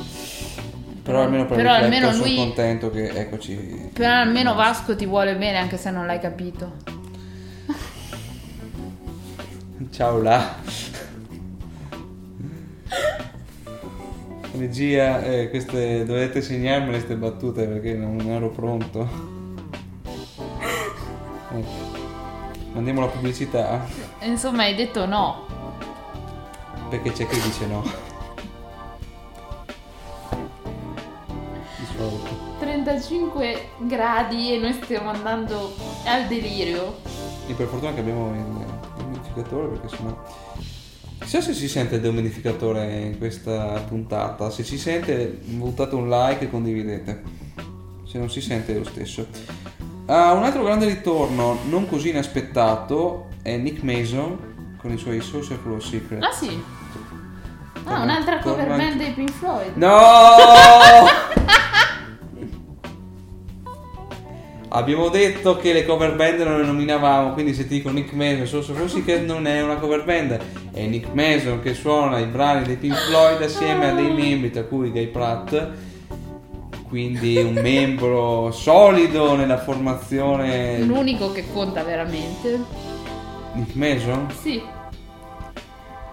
Però 1.03 1.23
almeno 1.23 1.47
per 1.47 1.57
Però 1.57 1.73
almeno 1.73 2.11
lui- 2.11 2.35
sono 2.35 2.45
contento 2.47 2.91
che 2.91 3.09
eccoci. 3.09 3.91
Però 3.95 4.12
almeno 4.12 4.55
Vasco 4.55 4.95
ti 4.97 5.07
vuole 5.07 5.37
bene 5.37 5.57
anche 5.57 5.77
se 5.79 5.91
non 5.91 6.05
l'hai 6.05 6.19
capito. 6.21 6.75
Ciao 9.91 10.21
là. 10.21 10.55
Regia, 14.59 15.23
eh, 15.23 15.51
queste, 15.51 16.05
dovete 16.05 16.41
segnarmele 16.41 16.93
queste 16.93 17.17
battute 17.17 17.67
perché 17.67 17.95
non 17.95 18.21
ero 18.21 18.51
pronto. 18.51 19.09
Ecco. 21.53 21.95
Mandiamo 22.73 23.01
la 23.01 23.07
pubblicità 23.07 23.87
Insomma, 24.21 24.65
hai 24.65 24.75
detto 24.75 25.07
no. 25.07 25.47
perché 26.91 27.13
c'è 27.13 27.27
chi 27.27 27.41
dice 27.41 27.67
no. 27.67 27.83
Di 31.77 31.87
solito. 31.97 32.45
35 32.59 33.69
gradi 33.79 34.55
e 34.55 34.59
noi 34.59 34.73
stiamo 34.73 35.11
andando 35.11 35.75
al 36.05 36.27
delirio. 36.27 36.97
E 37.47 37.55
per 37.55 37.67
fortuna 37.67 37.95
che 37.95 38.01
abbiamo 38.01 38.35
il 38.35 38.67
dehumidificatore 38.97 39.69
perché 39.69 39.97
sennò... 39.97 40.46
Chissà 41.37 41.53
se 41.53 41.59
si 41.61 41.68
sente 41.68 41.97
il 41.97 42.01
dehumidificatore 42.01 42.99
in 42.99 43.18
questa 43.18 43.84
puntata. 43.87 44.49
Se 44.49 44.64
si 44.64 44.78
sente, 44.78 45.39
buttate 45.45 45.95
un 45.95 46.09
like 46.09 46.45
e 46.45 46.51
condividete. 46.51 47.22
Se 48.07 48.16
non 48.16 48.30
si 48.30 48.41
sente 48.41 48.74
è 48.74 48.78
lo 48.78 48.84
stesso. 48.84 49.26
Ah, 50.07 50.32
un 50.32 50.45
altro 50.45 50.64
grande 50.64 50.87
ritorno, 50.87 51.59
non 51.68 51.87
così 51.87 52.09
inaspettato, 52.09 53.28
è 53.43 53.55
Nick 53.59 53.82
Mason 53.82 54.76
con 54.78 54.91
i 54.93 54.97
suoi 54.97 55.20
Social 55.20 55.59
Flow 55.59 55.78
Secret. 55.78 56.22
Ah 56.22 56.32
sì. 56.32 56.59
Ah, 57.84 58.01
un'altra 58.01 58.39
cover 58.39 58.68
band 58.68 58.97
dei 58.97 59.12
Pink 59.12 59.32
Floyd. 59.32 59.76
No! 59.76 61.45
Abbiamo 64.77 65.09
detto 65.09 65.57
che 65.57 65.72
le 65.72 65.87
cover 65.87 66.14
band 66.16 66.41
non 66.41 66.61
le 66.61 66.66
nominavamo, 66.66 67.33
quindi 67.33 67.55
se 67.55 67.66
ti 67.66 67.77
dico 67.77 67.89
Nick 67.89 68.12
Mason, 68.12 68.47
Social 68.47 68.77
Flow 68.77 68.89
Secret 68.89 69.24
non 69.24 69.47
è 69.47 69.62
una 69.62 69.77
cover 69.77 70.05
band, 70.05 70.39
è 70.70 70.85
Nick 70.85 71.14
Mason 71.14 71.62
che 71.62 71.72
suona 71.72 72.18
i 72.18 72.27
brani 72.27 72.66
dei 72.66 72.77
Pink 72.77 72.95
Floyd 72.95 73.41
assieme 73.41 73.89
a 73.89 73.95
dei 73.95 74.12
membri, 74.12 74.51
tra 74.51 74.64
cui 74.64 74.91
Guy 74.91 75.07
Pratt, 75.07 75.70
quindi 76.89 77.39
un 77.39 77.55
membro 77.62 78.51
solido 78.53 79.35
nella 79.35 79.57
formazione 79.57 80.81
L'unico 80.81 81.33
che 81.33 81.47
conta 81.51 81.83
veramente. 81.83 82.61
Nick 83.55 83.74
Mason. 83.77 84.31
Sì. 84.39 84.62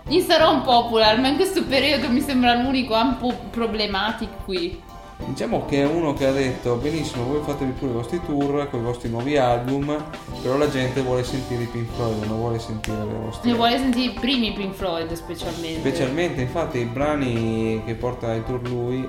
Gli 0.07 0.21
sarà 0.21 0.47
un 0.47 0.61
popular, 0.61 1.19
ma 1.19 1.27
in 1.27 1.35
questo 1.35 1.65
periodo 1.65 2.09
mi 2.09 2.21
sembra 2.21 2.53
l'unico 2.53 2.95
un 2.95 3.17
po' 3.17 3.33
problematico 3.51 4.35
qui. 4.45 4.82
Diciamo 5.25 5.65
che 5.65 5.81
è 5.81 5.85
uno 5.85 6.13
che 6.13 6.27
ha 6.27 6.31
detto 6.31 6.75
benissimo, 6.75 7.23
voi 7.25 7.41
fatevi 7.43 7.71
pure 7.71 7.91
i 7.91 7.93
vostri 7.95 8.21
tour 8.25 8.69
con 8.69 8.81
i 8.81 8.83
vostri 8.83 9.09
nuovi 9.09 9.37
album, 9.37 10.03
però 10.41 10.57
la 10.57 10.69
gente 10.69 11.01
vuole 11.01 11.23
sentire 11.23 11.63
i 11.63 11.65
Pink 11.65 11.89
Floyd, 11.95 12.23
non 12.25 12.37
vuole 12.37 12.59
sentire 12.59 12.97
le 12.97 13.13
vostre... 13.13 13.49
Ne 13.49 13.55
vuole 13.55 13.77
sentire 13.77 14.11
i 14.11 14.13
primi 14.19 14.53
Pink 14.53 14.73
Floyd 14.75 15.11
specialmente. 15.13 15.79
Specialmente 15.79 16.41
infatti 16.41 16.77
i 16.79 16.85
brani 16.85 17.81
che 17.85 17.95
porta 17.95 18.33
in 18.33 18.43
tour 18.43 18.61
lui 18.67 19.07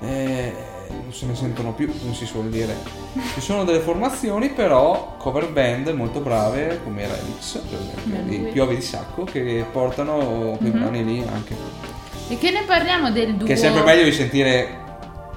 eh, 0.00 0.52
non 0.90 1.12
se 1.12 1.24
ne 1.26 1.34
sentono 1.34 1.72
più, 1.72 1.90
come 1.98 2.12
si 2.14 2.26
suol 2.26 2.48
dire. 2.50 2.76
Ci 3.34 3.40
sono 3.40 3.64
delle 3.64 3.78
formazioni 3.80 4.50
però 4.50 5.14
cover 5.18 5.50
band 5.50 5.88
molto 5.90 6.20
brave 6.20 6.80
come 6.84 7.06
Relix, 7.06 7.58
per 7.58 7.78
esempio, 7.80 8.22
di 8.24 8.50
Piove 8.52 8.74
di 8.74 8.82
Sacco, 8.82 9.24
che 9.24 9.64
portano 9.72 10.56
quei 10.58 10.70
Mhm. 10.72 10.78
brani 10.80 11.04
lì 11.04 11.24
anche. 11.32 11.54
E 12.28 12.38
che 12.38 12.50
ne 12.50 12.62
parliamo 12.66 13.10
del 13.10 13.34
duo? 13.36 13.46
Che 13.46 13.52
è 13.54 13.56
sempre 13.56 13.82
meglio 13.82 14.04
di 14.04 14.12
sentire 14.12 14.82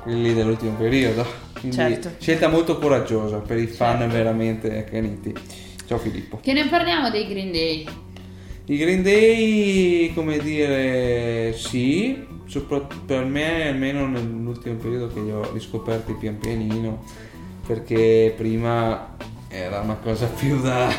quelli 0.08 0.34
dell'ultimo 0.34 0.72
periodo. 0.78 1.26
Quindi 1.60 1.76
Certo. 1.76 2.12
scelta 2.18 2.48
molto 2.48 2.80
coraggiosa 2.80 3.40
per 3.40 3.58
i 3.58 3.68
fan 3.68 4.08
veramente 4.10 4.78
accaniti. 4.78 5.34
Ciao 5.86 5.98
Filippo. 5.98 6.40
Che 6.42 6.54
ne 6.54 6.66
parliamo 6.70 7.10
dei 7.10 7.28
Green 7.28 7.52
Day? 7.52 7.86
I 8.68 8.78
Green 8.78 9.04
Day, 9.04 10.14
come 10.14 10.40
dire, 10.40 11.54
sì, 11.58 12.26
per 13.06 13.26
me 13.26 13.68
almeno 13.68 14.08
nell'ultimo 14.08 14.76
periodo 14.76 15.08
che 15.08 15.20
li 15.20 15.32
ho 15.32 15.52
riscoperti 15.52 16.14
pian 16.14 16.38
pianino, 16.38 17.04
perché 17.66 18.34
prima 18.36 19.16
era 19.50 19.82
una 19.82 19.96
cosa 19.96 20.28
più 20.34 20.62
da... 20.62 20.90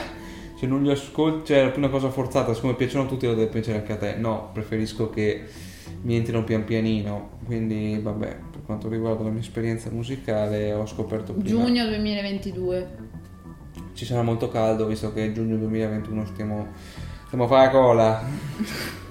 Se 0.59 0.67
non 0.67 0.83
li 0.83 0.91
ascolti, 0.91 1.47
cioè 1.47 1.59
era 1.59 1.69
più 1.69 1.79
una 1.81 1.91
cosa 1.91 2.11
forzata, 2.11 2.53
siccome 2.53 2.75
piacciono 2.75 3.05
a 3.05 3.07
tutti 3.07 3.27
lo 3.27 3.35
deve 3.35 3.49
piacere 3.49 3.79
anche 3.79 3.93
a 3.93 3.97
te. 3.97 4.17
No, 4.17 4.51
preferisco 4.53 5.09
che 5.09 5.45
mi 6.03 6.17
entrino 6.17 6.45
pian 6.45 6.65
pianino, 6.65 7.39
quindi 7.47 7.99
vabbè, 8.03 8.37
quanto 8.69 8.91
riguarda 8.91 9.23
la 9.25 9.31
mia 9.31 9.41
esperienza 9.41 9.89
musicale 9.89 10.75
ho 10.75 10.85
scoperto 10.85 11.33
prima... 11.33 11.49
Giugno 11.49 11.87
2022. 11.87 12.97
Ci 13.95 14.05
sarà 14.05 14.21
molto 14.21 14.51
caldo 14.51 14.85
visto 14.85 15.11
che 15.15 15.33
giugno 15.33 15.57
2021 15.57 16.27
stiamo, 16.27 16.67
stiamo 17.25 17.45
a 17.45 17.47
fare 17.49 17.71
cola. 17.71 18.23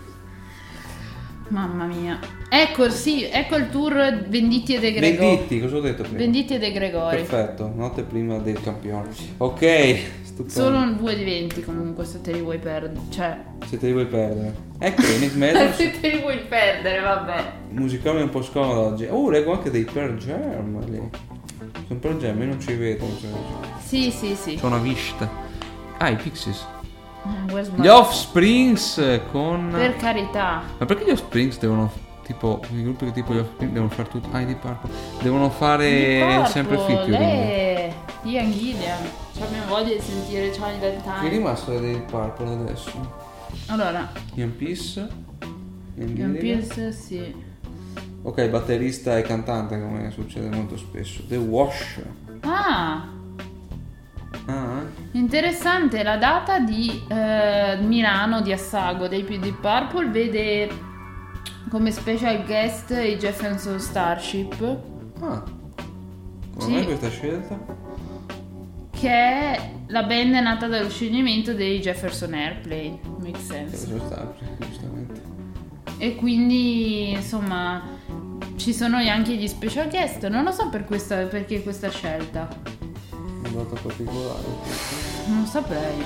Mamma 1.50 1.86
mia. 1.86 2.20
Ecco, 2.50 2.90
sì, 2.90 3.24
ecco 3.24 3.56
il 3.56 3.70
tour 3.70 4.26
Venditti 4.28 4.76
e 4.76 4.80
De 4.80 4.92
Gregori. 4.92 5.28
Venditti, 5.28 5.62
cosa 5.62 5.76
ho 5.78 5.80
detto 5.80 6.04
prima? 6.04 6.18
Venditti 6.18 6.56
e 6.56 6.60
De 6.60 6.72
Gregori. 6.72 7.16
Perfetto, 7.18 7.72
notte 7.74 8.04
prima 8.04 8.38
del 8.40 8.60
campione. 8.62 9.10
Ok, 9.38 9.98
stupendo. 10.24 10.50
Solo 10.50 10.92
due 10.94 11.16
di 11.16 11.24
20 11.24 11.64
comunque 11.64 12.06
se 12.06 12.22
te 12.22 12.32
li 12.34 12.42
vuoi 12.42 12.58
perdere. 12.58 13.00
Cioè, 13.10 13.38
Se 13.66 13.78
te 13.78 13.88
li 13.88 13.94
vuoi 13.94 14.06
perdere. 14.08 14.54
Ecco, 14.80 15.02
Nick 15.20 15.36
Mason, 15.36 15.72
se 15.76 16.00
te 16.00 16.10
li 16.10 16.20
vuoi 16.22 16.40
perdere, 16.48 17.00
vabbè. 17.00 17.52
musicale 17.70 18.22
un 18.22 18.30
po' 18.30 18.42
scomodo 18.44 18.80
oggi. 18.82 19.06
Oh, 19.10 19.30
leggo 19.30 19.54
anche 19.54 19.70
dei 19.72 19.84
Pearl 19.86 20.18
Jam 20.18 20.86
lì. 20.90 21.02
Sono 21.88 22.00
Pearl 22.00 22.18
Jam, 22.18 22.40
io 22.42 22.48
non 22.48 22.60
ci 22.60 22.74
vedo. 22.74 23.06
Cioè. 23.20 23.30
Sì, 23.86 24.12
sì, 24.12 24.36
sì. 24.36 24.56
C'ho 24.56 24.68
una 24.68 24.80
vista. 24.80 25.30
Ah, 25.98 26.10
i 26.10 26.16
Pixies. 26.16 26.66
Gli 27.76 27.88
Offsprings 27.88 29.22
con... 29.32 29.70
Per 29.72 29.96
carità. 29.96 30.62
Ma 30.78 30.86
perché 30.86 31.06
gli 31.06 31.12
Offsprings 31.12 31.60
devono... 31.60 32.06
Tipo, 32.24 32.60
i 32.74 32.84
gruppi 32.84 33.06
che 33.06 33.14
tipo 33.14 33.34
gli 33.34 33.38
Offspring 33.38 33.72
devono 33.72 33.90
fare 33.90 34.10
tutto... 34.10 34.28
Ah, 34.32 34.42
i 34.42 34.46
Deep 34.46 34.60
Purple. 34.60 34.90
Devono 35.22 35.50
fare 35.50 35.90
Deep 35.90 36.46
sempre 36.48 36.76
Purple, 36.76 36.96
featuring. 36.96 37.22
eh, 37.22 37.94
Ian 38.24 38.52
Gillian. 38.52 38.98
Cioè, 39.34 39.46
abbiamo 39.46 39.68
voglia 39.68 39.94
di 39.96 40.02
sentire 40.02 40.50
Charlie 40.52 40.80
del 40.80 41.02
Chi 41.02 41.26
è 41.26 41.30
rimasto 41.30 41.72
dei 41.72 41.94
Deep 41.94 42.10
Purple 42.10 42.52
adesso? 42.52 43.26
Allora, 43.68 44.12
Ian 44.34 44.56
Peace? 44.58 45.08
Ian 45.96 46.16
Ian? 46.18 46.38
Pierce, 46.38 46.92
sì. 46.92 47.46
Ok, 48.24 48.46
batterista 48.50 49.18
e 49.18 49.22
cantante 49.22 49.80
come 49.80 50.12
succede 50.12 50.54
molto 50.54 50.76
spesso. 50.76 51.24
The 51.28 51.38
Wash. 51.38 52.02
Ah, 52.42 53.08
interessante 55.18 56.04
la 56.04 56.18
data 56.18 56.60
di 56.60 57.04
eh, 57.08 57.78
Milano 57.82 58.42
di 58.42 58.52
Assago 58.52 59.08
dei 59.08 59.24
Deep 59.24 59.60
Purple 59.60 60.10
vede 60.10 60.70
come 61.70 61.92
special 61.92 62.46
guest 62.46 62.92
i 62.92 63.18
Jefferson 63.18 63.80
Starship, 63.80 64.78
Ah. 65.22 65.44
Come 66.58 66.80
Sì. 66.80 66.86
questa 66.86 67.10
scelta? 67.10 67.60
che 68.92 69.10
è 69.10 69.72
la 69.88 70.04
band 70.04 70.34
è 70.34 70.42
nata 70.42 70.68
dallo 70.68 70.90
scioglimento 70.90 71.54
dei 71.54 71.80
Jefferson 71.80 72.34
Airplane, 72.34 73.00
make 73.20 73.38
sense. 73.40 73.88
Cosa 73.92 74.06
sta, 74.06 74.34
giustamente. 74.60 75.22
E 76.00 76.16
quindi, 76.16 77.12
insomma, 77.12 77.84
ci 78.56 78.74
sono 78.74 78.98
anche 78.98 79.36
gli 79.36 79.48
special 79.48 79.88
guest. 79.90 80.28
Non 80.28 80.44
lo 80.44 80.52
so 80.52 80.70
per 80.70 80.86
questa, 80.86 81.18
perché 81.26 81.62
questa 81.62 81.90
scelta. 81.92 82.48
Un 83.12 83.42
dato 83.54 83.78
particolare. 83.82 85.07
Non 85.28 85.46
saprei. 85.46 86.04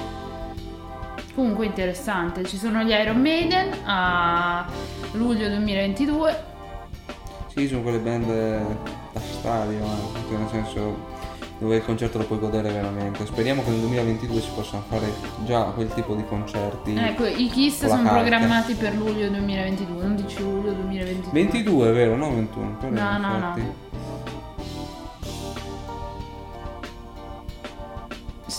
Comunque 1.36 1.66
interessante. 1.66 2.44
Ci 2.44 2.58
sono 2.58 2.84
gli 2.84 2.92
Iron 2.92 3.22
Maiden 3.22 3.72
a 3.86 4.66
luglio 5.14 5.48
2022. 5.48 6.50
Sì, 7.48 7.68
sono 7.68 7.82
quelle 7.82 8.00
band 8.00 8.26
da 8.26 9.20
stadio, 9.20 9.84
anche, 9.84 10.20
cioè 10.30 10.38
nel 10.38 10.50
senso 10.50 11.10
dove 11.60 11.76
il 11.76 11.86
concerto 11.86 12.18
lo 12.18 12.24
puoi 12.26 12.40
godere 12.40 12.72
veramente. 12.72 13.26
Speriamo 13.26 13.64
che 13.64 13.70
nel 13.70 13.82
2022 13.82 14.42
si 14.42 14.50
possano 14.56 14.84
fare 14.90 15.14
già 15.46 15.66
quel 15.66 15.94
tipo 15.94 16.16
di 16.16 16.26
concerti. 16.26 16.96
Ecco, 16.96 17.26
i 17.26 17.48
Kiss 17.50 17.86
sono 17.86 18.02
carta. 18.04 18.20
programmati 18.20 18.74
per 18.74 18.96
luglio 18.96 19.30
2022, 19.30 20.04
11 20.04 20.42
luglio 20.42 20.72
2022. 20.72 21.32
22, 21.32 21.92
vero? 21.92 22.16
No, 22.16 22.34
21. 22.34 22.78
quello 22.80 23.00
No, 23.00 23.18
no, 23.18 23.38
no. 23.38 23.90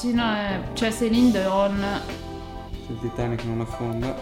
Sì, 0.03 0.13
no, 0.13 0.35
eh, 0.35 0.73
c'è 0.73 0.91
Celine 0.91 1.31
Dion. 1.31 2.01
Se 2.71 2.91
il 2.91 2.99
Titanic 2.99 3.45
non 3.45 3.61
affonda. 3.61 4.13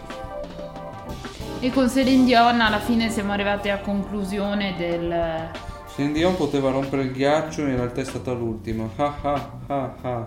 E 1.59 1.70
con 1.72 1.89
Celine 1.89 2.26
Dion 2.26 2.61
alla 2.61 2.81
fine 2.81 3.09
siamo 3.09 3.33
arrivati 3.33 3.70
a 3.70 3.78
conclusione 3.78 4.74
del... 4.76 5.51
Celine 5.95 6.12
Dion 6.12 6.37
poteva 6.37 6.70
rompere 6.70 7.05
il 7.05 7.12
ghiaccio, 7.12 7.62
in 7.62 7.76
realtà 7.76 8.03
è 8.03 8.05
stata 8.05 8.33
l'ultima. 8.33 8.91
Ah 8.97 9.16
ah 9.22 9.51
ah 9.68 9.95
ah 10.03 10.26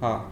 ah. 0.00 0.24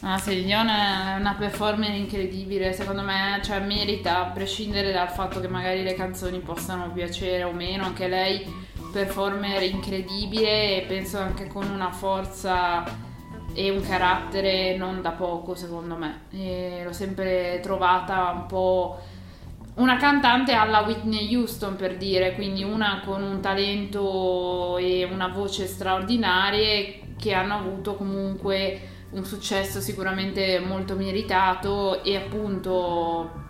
Ah, 0.00 0.20
Celine 0.20 0.44
Dion 0.44 0.68
è 0.68 1.16
una 1.18 1.36
performer 1.38 1.94
incredibile, 1.94 2.74
secondo 2.74 3.00
me, 3.00 3.40
cioè 3.42 3.60
merita, 3.60 4.26
a 4.26 4.30
prescindere 4.32 4.92
dal 4.92 5.08
fatto 5.08 5.40
che 5.40 5.48
magari 5.48 5.82
le 5.82 5.94
canzoni 5.94 6.40
possano 6.40 6.92
piacere 6.92 7.44
o 7.44 7.52
meno, 7.52 7.84
anche 7.84 8.06
lei 8.06 8.68
performer 8.92 9.62
incredibile 9.62 10.76
e 10.76 10.84
penso 10.86 11.16
anche 11.16 11.46
con 11.46 11.70
una 11.70 11.90
forza 11.90 13.08
e 13.54 13.70
un 13.70 13.80
carattere 13.80 14.76
non 14.76 15.02
da 15.02 15.10
poco, 15.12 15.54
secondo 15.54 15.96
me. 15.96 16.22
E 16.30 16.82
l'ho 16.84 16.92
sempre 16.92 17.60
trovata 17.62 18.30
un 18.34 18.46
po' 18.46 18.98
una 19.74 19.96
cantante 19.96 20.52
alla 20.52 20.80
Whitney 20.80 21.34
Houston 21.34 21.76
per 21.76 21.96
dire, 21.96 22.34
quindi 22.34 22.62
una 22.62 23.02
con 23.04 23.22
un 23.22 23.40
talento 23.40 24.76
e 24.78 25.04
una 25.04 25.28
voce 25.28 25.66
straordinarie 25.66 27.14
che 27.16 27.32
hanno 27.32 27.54
avuto 27.54 27.94
comunque 27.94 28.80
un 29.10 29.24
successo 29.24 29.80
sicuramente 29.80 30.60
molto 30.60 30.94
meritato 30.94 32.02
e 32.02 32.16
appunto 32.16 33.48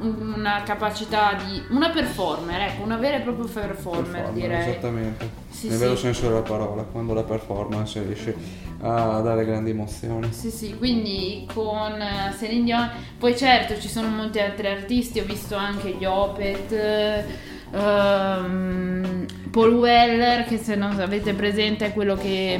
una 0.00 0.62
capacità 0.64 1.34
di 1.34 1.62
una 1.70 1.90
performer, 1.90 2.60
ecco, 2.62 2.82
una 2.82 2.96
vera 2.96 3.18
e 3.18 3.20
propria 3.20 3.44
performer, 3.44 4.02
Performer, 4.02 4.32
direi. 4.32 4.68
Esattamente. 4.68 5.39
Sì, 5.60 5.68
Nel 5.68 5.76
sì. 5.76 5.82
vero 5.82 5.96
senso 5.96 6.22
della 6.22 6.40
parola, 6.40 6.84
quando 6.84 7.12
la 7.12 7.22
performance 7.22 8.02
riesce 8.02 8.34
a 8.80 9.20
dare 9.20 9.44
grandi 9.44 9.72
emozioni. 9.72 10.32
Sì, 10.32 10.48
sì, 10.50 10.74
quindi 10.78 11.46
con 11.52 12.00
eh, 12.00 12.34
Celine 12.38 12.64
Dion, 12.64 12.90
poi 13.18 13.36
certo 13.36 13.78
ci 13.78 13.90
sono 13.90 14.08
molti 14.08 14.38
altri 14.38 14.68
artisti, 14.68 15.20
ho 15.20 15.24
visto 15.24 15.56
anche 15.56 15.90
gli 15.98 16.06
Opet, 16.06 16.72
eh, 16.72 17.24
ehm, 17.72 19.26
Paul 19.50 19.74
Weller, 19.74 20.46
che 20.46 20.56
se 20.56 20.76
non 20.76 20.98
avete 20.98 21.34
presente 21.34 21.84
è 21.84 21.92
quello 21.92 22.14
che 22.16 22.58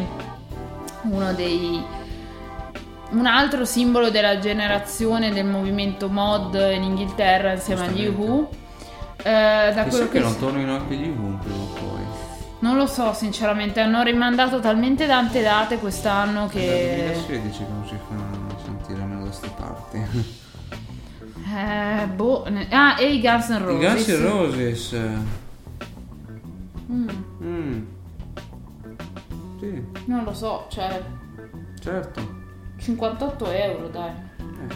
uno 1.04 1.32
dei 1.32 1.82
un 3.12 3.24
altro 3.24 3.64
simbolo 3.64 4.10
della 4.10 4.38
generazione 4.38 5.32
del 5.32 5.46
movimento 5.46 6.10
mod 6.10 6.52
in 6.54 6.82
Inghilterra 6.82 7.52
insieme 7.52 7.86
agli. 7.86 8.08
Who. 8.08 8.46
Eh, 9.22 9.22
da 9.22 9.84
Chissà 9.84 9.88
quello 9.88 10.04
che, 10.04 10.18
che 10.18 10.20
non 10.20 10.38
tornino 10.38 10.74
anche 10.74 10.94
gli 10.96 11.08
Who 11.08 11.38
poi. 11.42 11.69
Non 12.60 12.76
lo 12.76 12.86
so 12.86 13.12
sinceramente, 13.12 13.80
hanno 13.80 14.02
rimandato 14.02 14.60
talmente 14.60 15.06
tante 15.06 15.42
date 15.42 15.78
quest'anno 15.78 16.46
È 16.46 16.48
che 16.50 17.12
dal 17.12 17.24
2016 17.24 17.58
che 17.58 17.70
non 17.70 17.86
si 17.86 17.96
fanno 18.08 18.58
sentire 18.64 19.00
almeno 19.02 19.20
da 19.20 19.26
queste 19.26 19.50
parti. 19.56 20.38
Eh, 21.52 22.06
boh. 22.06 22.44
ne- 22.48 22.68
Ah, 22.70 22.96
e 22.98 23.12
i 23.14 23.20
Guns 23.20 23.48
N' 23.48 23.54
I 23.54 23.58
Roses. 23.64 24.06
Guns 24.06 24.08
N' 24.08 24.22
Roses. 24.28 24.96
Mm, 26.92 27.08
Mm. 27.42 27.82
Sì, 29.58 29.84
non 30.06 30.24
lo 30.24 30.32
so, 30.34 30.66
cioè 30.70 31.02
certo. 31.80 32.38
58 32.78 33.50
euro, 33.50 33.88
dai. 33.88 34.10
Eh, 34.38 34.74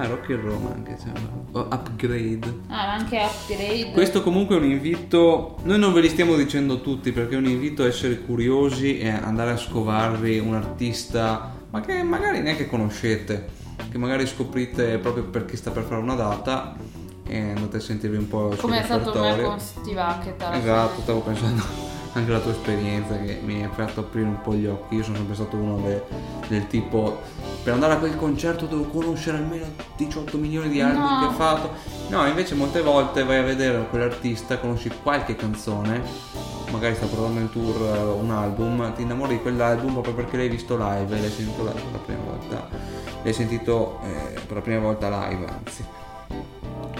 Ah, 0.00 0.06
Rock 0.06 0.30
and 0.30 0.42
Roll 0.44 0.66
anche 0.72 0.96
c'è. 0.96 1.10
O 1.52 1.60
upgrade. 1.70 2.60
Ah, 2.68 2.92
anche 2.92 3.18
upgrade. 3.18 3.90
Questo 3.92 4.22
comunque 4.22 4.54
è 4.56 4.58
un 4.58 4.64
invito, 4.70 5.56
noi 5.64 5.78
non 5.78 5.92
ve 5.92 6.00
li 6.02 6.08
stiamo 6.08 6.36
dicendo 6.36 6.80
tutti 6.80 7.10
perché 7.10 7.34
è 7.34 7.38
un 7.38 7.46
invito 7.46 7.82
a 7.82 7.86
essere 7.86 8.20
curiosi 8.20 8.98
e 8.98 9.08
andare 9.08 9.50
a 9.50 9.56
scovarvi 9.56 10.38
un 10.38 10.54
artista, 10.54 11.52
ma 11.70 11.80
che 11.80 12.02
magari 12.02 12.40
neanche 12.40 12.68
conoscete, 12.68 13.48
che 13.90 13.98
magari 13.98 14.26
scoprite 14.26 14.98
proprio 14.98 15.24
perché 15.24 15.56
sta 15.56 15.70
per 15.72 15.82
fare 15.82 16.00
una 16.00 16.14
data 16.14 16.76
e 17.26 17.36
andate 17.38 17.78
a 17.78 17.80
sentirvi 17.80 18.16
un 18.16 18.28
po' 18.28 18.50
sul 18.52 18.60
Come 18.60 18.80
è 18.80 18.84
stato 18.84 19.12
me 19.12 19.20
repertorio. 19.20 19.48
con 19.48 19.58
Steve 19.60 20.00
Hackett 20.00 20.42
Esatto, 20.52 21.00
stavo 21.02 21.20
pensando 21.20 21.62
anche 22.14 22.30
alla 22.30 22.40
tua 22.40 22.52
esperienza 22.52 23.18
che 23.18 23.40
mi 23.44 23.64
ha 23.64 23.68
fatto 23.70 24.00
aprire 24.00 24.26
un 24.26 24.40
po' 24.42 24.54
gli 24.54 24.66
occhi. 24.66 24.94
Io 24.94 25.02
sono 25.02 25.16
sempre 25.16 25.34
stato 25.34 25.56
uno 25.56 25.78
de- 25.80 26.02
del 26.48 26.66
tipo 26.68 27.20
per 27.68 27.76
andare 27.76 27.92
a 27.92 27.98
quel 27.98 28.16
concerto 28.16 28.64
devo 28.64 28.84
conoscere 28.84 29.36
almeno 29.36 29.66
18 29.94 30.38
milioni 30.38 30.70
di 30.70 30.80
album 30.80 31.02
No. 31.02 31.18
che 31.18 31.26
ha 31.26 31.32
fatto. 31.32 31.70
No, 32.08 32.26
invece 32.26 32.54
molte 32.54 32.80
volte 32.80 33.24
vai 33.24 33.36
a 33.40 33.42
vedere 33.42 33.86
quell'artista, 33.90 34.58
conosci 34.58 34.90
qualche 35.02 35.36
canzone, 35.36 36.00
magari 36.70 36.94
sta 36.94 37.04
provando 37.04 37.40
in 37.40 37.50
tour 37.50 37.76
eh, 37.82 38.04
un 38.04 38.30
album, 38.30 38.94
ti 38.94 39.02
innamori 39.02 39.34
di 39.36 39.42
quell'album 39.42 39.92
proprio 39.92 40.14
perché 40.14 40.38
l'hai 40.38 40.48
visto 40.48 40.78
live 40.78 41.20
l'hai 41.20 41.30
sentito 41.30 41.62
live 41.62 41.72
per 41.74 41.92
la 41.92 41.98
prima 41.98 42.20
volta. 42.24 42.68
L'hai 43.22 43.32
sentito 43.34 44.00
eh, 44.02 44.40
per 44.46 44.56
la 44.56 44.62
prima 44.62 44.80
volta 44.80 45.28
live, 45.28 45.46
anzi. 45.46 45.84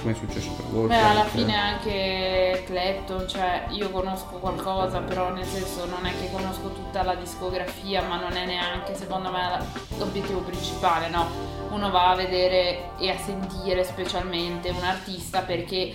Come 0.00 0.12
è 0.12 0.14
successo 0.14 0.50
per 0.52 0.64
voi? 0.66 0.86
Beh, 0.88 1.00
alla 1.00 1.24
fine 1.24 1.54
anche 1.54 2.62
Clapton, 2.66 3.28
cioè 3.28 3.66
io 3.70 3.90
conosco 3.90 4.38
qualcosa, 4.38 5.00
però 5.00 5.32
nel 5.32 5.44
senso 5.44 5.86
non 5.86 6.06
è 6.06 6.10
che 6.18 6.30
conosco 6.30 6.72
tutta 6.72 7.02
la 7.02 7.14
discografia, 7.14 8.02
ma 8.02 8.18
non 8.18 8.32
è 8.32 8.46
neanche 8.46 8.94
secondo 8.94 9.30
me 9.30 9.58
l'obiettivo 9.98 10.40
principale, 10.40 11.08
no? 11.08 11.26
Uno 11.70 11.90
va 11.90 12.10
a 12.10 12.14
vedere 12.14 12.90
e 12.98 13.10
a 13.10 13.18
sentire 13.18 13.84
specialmente 13.84 14.70
un 14.70 14.82
artista 14.82 15.40
perché 15.40 15.94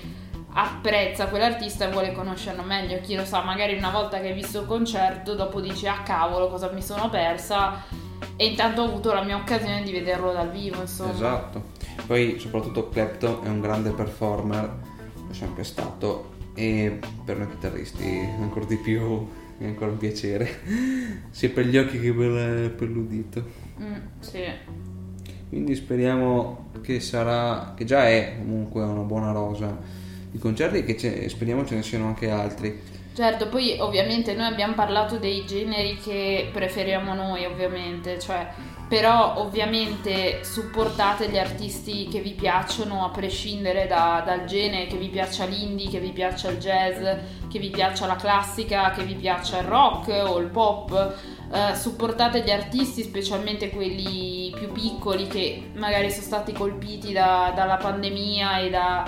apprezza 0.53 1.27
quell'artista 1.27 1.85
e 1.85 1.91
vuole 1.91 2.11
conoscerlo 2.11 2.61
meglio. 2.61 2.99
Chi 3.01 3.15
lo 3.15 3.25
sa, 3.25 3.41
magari 3.41 3.75
una 3.75 3.89
volta 3.89 4.19
che 4.19 4.27
hai 4.27 4.33
visto 4.33 4.61
il 4.61 4.67
concerto, 4.67 5.33
dopo 5.33 5.59
dici 5.61 5.87
ah 5.87 6.01
cavolo, 6.03 6.49
cosa 6.49 6.69
mi 6.71 6.81
sono 6.81 7.09
persa? 7.09 7.81
E 8.35 8.45
intanto 8.45 8.81
ho 8.81 8.85
avuto 8.85 9.13
la 9.13 9.23
mia 9.23 9.35
occasione 9.35 9.83
di 9.83 9.91
vederlo 9.91 10.31
dal 10.31 10.49
vivo, 10.49 10.81
insomma. 10.81 11.11
Esatto. 11.11 11.72
Poi 12.05 12.37
soprattutto 12.39 12.89
Clapton 12.89 13.39
è 13.43 13.47
un 13.49 13.61
grande 13.61 13.91
performer, 13.91 14.79
è 15.29 15.33
sempre 15.33 15.63
stato 15.63 16.31
e 16.53 16.99
per 17.25 17.37
noi 17.37 17.49
chitarristi 17.49 18.27
ancora 18.39 18.65
di 18.65 18.77
più 18.77 19.27
è 19.57 19.65
ancora 19.65 19.91
un 19.91 19.97
piacere, 19.97 20.49
sia 21.29 21.49
per 21.49 21.65
gli 21.67 21.77
occhi 21.77 21.99
che 21.99 22.13
per, 22.13 22.71
per 22.71 22.89
l'udito. 22.89 23.43
Mm, 23.79 23.95
sì. 24.19 24.43
Quindi 25.49 25.75
speriamo 25.75 26.71
che 26.81 26.99
sarà, 26.99 27.73
che 27.75 27.85
già 27.85 28.07
è 28.07 28.35
comunque 28.39 28.81
una 28.83 29.03
buona 29.03 29.31
rosa 29.31 29.77
di 30.29 30.37
concerti 30.39 30.79
e 30.79 30.83
che 30.83 30.97
ce- 30.97 31.29
speriamo 31.29 31.65
ce 31.65 31.75
ne 31.75 31.83
siano 31.83 32.07
anche 32.07 32.29
altri. 32.29 32.81
Certo, 33.15 33.47
poi 33.47 33.77
ovviamente 33.79 34.33
noi 34.33 34.47
abbiamo 34.47 34.73
parlato 34.73 35.17
dei 35.17 35.45
generi 35.45 35.97
che 35.97 36.49
preferiamo 36.51 37.13
noi, 37.13 37.45
ovviamente, 37.45 38.19
cioè, 38.19 38.47
però 38.87 39.35
ovviamente 39.37 40.43
supportate 40.43 41.29
gli 41.29 41.37
artisti 41.37 42.07
che 42.07 42.21
vi 42.21 42.31
piacciono 42.33 43.05
a 43.05 43.09
prescindere 43.09 43.85
da- 43.85 44.23
dal 44.25 44.45
genere, 44.45 44.87
che 44.87 44.97
vi 44.97 45.09
piaccia 45.09 45.45
l'indie, 45.45 45.89
che 45.89 45.99
vi 45.99 46.11
piaccia 46.11 46.49
il 46.49 46.57
jazz, 46.57 46.97
che 47.51 47.59
vi 47.59 47.69
piaccia 47.69 48.07
la 48.07 48.15
classica, 48.15 48.89
che 48.89 49.03
vi 49.03 49.13
piaccia 49.13 49.59
il 49.59 49.65
rock 49.65 50.07
o 50.27 50.39
il 50.39 50.47
pop. 50.47 51.15
Eh, 51.53 51.75
supportate 51.75 52.41
gli 52.41 52.49
artisti, 52.49 53.03
specialmente 53.03 53.69
quelli 53.69 54.51
più 54.55 54.71
piccoli 54.71 55.27
che 55.27 55.69
magari 55.75 56.09
sono 56.09 56.23
stati 56.23 56.51
colpiti 56.51 57.11
da- 57.13 57.51
dalla 57.55 57.77
pandemia 57.77 58.59
e 58.59 58.69
da, 58.71 59.03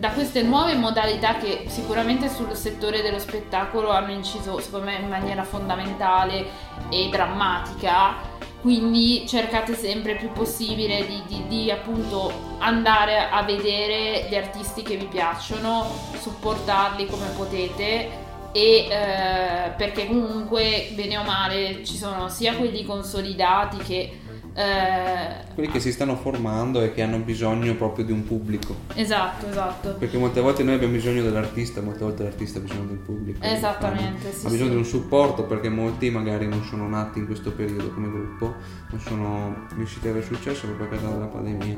da 0.00 0.12
queste 0.12 0.40
nuove 0.40 0.74
modalità 0.76 1.36
che 1.36 1.66
sicuramente 1.68 2.30
sul 2.30 2.56
settore 2.56 3.02
dello 3.02 3.18
spettacolo 3.18 3.90
hanno 3.90 4.12
inciso 4.12 4.58
secondo 4.58 4.86
me 4.86 4.94
in 4.94 5.08
maniera 5.08 5.44
fondamentale 5.44 6.46
e 6.88 7.10
drammatica. 7.10 8.38
Quindi 8.62 9.26
cercate 9.28 9.74
sempre 9.74 10.16
più 10.16 10.32
possibile 10.32 11.06
di, 11.06 11.22
di, 11.26 11.46
di, 11.48 11.70
appunto 11.70 12.56
andare 12.60 13.28
a 13.28 13.42
vedere 13.42 14.26
gli 14.30 14.34
artisti 14.34 14.82
che 14.82 14.96
vi 14.96 15.06
piacciono, 15.06 15.86
supportarli 16.18 17.06
come 17.06 17.28
potete 17.36 18.28
e 18.52 18.86
eh, 18.88 19.70
perché 19.76 20.06
comunque 20.06 20.90
bene 20.94 21.18
o 21.18 21.24
male 21.24 21.84
ci 21.84 21.96
sono 21.96 22.28
sia 22.28 22.54
quelli 22.54 22.84
consolidati 22.84 23.76
che 23.78 24.19
eh, 24.60 25.54
quelli 25.54 25.70
che 25.70 25.80
si 25.80 25.90
stanno 25.90 26.16
formando 26.16 26.82
e 26.82 26.92
che 26.92 27.02
hanno 27.02 27.18
bisogno 27.18 27.74
proprio 27.74 28.04
di 28.04 28.12
un 28.12 28.24
pubblico. 28.24 28.74
Esatto, 28.94 29.48
esatto. 29.48 29.94
Perché 29.94 30.18
molte 30.18 30.40
volte 30.40 30.62
noi 30.62 30.74
abbiamo 30.74 30.94
bisogno 30.94 31.22
dell'artista, 31.22 31.80
molte 31.80 32.04
volte 32.04 32.22
l'artista 32.24 32.58
ha 32.58 32.62
bisogno 32.62 32.86
del 32.86 32.98
pubblico. 32.98 33.42
Esattamente, 33.42 34.32
sì, 34.32 34.46
Ha 34.46 34.50
bisogno 34.50 34.68
sì. 34.68 34.74
di 34.74 34.76
un 34.76 34.84
supporto 34.84 35.44
perché 35.44 35.68
molti 35.68 36.10
magari 36.10 36.46
non 36.46 36.62
sono 36.64 36.88
nati 36.88 37.18
in 37.18 37.26
questo 37.26 37.52
periodo 37.52 37.90
come 37.90 38.10
gruppo, 38.10 38.54
non 38.90 39.00
sono 39.00 39.66
riusciti 39.76 40.06
ad 40.06 40.16
avere 40.16 40.26
successo 40.26 40.66
proprio 40.66 40.86
a 40.86 40.90
causa 40.90 41.08
della 41.08 41.26
pandemia 41.26 41.76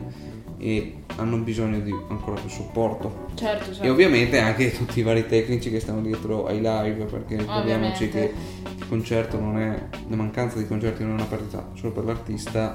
e 0.58 1.02
hanno 1.16 1.38
bisogno 1.38 1.80
di 1.80 1.92
ancora 2.08 2.40
più 2.40 2.48
supporto. 2.48 3.26
Certo, 3.34 3.66
certo. 3.66 3.82
E 3.82 3.90
ovviamente 3.90 4.38
anche 4.38 4.70
tutti 4.72 5.00
i 5.00 5.02
vari 5.02 5.26
tecnici 5.26 5.70
che 5.70 5.80
stanno 5.80 6.00
dietro 6.00 6.46
ai 6.46 6.60
live 6.60 7.04
perché 7.04 7.36
ricordiamoci 7.36 8.08
che 8.08 8.32
il 8.76 8.88
concerto 8.88 9.40
non 9.40 9.58
è, 9.58 9.88
la 10.08 10.16
mancanza 10.16 10.58
di 10.58 10.66
concerti 10.66 11.02
non 11.02 11.12
è 11.12 11.14
una 11.14 11.24
perdita 11.24 11.68
solo 11.74 11.92
per 11.92 12.04
l'artista 12.04 12.71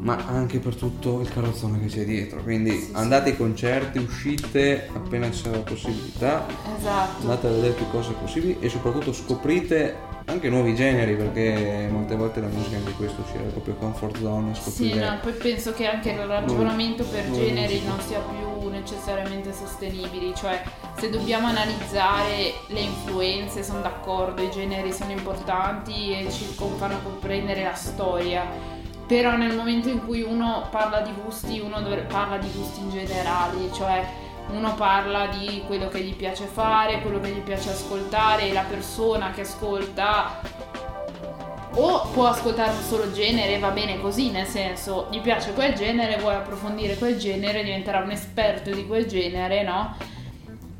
ma 0.00 0.16
anche 0.26 0.58
per 0.58 0.74
tutto 0.74 1.20
il 1.20 1.28
carrozzone 1.28 1.80
che 1.80 1.86
c'è 1.86 2.04
dietro. 2.04 2.42
Quindi 2.42 2.70
sì, 2.70 2.90
andate 2.92 3.30
ai 3.30 3.36
concerti, 3.36 3.98
uscite 3.98 4.88
appena 4.92 5.28
c'è 5.28 5.50
la 5.50 5.58
possibilità. 5.58 6.46
Esatto. 6.78 7.20
Andate 7.22 7.46
a 7.46 7.50
vedere 7.50 7.72
più 7.72 7.88
cose 7.90 8.12
possibili 8.12 8.58
e 8.60 8.68
soprattutto 8.68 9.12
scoprite 9.12 10.16
anche 10.28 10.50
nuovi 10.50 10.74
generi 10.74 11.16
perché 11.16 11.88
molte 11.90 12.14
volte 12.14 12.40
la 12.40 12.48
musica 12.48 12.76
è 12.76 12.78
anche 12.80 12.92
questo 12.92 13.22
uscire 13.22 13.38
dalla 13.38 13.52
propria 13.52 13.74
comfort 13.74 14.20
zone 14.20 14.54
scoprire 14.54 14.92
sì 14.92 14.98
no 14.98 15.18
poi 15.22 15.32
penso 15.32 15.72
che 15.72 15.86
anche 15.86 16.10
il 16.10 16.18
ragionamento 16.18 17.04
per 17.04 17.28
non 17.28 17.38
generi 17.38 17.82
non 17.86 17.98
sia 18.00 18.20
più 18.20 18.68
necessariamente 18.68 19.54
sostenibili 19.54 20.34
cioè 20.36 20.62
se 20.98 21.08
dobbiamo 21.08 21.46
analizzare 21.46 22.52
le 22.66 22.80
influenze 22.80 23.64
sono 23.64 23.80
d'accordo 23.80 24.42
i 24.42 24.50
generi 24.50 24.92
sono 24.92 25.12
importanti 25.12 26.12
e 26.12 26.30
ci 26.30 26.44
fanno 26.76 27.00
comprendere 27.02 27.62
la 27.64 27.74
storia 27.74 28.67
però 29.08 29.36
nel 29.36 29.56
momento 29.56 29.88
in 29.88 30.04
cui 30.04 30.22
uno 30.22 30.68
parla 30.70 31.00
di 31.00 31.10
gusti 31.12 31.58
uno 31.58 31.80
dovrebbe, 31.80 32.12
parla 32.12 32.36
di 32.36 32.50
gusti 32.54 32.80
in 32.80 32.90
generale 32.90 33.72
cioè 33.72 34.06
uno 34.50 34.74
parla 34.74 35.26
di 35.26 35.62
quello 35.66 35.88
che 35.88 36.00
gli 36.00 36.14
piace 36.14 36.44
fare, 36.44 37.00
quello 37.00 37.20
che 37.20 37.30
gli 37.30 37.40
piace 37.40 37.70
ascoltare 37.70 38.48
e 38.48 38.52
la 38.52 38.64
persona 38.68 39.30
che 39.30 39.40
ascolta 39.40 40.40
o 41.74 42.08
può 42.12 42.26
ascoltare 42.26 42.70
un 42.70 42.82
solo 42.82 43.12
genere, 43.12 43.58
va 43.58 43.70
bene 43.70 44.00
così, 44.00 44.30
nel 44.30 44.46
senso 44.46 45.06
gli 45.10 45.20
piace 45.20 45.52
quel 45.52 45.74
genere, 45.74 46.18
vuole 46.18 46.36
approfondire 46.36 46.96
quel 46.96 47.18
genere, 47.18 47.62
diventerà 47.62 48.00
un 48.00 48.10
esperto 48.10 48.70
di 48.70 48.86
quel 48.86 49.06
genere, 49.06 49.62
no? 49.62 49.94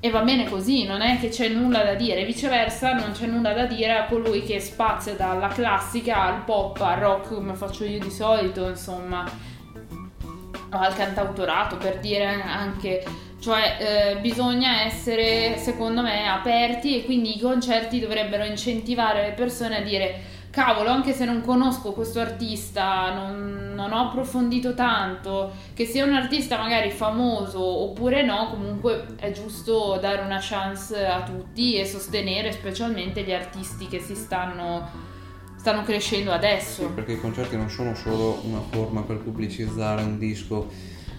E 0.00 0.10
va 0.10 0.20
bene 0.20 0.48
così, 0.48 0.84
non 0.84 1.00
è 1.00 1.18
che 1.18 1.28
c'è 1.28 1.48
nulla 1.48 1.82
da 1.82 1.94
dire, 1.94 2.24
viceversa 2.24 2.92
non 2.92 3.10
c'è 3.10 3.26
nulla 3.26 3.52
da 3.52 3.66
dire 3.66 3.96
a 3.96 4.06
colui 4.06 4.44
che 4.44 4.60
spazia 4.60 5.14
dalla 5.14 5.48
classica 5.48 6.22
al 6.22 6.44
pop, 6.44 6.80
al 6.80 7.00
rock 7.00 7.34
come 7.34 7.54
faccio 7.54 7.84
io 7.84 7.98
di 7.98 8.10
solito, 8.10 8.68
insomma, 8.68 9.24
o 9.24 10.78
al 10.78 10.94
cantautorato 10.94 11.76
per 11.78 11.98
dire 11.98 12.26
anche. 12.26 13.04
Cioè 13.40 13.76
eh, 13.78 14.20
bisogna 14.20 14.82
essere 14.82 15.56
secondo 15.58 16.02
me 16.02 16.28
aperti 16.28 16.96
e 16.96 17.04
quindi 17.04 17.36
i 17.36 17.40
concerti 17.40 18.00
dovrebbero 18.00 18.44
incentivare 18.44 19.22
le 19.22 19.32
persone 19.32 19.78
a 19.78 19.80
dire 19.80 20.20
cavolo 20.58 20.90
anche 20.90 21.12
se 21.12 21.24
non 21.24 21.40
conosco 21.40 21.92
questo 21.92 22.18
artista 22.18 23.14
non, 23.14 23.74
non 23.76 23.92
ho 23.92 24.08
approfondito 24.08 24.74
tanto 24.74 25.52
che 25.72 25.84
sia 25.84 26.04
un 26.04 26.14
artista 26.14 26.58
magari 26.58 26.90
famoso 26.90 27.60
oppure 27.60 28.24
no 28.24 28.48
comunque 28.50 29.06
è 29.14 29.30
giusto 29.30 29.98
dare 30.00 30.20
una 30.22 30.40
chance 30.40 31.06
a 31.06 31.22
tutti 31.22 31.76
e 31.76 31.86
sostenere 31.86 32.50
specialmente 32.50 33.22
gli 33.22 33.32
artisti 33.32 33.86
che 33.86 34.00
si 34.00 34.16
stanno 34.16 35.06
stanno 35.54 35.84
crescendo 35.84 36.32
adesso 36.32 36.88
sì, 36.88 36.92
perché 36.92 37.12
i 37.12 37.20
concerti 37.20 37.56
non 37.56 37.70
sono 37.70 37.94
solo 37.94 38.40
una 38.42 38.60
forma 38.68 39.02
per 39.02 39.18
pubblicizzare 39.18 40.02
un 40.02 40.18
disco 40.18 40.68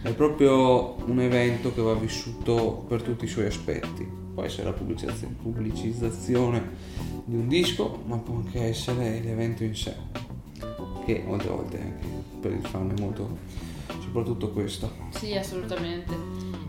è 0.02 0.14
proprio 0.14 0.96
un 1.06 1.22
evento 1.22 1.74
che 1.74 1.82
va 1.82 1.94
vissuto 1.94 2.86
per 2.88 3.02
tutti 3.02 3.26
i 3.26 3.28
suoi 3.28 3.48
aspetti. 3.48 4.29
Può 4.40 4.48
essere 4.48 4.70
la 4.70 4.74
pubblicizzazione 5.42 6.70
di 7.26 7.36
un 7.36 7.50
disco, 7.50 8.04
ma 8.06 8.16
può 8.16 8.36
anche 8.36 8.68
essere 8.68 9.20
l'evento 9.20 9.66
in 9.66 9.76
sé, 9.76 9.94
che 11.06 11.22
molte 11.28 11.50
volte 11.50 11.78
anche 11.78 12.08
per 12.40 12.54
il 12.54 12.66
fan 12.66 12.90
è 12.96 13.02
molto 13.02 13.38
soprattutto 14.02 14.52
questo. 14.52 14.90
Sì, 15.10 15.36
assolutamente. 15.36 16.16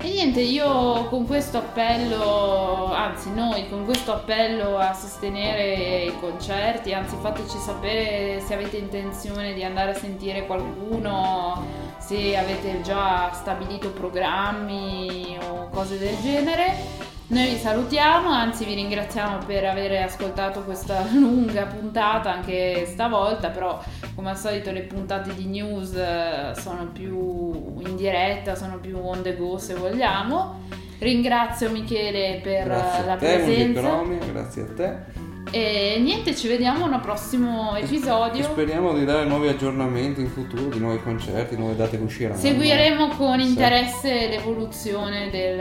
E 0.00 0.08
niente, 0.08 0.40
io 0.40 1.04
con 1.10 1.28
questo 1.28 1.58
appello, 1.58 2.92
anzi 2.92 3.30
noi 3.32 3.68
con 3.68 3.84
questo 3.84 4.14
appello 4.14 4.76
a 4.76 4.92
sostenere 4.92 6.06
i 6.06 6.18
concerti, 6.18 6.92
anzi 6.92 7.14
fateci 7.20 7.56
sapere 7.56 8.40
se 8.40 8.52
avete 8.52 8.78
intenzione 8.78 9.54
di 9.54 9.62
andare 9.62 9.92
a 9.92 9.94
sentire 9.94 10.44
qualcuno 10.44 11.64
se 11.98 12.36
avete 12.36 12.80
già 12.80 13.30
stabilito 13.32 13.90
programmi 13.90 15.38
o 15.48 15.68
cose 15.68 15.98
del 15.98 16.16
genere. 16.20 17.09
Noi 17.31 17.51
vi 17.51 17.59
salutiamo, 17.59 18.28
anzi 18.28 18.64
vi 18.64 18.74
ringraziamo 18.74 19.39
per 19.47 19.64
aver 19.64 20.03
ascoltato 20.03 20.64
questa 20.64 21.07
lunga 21.14 21.64
puntata 21.66 22.33
anche 22.33 22.87
stavolta, 22.87 23.51
però 23.51 23.81
come 24.16 24.31
al 24.31 24.37
solito 24.37 24.72
le 24.72 24.81
puntate 24.81 25.33
di 25.35 25.47
news 25.47 25.95
eh, 25.95 26.55
sono 26.57 26.89
più 26.93 27.78
in 27.87 27.95
diretta, 27.95 28.57
sono 28.57 28.78
più 28.78 28.99
on 28.99 29.22
the 29.22 29.37
go 29.37 29.59
se 29.59 29.74
vogliamo. 29.74 30.59
Ringrazio 30.99 31.70
Michele 31.70 32.41
per 32.43 32.64
grazie 32.64 33.05
la 33.07 33.12
a 33.12 33.16
te, 33.16 33.37
presenza. 33.37 34.03
Grazie 34.33 34.62
a 34.62 34.74
te. 34.74 35.28
E 35.53 36.01
niente, 36.01 36.35
ci 36.35 36.49
vediamo 36.49 36.87
al 36.87 37.01
prossimo 37.01 37.76
episodio. 37.76 38.43
Speriamo 38.43 38.93
di 38.93 39.05
dare 39.05 39.24
nuovi 39.24 39.47
aggiornamenti 39.47 40.20
in 40.20 40.28
futuro, 40.28 40.64
di 40.64 40.81
nuovi 40.81 41.01
concerti, 41.01 41.57
nuove 41.57 41.76
date 41.76 41.97
che 41.97 42.03
usciranno. 42.03 42.37
Seguiremo 42.37 43.09
con 43.11 43.39
interesse 43.39 44.28
l'evoluzione 44.28 45.31
del, 45.31 45.59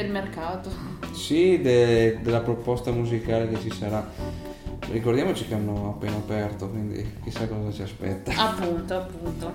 del 0.00 0.10
mercato. 0.10 0.70
Sì, 1.12 1.60
de, 1.60 2.18
della 2.20 2.40
proposta 2.40 2.90
musicale 2.90 3.48
che 3.48 3.60
ci 3.60 3.70
sarà. 3.70 4.06
Ricordiamoci 4.90 5.46
che 5.46 5.54
hanno 5.54 5.94
appena 5.96 6.16
aperto, 6.16 6.68
quindi 6.68 7.18
chissà 7.22 7.46
cosa 7.46 7.72
ci 7.72 7.82
aspetta. 7.82 8.32
Appunto, 8.36 8.94
appunto. 8.94 9.52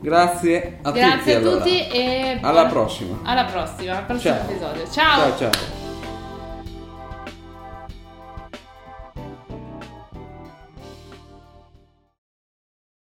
Grazie 0.00 0.78
a 0.82 0.90
Grazie 0.92 0.92
tutti. 0.92 0.92
Grazie 0.92 1.34
a 1.34 1.38
allora. 1.38 1.56
tutti 1.56 1.88
e 1.88 2.38
alla 2.40 2.66
prossima. 2.66 3.18
Alla 3.22 3.44
prossima, 3.44 3.96
al 3.98 4.04
prossimo 4.04 4.34
ciao. 4.34 4.48
episodio. 4.48 4.90
Ciao 4.90 5.36
ciao. 5.36 5.50
ciao. 5.50 5.89